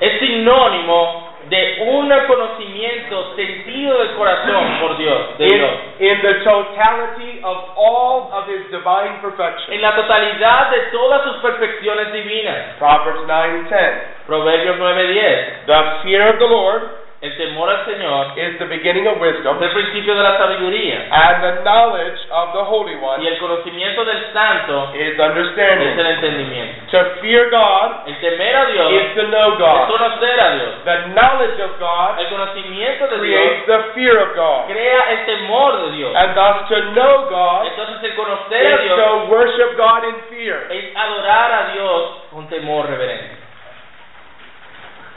Es 0.00 0.18
sinónimo 0.18 1.30
de 1.50 1.82
un 1.82 2.08
conocimiento 2.26 3.34
sentido 3.34 3.98
del 3.98 4.14
corazón 4.16 4.80
por 4.80 4.96
Dios, 4.96 5.36
de 5.38 5.44
In, 5.46 5.58
Dios. 5.58 5.70
in 5.98 6.22
the 6.22 6.34
totality 6.44 7.40
of 7.42 7.56
all 7.76 8.30
of 8.32 8.46
his 8.46 8.70
divine 8.70 9.20
perfection. 9.20 9.74
En 9.74 9.82
la 9.82 9.94
totalidad 9.94 10.70
de 10.70 10.80
todas 10.92 11.22
sus 11.24 11.36
perfecciones 11.42 12.12
divinas. 12.12 12.76
Proverbs 12.78 13.26
9 13.26 13.54
and 13.56 13.68
10. 13.68 14.26
Proverbios 14.26 14.78
9:10. 14.78 15.66
The 15.66 15.82
fear 16.02 16.28
of 16.30 16.38
the 16.38 16.46
Lord 16.46 16.82
El 17.20 17.36
temor 17.36 17.68
al 17.68 17.84
Señor 17.84 18.32
is 18.38 18.58
the 18.58 18.64
beginning 18.64 19.06
of 19.06 19.20
wisdom, 19.20 19.56
es 19.56 19.68
el 19.68 19.72
principio 19.72 20.14
de 20.14 20.22
la 20.22 20.38
sabiduría. 20.38 21.04
and 21.12 21.42
the 21.44 21.62
knowledge 21.62 22.16
of 22.30 22.52
the 22.54 22.64
Holy 22.64 22.94
Y 22.94 23.04
One 23.04 23.28
el 23.28 23.38
conocimiento 23.38 24.04
del 24.06 24.32
santo 24.32 24.88
is 24.94 25.12
es 25.12 25.18
el 25.18 25.28
understanding. 25.28 25.98
entendimiento. 26.00 26.80
To 26.90 27.20
fear 27.20 27.50
God 27.50 28.08
El 28.08 28.16
temer 28.20 28.56
a 28.56 28.64
Dios 28.72 28.92
is 28.92 29.14
to 29.16 29.22
know 29.28 29.52
es 29.52 29.58
God. 29.58 29.88
conocer 29.90 30.40
a 30.40 30.48
Dios. 30.56 30.74
The 30.84 30.96
knowledge 31.12 31.60
of 31.60 31.78
God 31.78 32.18
El 32.20 32.28
conocimiento 32.30 33.06
de 33.08 33.16
creates 33.18 33.66
Dios 33.66 33.66
the 33.66 33.92
fear 33.92 34.16
of 34.22 34.34
God. 34.34 34.66
crea 34.72 35.00
el 35.12 35.26
temor 35.26 35.76
de 35.76 35.90
Dios. 35.96 36.16
And 36.16 36.34
thus 36.34 36.68
to 36.68 36.76
know 36.96 37.28
God 37.28 37.66
Entonces 37.66 38.02
el 38.02 38.14
conocer 38.16 38.66
a 38.66 38.74
is 38.76 38.80
Dios 38.82 38.96
to 38.96 39.26
worship 39.28 39.76
God 39.76 40.04
in 40.08 40.16
fear. 40.30 40.66
es 40.70 40.96
adorar 40.96 41.52
a 41.52 41.72
Dios 41.74 42.02
con 42.30 42.48
temor 42.48 42.86
reverente. 42.88 43.39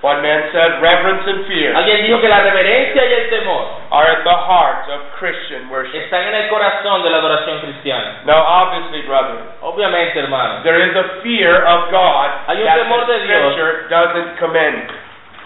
One 0.04 0.20
man 0.20 0.52
said, 0.52 0.84
reverence 0.84 1.24
and 1.32 1.48
fear 1.48 1.72
Alguien 1.80 2.04
dijo 2.04 2.20
que 2.20 2.28
la 2.28 2.42
reverencia 2.44 3.06
y 3.08 3.14
el 3.24 3.30
temor 3.32 3.64
are 3.90 4.12
at 4.12 4.24
the 4.28 4.36
heart 4.36 4.90
of 4.92 5.00
Christian 5.18 5.70
worship. 5.72 5.96
están 5.96 6.28
en 6.28 6.36
el 6.44 6.50
corazón 6.50 7.04
de 7.04 7.10
la 7.10 7.18
adoración 7.24 7.62
cristiana. 7.62 8.20
Now, 8.26 8.44
obviously, 8.44 9.08
brother, 9.08 9.40
Obviamente, 9.62 10.20
hermano, 10.20 10.62
there 10.64 10.76
is 10.84 10.94
a 10.94 11.22
fear 11.24 11.64
of 11.64 11.90
God 11.90 12.28
Hay 12.52 12.60
un 12.60 12.66
that 12.68 12.78
temor 12.84 13.06
the 13.08 13.14
de 13.16 13.28
Dios. 13.28 13.54
Scripture 13.56 13.88
doesn't 13.88 14.38
commend. 14.40 14.92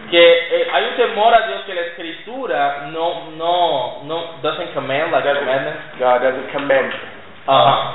que 0.10 0.18
eh, 0.26 0.68
hay 0.74 0.84
un 0.90 0.96
temor 0.96 1.34
a 1.36 1.48
Dios 1.48 1.62
que 1.68 1.74
la 1.76 1.82
escritura 1.82 2.88
no 2.92 3.30
no 3.38 4.02
no 4.06 4.42
doesn't 4.42 4.74
command 4.74 5.12
like 5.12 5.24
Doesn't-. 5.24 6.00
God 6.00 6.22
doesn't 6.26 6.50
commend. 6.52 6.94
Ajá. 7.46 7.94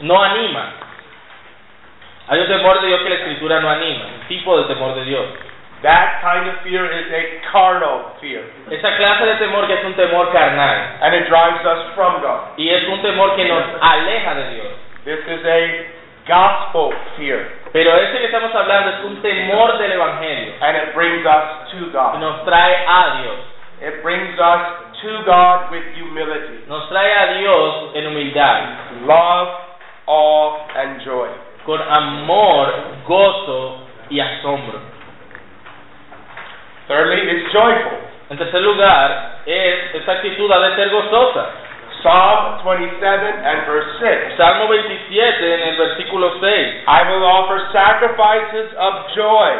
No 0.00 0.22
anima. 0.22 0.74
Hay 2.28 2.38
un 2.38 2.46
temor 2.46 2.80
de 2.80 2.86
Dios 2.86 3.00
que 3.02 3.08
la 3.10 3.16
escritura 3.16 3.58
no 3.60 3.68
anima, 3.68 4.04
un 4.14 4.28
tipo 4.28 4.56
de 4.58 4.64
temor 4.72 4.94
de 4.94 5.04
Dios. 5.06 5.26
That 5.84 6.24
kind 6.24 6.48
of 6.48 6.64
fear 6.64 6.88
is 6.88 7.12
a 7.12 7.44
carnal 7.52 8.16
fear, 8.16 8.40
Esa 8.72 8.96
clase 8.96 9.20
de 9.28 9.34
temor 9.36 9.66
que 9.68 9.74
es 9.76 9.84
un 9.84 9.92
temor 9.92 10.32
carnal 10.32 10.96
and 11.04 11.12
it 11.14 11.28
drives 11.28 11.60
us 11.60 11.92
from 11.94 12.22
God. 12.24 12.56
y 12.56 12.70
es 12.72 12.88
un 12.88 13.02
temor 13.02 13.36
que 13.36 13.44
nos 13.44 13.62
aleja 13.84 14.34
de 14.34 14.44
Dios. 14.56 14.72
This 15.04 15.20
is 15.28 15.44
a 15.44 15.60
gospel 16.26 16.88
fear, 17.18 17.44
Pero 17.72 17.92
ese 18.00 18.16
que 18.18 18.24
estamos 18.32 18.54
hablando 18.54 18.90
es 18.96 19.04
un 19.04 19.20
temor 19.20 19.76
del 19.76 19.92
evangelio 19.92 20.54
and 20.62 20.76
it 20.78 20.94
brings 20.94 21.26
us 21.26 21.68
to 21.76 21.90
God. 21.92 22.18
nos 22.18 22.44
trae 22.48 22.74
a 22.88 23.20
Dios. 23.20 23.40
It 23.82 24.02
brings 24.02 24.38
us 24.40 24.62
to 25.02 25.22
God 25.26 25.70
with 25.70 25.84
humility, 26.00 26.64
Nos 26.66 26.88
trae 26.88 27.12
a 27.12 27.34
Dios 27.38 27.92
en 27.94 28.06
humildad, 28.06 29.04
love, 29.04 29.48
awe, 30.06 30.64
and 30.76 31.02
joy. 31.04 31.28
con 31.66 31.80
amor, 31.82 32.72
gozo 33.06 33.80
y 34.08 34.20
asombro. 34.20 34.93
Thirdly, 36.88 37.20
it's 37.30 37.52
joyful. 37.52 37.98
En 38.30 38.36
tercer 38.38 38.60
lugar, 38.60 39.40
es 39.46 39.94
esta 39.94 40.12
actitud 40.12 40.50
ha 40.50 40.58
de 40.68 40.76
ser 40.76 40.88
gozosa. 40.90 41.46
Psalm 42.02 42.60
27 42.64 43.00
and 43.00 43.66
verse 43.66 43.88
6. 44.00 44.36
Salmo 44.36 44.68
27 44.68 45.54
en 45.54 45.60
el 45.68 45.76
versículo 45.76 46.32
6. 46.40 46.84
I 46.86 47.00
will 47.08 47.24
offer 47.24 47.60
sacrifices 47.72 48.72
of 48.76 48.94
joy 49.14 49.52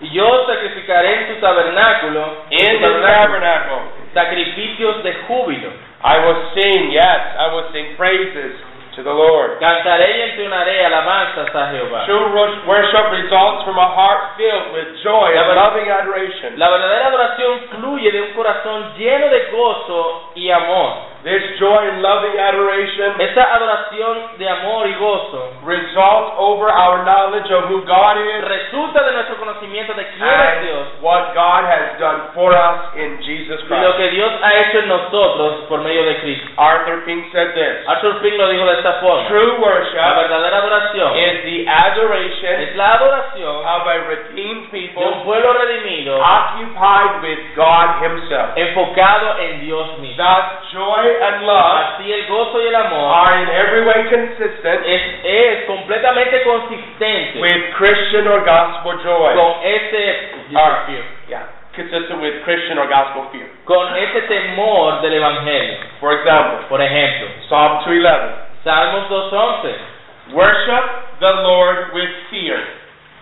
Y 0.00 0.10
yo 0.10 0.46
sacrificaré 0.46 1.14
en 1.20 1.34
tu 1.34 1.40
tabernáculo, 1.40 2.44
en 2.50 2.58
in 2.58 2.80
the 2.80 2.88
tabernáculo, 2.88 3.40
tabernacle. 3.40 3.78
sacrificios 4.14 5.02
de 5.02 5.12
júbilo. 5.28 5.70
I 6.04 6.18
will 6.18 6.40
sing, 6.54 6.90
yes, 6.92 7.20
I 7.38 7.48
will 7.54 7.64
sing 7.72 7.96
praises 7.96 8.56
to 8.96 9.02
the 9.02 9.12
Lord. 9.12 9.58
Cantaré 9.58 10.18
y 10.18 10.20
entonaré 10.30 10.84
alabanzas 10.86 11.54
a 11.54 11.66
Jehová. 11.70 12.04
True 12.06 12.28
wor- 12.32 12.66
worship 12.66 13.10
results 13.10 13.64
from 13.64 13.78
a 13.78 13.88
heart 13.94 14.36
filled 14.36 14.72
with 14.72 14.88
joy 15.02 15.32
and 15.36 15.54
loving 15.56 15.88
adoration. 15.90 16.58
La 16.58 16.68
verdadera 16.70 17.06
adoración 17.08 17.60
fluye 17.70 18.10
de 18.12 18.20
un 18.22 18.32
corazón 18.34 18.94
lleno 18.96 19.28
de 19.28 19.50
gozo 19.52 20.30
y 20.34 20.50
amor. 20.50 21.14
This 21.24 21.40
joy 21.58 21.88
and 21.88 22.02
loving 22.02 22.38
adoration 22.38 23.14
Esa 23.18 23.44
adoración 23.54 24.36
de 24.36 24.46
amor 24.46 24.86
y 24.86 24.92
gozo 25.00 25.52
results 25.64 26.34
over 26.36 26.68
our 26.68 27.02
knowledge 27.02 27.48
of 27.50 27.64
who 27.70 27.80
God 27.88 28.18
is 28.20 28.44
resulta 28.44 29.02
de 29.02 29.12
nuestro 29.12 29.36
conocimiento 29.36 29.94
de 29.94 30.04
quién 30.04 30.28
es 30.28 30.62
Dios 30.68 30.86
what 31.00 31.32
God 31.32 31.64
has 31.64 31.98
done 31.98 32.28
for 32.34 32.52
us 32.52 32.92
in 32.96 33.16
Jesus 33.24 33.58
y 33.64 33.68
lo 33.72 33.94
Christ. 33.94 33.96
que 33.96 34.08
Dios 34.10 34.32
ha 34.42 34.52
hecho 34.60 34.78
en 34.80 34.88
nosotros 34.88 35.64
por 35.70 35.80
medio 35.80 36.04
de 36.04 36.20
Cristo. 36.20 36.46
Arthur 36.58 37.04
Pink 37.06 37.32
said 37.32 37.54
this 37.54 37.88
Arthur 37.88 38.20
Pink 38.20 38.36
lo 38.36 38.48
dijo 38.50 38.66
de 38.66 38.82
esta 38.84 39.00
forma. 39.00 39.26
True 39.28 39.56
La 39.56 39.64
worship 39.64 39.96
verdadera 39.96 40.56
adoración 40.58 41.16
is 41.16 41.42
the 41.44 41.64
adoration 41.70 42.60
es 42.60 42.76
la 42.76 42.94
adoración 42.94 43.56
of 43.64 43.86
a 43.88 43.96
redeemed 44.08 44.70
people 44.70 45.00
de 45.02 45.08
un 45.08 45.22
pueblo 45.24 45.52
redimido 45.54 46.20
occupied 46.20 47.22
with 47.22 47.38
God 47.56 48.02
Himself. 48.04 48.56
enfocado 48.56 49.38
en 49.40 49.60
Dios 49.60 49.98
mismo. 49.98 50.16
Thus, 50.22 50.70
joy 50.72 51.04
and 51.22 51.46
love 51.46 51.96
Así 51.96 52.12
el 52.12 52.26
gozo 52.26 52.60
y 52.62 52.66
el 52.68 52.74
amor 52.76 53.14
are 53.14 53.42
in 53.42 53.48
every 53.48 53.84
way 53.86 54.04
consistent 54.10 54.84
es, 54.84 55.02
es 55.24 55.64
completamente 55.66 56.42
consistente 56.42 57.40
with 57.40 57.72
Christian 57.78 58.28
or 58.28 58.44
gospel 58.44 58.98
joy. 59.02 59.34
con 59.34 59.54
ese 59.64 60.30
Are- 60.54 60.84
yeah, 61.28 61.46
consistent 61.74 62.20
with 62.20 62.42
Christian 62.44 62.78
or 62.78 62.86
gospel 62.86 63.24
fear. 63.32 63.46
con 63.64 63.96
ese 63.96 64.22
temor 64.28 65.00
del 65.00 65.14
evangelio. 65.14 65.78
For 66.00 66.12
example, 66.12 66.66
Por 66.68 66.80
ejemplo, 66.82 67.28
Psalm 67.48 67.82
211. 67.84 68.53
Salmos 68.64 69.08
2:11. 69.08 70.32
Worship 70.32 71.20
the 71.20 71.32
Lord 71.44 71.92
with 71.92 72.08
fear 72.30 72.56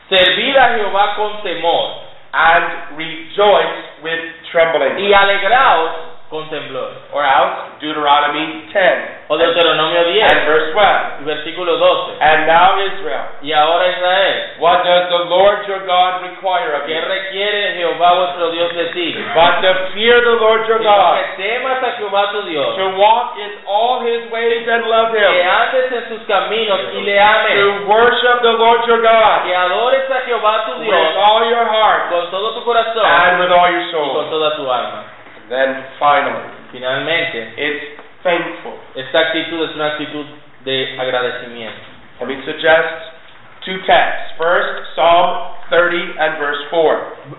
Servid 0.09 0.57
a 0.57 0.79
Jehová 0.79 1.17
con 1.17 1.43
temor 1.43 2.03
and 2.33 2.97
rejoice 2.97 4.03
with 4.03 4.21
trembling. 4.53 4.99
y 4.99 5.13
alegraos 5.13 6.12
con 6.33 6.49
temblor. 6.49 7.13
Or 7.13 7.21
else, 7.21 7.77
Deuteronomy 7.85 8.65
10 8.73 9.29
O 9.29 9.37
Deuteronomio 9.37 10.01
and 10.01 10.41
10, 10.41 10.49
verse 10.49 10.73
12. 10.73 11.29
versículo 11.29 11.77
12. 11.77 12.17
And 12.25 12.47
now 12.49 12.81
Israel, 12.81 13.25
Y 13.45 13.53
ahora 13.53 13.85
Israel, 13.93 14.57
what 14.59 14.81
does 14.83 15.09
the 15.13 15.23
Lord 15.29 15.69
your 15.69 15.85
God 15.85 16.25
require 16.25 16.73
of 16.81 16.89
¿qué 16.89 16.97
you? 16.97 17.05
requiere 17.05 17.77
Jehová 17.77 18.13
vuestro 18.17 18.51
Dios 18.51 18.73
de 18.73 18.87
ti? 18.97 19.13
But 19.37 19.61
to 19.61 19.71
fear 19.93 20.21
the 20.25 20.37
Lord 20.41 20.65
your 20.67 20.81
God, 20.81 21.21
que 21.37 21.45
temas 21.45 21.83
a 21.85 21.93
Jehová 22.01 22.33
tu 22.33 22.43
Dios, 22.49 22.77
to 22.81 22.97
walk 22.97 23.37
in 23.37 23.53
all 23.69 24.01
his 24.01 24.25
ways 24.33 24.65
and 24.69 24.89
love 24.89 25.13
que 25.13 25.21
him, 25.21 25.49
andes 25.49 25.93
en 25.93 26.05
sus 26.17 26.23
caminos 26.27 26.81
y 26.97 27.01
le 27.05 27.21
ames, 27.21 27.57
to 27.61 27.69
worship 27.93 28.41
the 28.41 28.57
Lord 28.57 28.89
your 28.89 29.03
God 29.05 29.45
que 29.45 29.53
adores 29.55 30.09
a 30.11 30.21
Jehová 30.25 30.65
tu 30.65 30.81
with 30.81 31.17
all 31.21 31.45
your 31.45 31.65
heart 31.69 32.09
con 32.09 32.31
todo 32.31 32.55
tu 32.57 32.65
corazón 32.65 33.05
and 33.05 33.41
with 33.41 33.53
all 33.53 33.69
your 33.71 33.85
y 33.85 33.93
con 33.93 34.15
soul. 34.17 34.31
toda 34.31 34.57
tu 34.57 34.65
alma. 34.71 35.05
Then 35.53 35.85
finally, 36.01 36.49
Finalmente, 36.73 37.53
it's 37.61 38.01
thankful. 38.25 38.73
esta 38.97 39.19
actitud 39.29 39.69
es 39.69 39.77
una 39.77 39.93
actitud 39.93 40.25
de 40.65 40.97
agradecimiento. 40.99 41.85
Let 42.21 42.29
me 42.29 42.41
suggest 42.47 43.13
two 43.61 43.77
texts. 43.85 44.33
First, 44.39 44.97
Psalm 44.97 45.53
30 45.69 46.17
and 46.17 46.39
verse 46.41 46.57
4. 46.71 47.37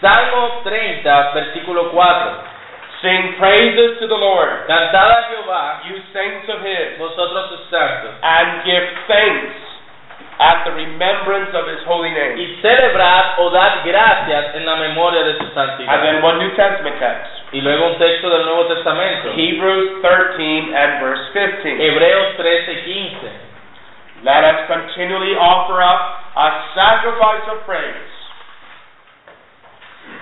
Salmo 0.00 0.62
30, 0.62 1.02
versículo 1.34 1.90
4. 1.90 3.02
Sing 3.02 3.34
praises 3.38 3.98
to 3.98 4.06
the 4.06 4.14
Lord, 4.14 4.66
Cantad 4.66 5.10
a 5.10 5.20
Jehová, 5.30 5.82
you 5.90 5.98
saints 6.14 6.46
of 6.50 6.62
his, 6.62 6.98
vosotros 6.98 7.50
sus 7.50 7.70
santos, 7.70 8.14
and 8.22 8.62
give 8.66 8.86
thanks 9.06 9.67
at 10.38 10.64
the 10.64 10.72
remembrance 10.72 11.50
of 11.54 11.66
his 11.66 11.82
holy 11.86 12.10
name. 12.10 12.38
y 12.38 12.58
celebrad 12.62 13.38
o 13.38 13.50
dad 13.50 13.82
gracias 13.84 14.54
en 14.54 14.64
la 14.64 14.76
memoria 14.76 15.22
de 15.24 15.34
su 15.38 15.44
And 15.44 15.54
santidad. 15.54 16.02
then 16.02 16.22
one 16.22 16.38
New 16.38 16.54
Testament 16.54 16.98
text. 16.98 17.30
Y 17.52 17.60
luego 17.60 17.86
un 17.86 17.98
texto 17.98 18.30
del 18.30 18.44
Nuevo 18.44 18.66
Testamento. 18.66 19.32
Hebrews 19.34 20.02
13 20.02 20.74
and 20.74 21.00
verse 21.00 21.24
15. 21.32 21.80
Hebreos 21.80 22.36
13, 22.36 22.84
15. 22.84 23.48
Let 24.22 24.42
us 24.44 24.66
continually 24.66 25.34
offer 25.38 25.82
up 25.82 26.22
a 26.34 26.48
sacrifice 26.74 27.46
of 27.50 27.64
praise. 27.66 28.14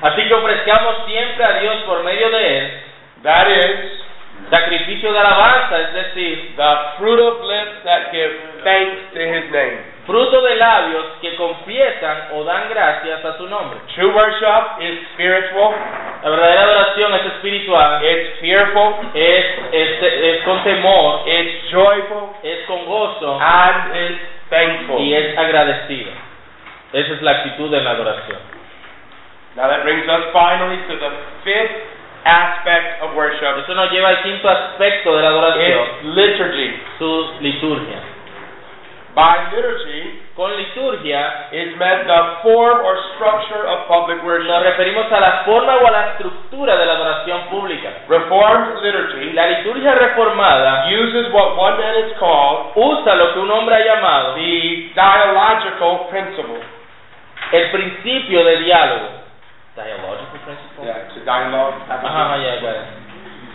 Así 0.02 0.28
que 0.28 0.34
ofrezcamos 0.34 1.06
siempre 1.06 1.44
a 1.44 1.58
Dios 1.60 1.76
por 1.86 2.02
medio 2.04 2.28
de 2.30 2.58
Él 2.58 2.82
That 3.22 3.48
is 3.48 4.02
sacrificio 4.50 5.12
de 5.12 5.18
alabanza, 5.18 5.80
es 5.80 5.92
decir, 5.94 6.54
the 6.56 6.72
fruit 6.98 7.18
of 7.18 7.42
lips 7.42 7.82
that 7.84 8.12
give 8.12 8.30
thanks 8.62 9.00
to 9.14 9.20
his 9.20 9.50
name. 9.50 9.95
Fruto 10.06 10.40
de 10.42 10.54
labios 10.56 11.04
que 11.20 11.34
confiesan 11.36 12.28
o 12.34 12.44
dan 12.44 12.68
gracias 12.70 13.24
a 13.24 13.36
su 13.36 13.46
nombre. 13.48 13.78
True 13.94 14.12
worship 14.12 14.80
is 14.80 15.00
spiritual, 15.14 15.74
La 16.22 16.30
verdadera 16.30 16.62
adoración 16.62 17.14
es 17.14 17.26
espiritual, 17.26 18.02
it's 18.04 18.38
fearful, 18.40 18.94
es, 19.14 19.44
es, 19.72 20.02
es 20.02 20.42
con 20.44 20.62
temor, 20.64 21.22
it's 21.26 21.70
joyful, 21.70 22.30
es 22.42 22.64
con 22.66 22.84
gozo 22.86 23.38
and 23.40 23.96
it's 23.96 24.20
thankful. 24.48 25.00
y 25.00 25.14
es 25.14 25.36
agradecido. 25.36 26.12
Esa 26.92 27.12
es 27.14 27.22
la 27.22 27.30
actitud 27.32 27.70
de 27.70 27.80
la 27.82 27.90
adoración. 27.90 28.38
Now 29.56 29.68
that 29.68 29.82
brings 29.84 30.06
us 30.08 30.24
finally 30.32 30.76
to 30.88 30.96
the 30.98 31.10
fifth 31.42 31.76
aspect 32.24 33.02
of 33.02 33.14
worship. 33.16 33.58
Eso 33.64 33.74
nos 33.74 33.90
lleva 33.90 34.08
al 34.10 34.22
quinto 34.22 34.48
aspecto 34.48 35.16
de 35.16 35.22
la 35.22 35.28
adoración, 35.28 35.80
It's 35.82 36.04
liturgy. 36.04 36.82
su 36.98 37.30
liturgia. 37.40 37.98
By 39.16 39.48
liturgy 39.48 40.20
Con 40.36 40.52
liturgia 40.52 41.48
is 41.48 41.72
meant 41.80 42.04
the 42.04 42.20
form 42.44 42.84
or 42.84 42.92
structure 43.16 43.64
of 43.64 43.88
public 43.88 44.20
nos 44.20 44.28
worship. 44.28 44.52
referimos 44.68 45.08
a 45.10 45.20
la 45.20 45.32
forma 45.48 45.80
o 45.80 45.86
a 45.88 45.90
la 45.90 46.02
estructura 46.12 46.76
de 46.76 46.84
la 46.84 46.92
adoración 46.92 47.48
pública. 47.48 48.04
Reformed 48.06 48.82
liturgy 48.84 49.32
La 49.32 49.46
liturgia 49.48 49.94
reformada 49.96 50.92
uses 50.92 51.32
what 51.32 51.56
one 51.56 51.78
man 51.80 51.94
has 52.04 52.12
called 52.20 52.76
usa 52.76 53.14
lo 53.16 53.32
que 53.32 53.40
un 53.40 53.50
hombre 53.50 53.76
ha 53.76 53.80
llamado 53.80 54.34
the 54.34 54.92
dialogical 54.92 56.08
principle. 56.12 56.60
el 57.52 57.70
principio 57.70 58.44
de 58.44 58.56
diálogo. 58.58 59.08
Dialogical 59.74 60.40
principle? 60.44 60.84
Yeah, 60.84 61.08
it's 61.08 61.16
a 61.16 61.24
dialogue. 61.24 61.74
Ajá, 61.88 62.36
ya, 62.36 62.60
ya. 62.60 62.72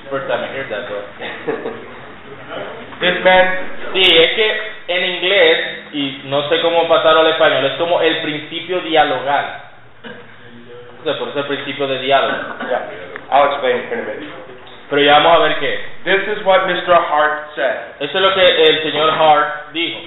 First 0.10 0.28
time 0.28 0.42
I 0.44 0.48
heard 0.48 0.70
that 0.74 0.90
word. 0.90 1.06
This 3.00 3.24
man 3.24 3.72
Sí, 3.94 4.02
es 4.02 4.32
que 4.32 4.62
en 4.88 5.16
inglés, 5.16 5.58
y 5.92 6.22
no 6.26 6.48
sé 6.48 6.62
cómo 6.62 6.88
pasarlo 6.88 7.22
al 7.22 7.28
español, 7.28 7.66
es 7.66 7.74
como 7.74 8.00
el 8.02 8.22
principio 8.22 8.80
dialogal. 8.82 9.64
O 11.02 11.04
sea, 11.04 11.20
por 11.20 11.30
eso 11.30 11.40
el 11.40 11.46
principio 11.46 11.88
de 11.88 12.00
diálogo. 12.00 12.38
Yeah, 12.70 12.88
I'll 13.32 13.52
explain 13.52 13.78
in 13.92 14.00
a 14.00 14.04
minute. 14.04 14.34
Pero 14.90 15.02
ya 15.02 15.20
vamos 15.20 15.40
a 15.40 15.40
ver 15.40 15.56
qué. 15.60 15.80
This 16.04 16.38
is 16.38 16.46
what 16.46 16.68
Mr. 16.68 16.94
Hart 16.94 17.56
said. 17.56 17.96
Eso 18.00 18.18
es 18.18 18.22
lo 18.22 18.34
que 18.34 18.44
el 18.44 18.84
señor 18.84 19.10
Hart 19.10 19.72
dijo. 19.74 20.00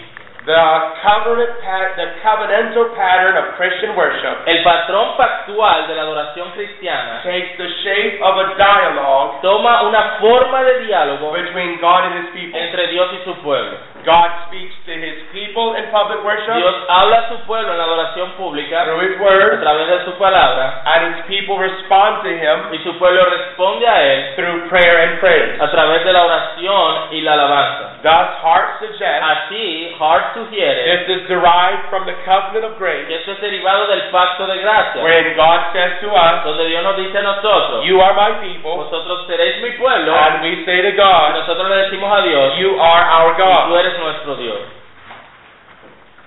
The 0.45 0.53
covenant 1.01 1.57
pat- 1.65 1.97
the 1.97 2.21
covenantal 2.21 2.95
pattern 2.95 3.37
of 3.41 3.57
Christian 3.57 3.97
worship 3.97 4.45
El 4.45 4.63
patrón 4.63 5.17
pactual 5.17 5.89
de 5.89 5.95
la 5.95 6.03
adoración 6.03 6.51
cristiana 6.53 7.23
takes 7.25 7.57
the 7.57 7.69
shape 7.83 8.21
of 8.21 8.37
a 8.37 8.55
dialogue 8.55 9.41
toma 9.41 9.83
una 9.89 10.19
forma 10.21 10.63
de 10.65 10.85
diálogo 10.85 11.33
between 11.33 11.81
God 11.81 12.05
and 12.13 12.15
his 12.25 12.29
people. 12.35 12.61
entre 12.61 12.89
Dios 12.89 13.09
y 13.15 13.25
su 13.25 13.35
pueblo. 13.41 13.79
God 14.05 14.29
speaks 14.49 14.75
to 14.87 14.93
his 14.93 15.17
people 15.33 15.75
in 15.75 15.89
public 15.91 16.21
worship 16.25 16.55
Dios 16.55 16.77
habla 16.89 17.17
a 17.17 17.29
su 17.29 17.37
pueblo 17.49 17.73
en 17.73 17.79
la 17.79 17.85
adoración 17.85 18.33
pública 18.37 18.85
through 18.85 19.01
his 19.01 19.17
a 19.19 19.23
word, 19.25 19.61
través 19.61 19.89
de 19.89 20.05
su 20.05 20.13
palabra 20.21 20.85
and 20.85 21.01
his 21.15 21.25
people 21.27 21.59
respond 21.59 22.23
to 22.23 22.31
him 22.31 22.69
y 22.73 22.79
su 22.85 22.93
pueblo 22.99 23.25
responde 23.25 23.89
a 23.89 23.97
él 24.03 24.35
through 24.37 24.69
prayer 24.69 25.09
and 25.09 25.21
praise. 25.21 25.57
a 25.61 25.71
través 25.71 26.05
de 26.05 26.13
la 26.13 26.25
oración 26.25 27.13
y 27.13 27.21
la 27.21 27.33
alabanza. 27.33 27.91
Thus, 28.05 28.29
Hart 28.45 28.81
suggests 28.81 29.25
Así, 29.25 29.97
Hart 29.99 30.35
sugiere 30.35 31.07
this 31.09 31.17
is 31.17 31.29
derived 31.29 31.89
from 31.89 32.05
the 32.05 32.15
covenant 32.25 32.65
of 32.65 32.79
que 32.79 32.85
grace, 32.85 33.09
esto 33.09 33.33
es 33.33 33.41
derivado 33.41 33.87
del 33.87 34.11
pacto 34.11 34.47
de 34.47 34.59
gracia, 34.59 35.03
wherein 35.03 35.37
God 35.37 35.73
says 35.73 36.01
to 36.01 36.13
us, 36.13 36.45
donde 36.45 36.69
Dios 36.69 36.83
nos 36.85 36.97
dice 36.97 37.19
a 37.19 37.23
nosotros, 37.23 37.85
You 37.85 38.01
are 38.01 38.15
my 38.15 38.41
people, 38.41 38.77
vosotros 38.77 39.27
seréis 39.27 39.63
mi 39.63 39.71
pueblo, 39.73 40.15
and 40.15 40.43
we 40.43 40.65
say 40.65 40.83
to 40.83 40.89
y 40.89 40.93
God, 40.93 41.35
nosotros 41.35 41.69
le 41.69 41.77
decimos 41.89 42.13
a 42.13 42.21
Dios, 42.23 42.59
You 42.59 42.79
are 42.81 43.05
our 43.05 43.33
y 43.33 43.37
tú 43.37 43.43
God. 43.43 43.71
Eres 43.95 44.01
nuestro 44.01 44.37
Dios. 44.37 44.61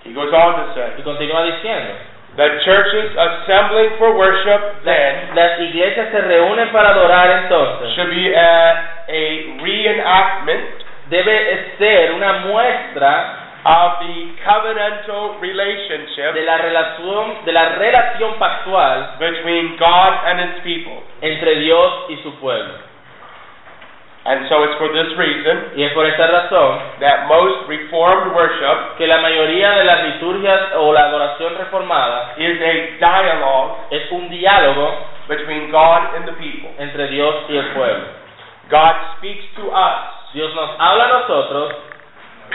He 0.03 0.13
goes 0.13 0.31
on 0.33 0.55
to 0.55 0.73
say, 0.73 0.93
Y 0.97 1.03
continúa 1.03 1.43
diciendo, 1.43 1.93
The 2.37 2.61
churches 2.63 3.17
assembling 3.17 3.97
for 3.97 4.15
worship 4.15 4.83
then 4.85 5.33
las 5.33 5.59
iglesias 5.59 6.09
se 6.11 6.21
reúnen 6.21 6.69
para 6.69 6.89
adorar 6.89 7.43
entonces, 7.43 7.95
should 7.95 8.11
be 8.11 8.31
a, 8.35 9.03
a 9.07 9.57
reenactment 9.63 10.85
debe 11.09 11.73
ser 11.79 12.13
una 12.13 12.33
muestra 12.45 13.47
of 13.65 13.99
the 13.99 14.37
covenantal 14.45 15.41
relationship 15.41 16.33
de 16.35 16.43
la 16.43 16.57
relación, 16.57 17.43
de 17.43 17.51
la 17.51 17.69
relación 17.69 18.35
pactual 18.37 19.17
between 19.17 19.75
God 19.77 20.13
and 20.25 20.39
his 20.39 20.61
people. 20.63 21.01
entre 21.21 21.55
Dios 21.55 22.05
y 22.09 22.17
su 22.17 22.35
pueblo. 22.35 22.86
And 24.27 24.43
so 24.51 24.59
it's 24.67 24.75
for 24.75 24.91
this 24.91 25.07
reason 25.15 25.71
Y 25.79 25.83
es 25.87 25.93
por 25.93 26.05
esta 26.05 26.27
razón 26.27 26.99
that 26.99 27.27
most 27.27 27.67
reformed 27.67 28.35
worship 28.35 28.97
que 28.97 29.07
la 29.07 29.19
mayoría 29.23 29.71
de 29.71 29.85
las 29.85 30.03
liturgias 30.03 30.75
o 30.75 30.91
la 30.91 31.07
adoración 31.07 31.55
reformada 31.57 32.35
is 32.35 32.59
a 32.59 32.73
dialogue 32.99 33.87
es 33.91 34.11
un 34.11 34.27
diálogo 34.27 34.91
between 35.27 35.71
God 35.71 36.15
and 36.15 36.27
the 36.27 36.33
people. 36.33 36.71
entre 36.77 37.07
Dios 37.07 37.35
y 37.49 37.55
el 37.55 37.67
pueblo. 37.73 38.07
God 38.69 38.95
speaks 39.17 39.45
to 39.55 39.71
us, 39.71 40.33
Dios 40.33 40.53
nos 40.55 40.71
habla 40.77 41.05
a 41.05 41.11
nosotros, 41.19 41.73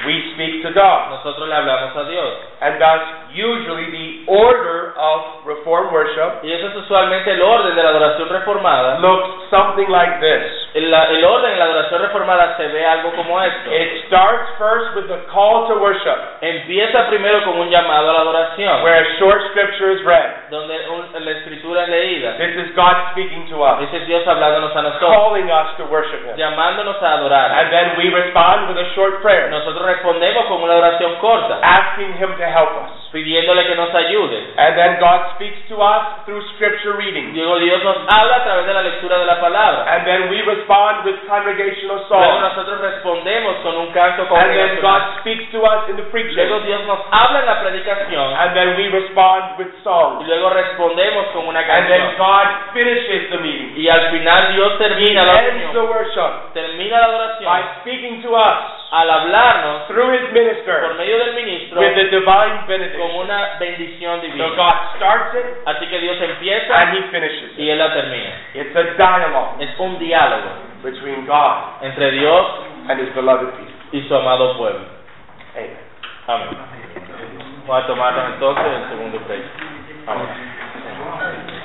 we 0.05 0.33
speak 0.35 0.63
to 0.63 0.73
God. 0.73 1.09
nosotros 1.11 1.49
le 1.49 1.55
hablamos 1.55 1.97
a 1.97 2.05
Dios. 2.05 2.33
And 2.61 2.79
thus, 2.79 3.01
usually 3.35 3.91
the 3.91 4.25
order 4.31 4.93
of 4.97 5.45
reformed 5.47 5.93
worship 5.93 6.43
Y 6.45 6.53
eso 6.53 6.69
es 6.69 6.77
usualmente 6.77 7.33
el 7.33 7.43
orden 7.43 7.75
de 7.75 7.83
la 7.83 7.89
adoración 7.91 8.29
reformada. 8.29 8.99
looks 9.01 9.49
something 9.51 9.89
like 9.89 10.21
this. 10.21 10.43
El, 10.75 10.93
el 10.93 11.25
orden 11.25 11.53
en 11.53 11.59
la 11.59 11.65
adoración 11.67 12.01
reformada 12.03 12.57
se 12.57 12.67
ve 12.69 12.87
algo 12.87 13.13
como 13.13 13.41
esto. 13.43 13.71
It 13.71 14.05
starts 14.07 14.49
first 14.59 14.95
with 14.97 15.07
the 15.09 15.25
call 15.33 15.67
to 15.69 15.75
worship, 15.77 16.17
Empieza 16.41 17.07
primero 17.09 17.43
con 17.45 17.59
un 17.61 17.69
llamado 17.69 18.11
a 18.11 18.13
la 18.15 18.21
adoración, 18.21 18.83
where 18.83 18.97
a 19.01 19.19
short 19.19 19.41
scripture 19.51 19.93
is 19.93 20.03
read. 20.05 20.49
donde 20.51 20.89
un- 20.89 21.25
la 21.25 21.31
escritura 21.33 21.83
es 21.85 21.89
leída. 21.89 22.37
This 22.39 22.57
is 22.57 22.75
God 22.75 22.97
speaking 23.13 23.49
to 23.51 23.63
us, 23.63 23.83
Ese 23.83 23.99
es 23.99 24.07
Dios 24.07 24.27
hablándonos 24.27 24.75
a 24.77 24.83
nosotros, 24.83 25.11
calling 25.15 25.51
us 25.51 25.77
to 25.77 25.85
worship 25.85 26.25
Him. 26.25 26.37
llamándonos 26.37 27.03
a 27.03 27.13
adorar. 27.15 27.53
And 27.53 27.71
then 27.71 27.93
we 27.99 28.11
respond 28.11 28.69
with 28.69 28.79
a 28.79 28.89
short 28.95 29.21
prayer, 29.23 29.51
Nosotros 29.51 29.85
respondemos 29.85 30.47
con 30.47 30.63
una 30.63 30.77
oración 30.77 31.17
corta, 31.21 31.59
asking 31.63 32.17
Him 32.19 32.37
to 32.39 32.45
help 32.45 32.71
us. 32.85 33.02
Pidiéndole 33.13 33.67
que 33.67 33.75
nos 33.75 33.95
ayude. 33.95 34.55
And 34.57 34.77
then 34.77 34.99
God 34.99 35.37
speaks 35.37 35.61
to 35.69 35.77
us 35.77 36.25
through 36.25 36.43
scripture 36.57 36.97
reading. 36.97 37.37
Luego 37.37 37.59
Dios 37.59 37.85
nos 37.85 37.97
habla 38.09 38.37
a 38.37 38.45
través 38.45 38.67
de 38.67 38.75
la 38.75 38.83
lectura 38.83 39.19
de 39.19 39.27
la 39.27 39.41
palabra. 39.41 39.85
And 39.95 40.07
then 40.07 40.31
we 40.31 40.41
respond 40.43 41.05
with 41.05 41.17
congregational 41.29 42.01
Luego 42.09 42.09
songs. 42.09 42.41
nosotros 42.41 42.81
respondemos 42.81 43.57
con 43.63 43.77
un 43.77 43.93
canto 43.93 44.27
congregacional. 44.27 44.63
And 44.63 44.77
then. 44.77 44.83
God 44.83 45.03
speaks 45.21 45.45
to 45.53 45.63
us 45.63 45.89
in 45.91 45.97
the 45.97 46.09
preaching. 46.11 46.37
Luego. 46.37 46.61
Dios 46.61 46.81
nos 46.87 47.01
habla 47.11 47.41
en 47.41 47.47
la 47.47 47.61
predicación 47.61 48.35
And 48.35 48.57
then 48.57 48.77
we 48.77 48.89
respond 48.89 49.59
with 49.59 49.69
y 49.69 49.85
songs. 49.85 50.27
luego 50.27 50.51
respondemos 50.51 51.27
con 51.33 51.47
una 51.47 51.67
canción. 51.67 52.01
And 52.01 52.17
then. 52.17 52.19
God 52.19 52.47
finishes 52.73 53.31
the 53.31 53.39
meeting. 53.39 53.77
Y 53.77 53.89
al 53.89 54.11
final 54.11 54.53
Dios 54.55 54.79
termina 54.79 55.25
la 55.25 55.33
ends 55.33 55.73
the 55.73 55.79
reunión, 55.79 55.89
worship 55.89 56.53
termina 56.55 56.99
la 56.99 57.07
adoración. 57.07 57.45
by 57.45 57.63
speaking 57.81 58.23
to 58.23 58.35
us 58.35 58.59
al 58.93 59.09
hablarnos 59.09 59.87
through 59.89 60.13
His 60.13 60.21
por 60.21 60.33
minister 60.33 60.95
medio 60.99 61.19
del 61.19 61.35
ministro 61.35 61.81
with 61.81 61.95
the 61.95 62.05
divine 62.11 62.65
con 63.03 63.27
una 63.27 63.57
bendición 63.59 64.21
So 64.21 64.27
divina. 64.27 64.49
God 64.57 64.75
starts 64.97 65.35
it 65.35 65.47
Así 65.67 65.87
que 65.87 65.99
Dios 65.99 66.17
empieza 66.21 66.79
and 66.79 66.97
He 66.97 67.03
finishes 67.11 67.59
y 67.59 67.63
it. 67.63 67.71
Él 67.71 67.79
la 67.79 67.93
termina. 67.93 68.31
It's 68.55 68.77
a 68.77 68.83
dialogue 68.97 69.63
Es 69.63 69.79
un 69.79 69.99
diálogo 69.99 70.51
between 70.83 71.27
God 71.27 71.83
entre 71.83 72.13
Dios 72.13 72.47
and 72.89 73.01
His 73.01 73.15
beloved 73.15 73.49
people. 73.57 73.73
y 73.93 74.03
su 74.09 74.15
amado 74.15 74.57
pueblo. 74.57 74.87
Amen. 75.55 75.77
Amén. 76.27 76.49
Vamos 77.67 77.85
a 77.85 77.87
tomarnos 77.87 78.35
entonces 78.35 78.65
el 78.65 78.89
segundo 78.89 79.21
break. 79.27 79.43
Amén. 80.07 81.62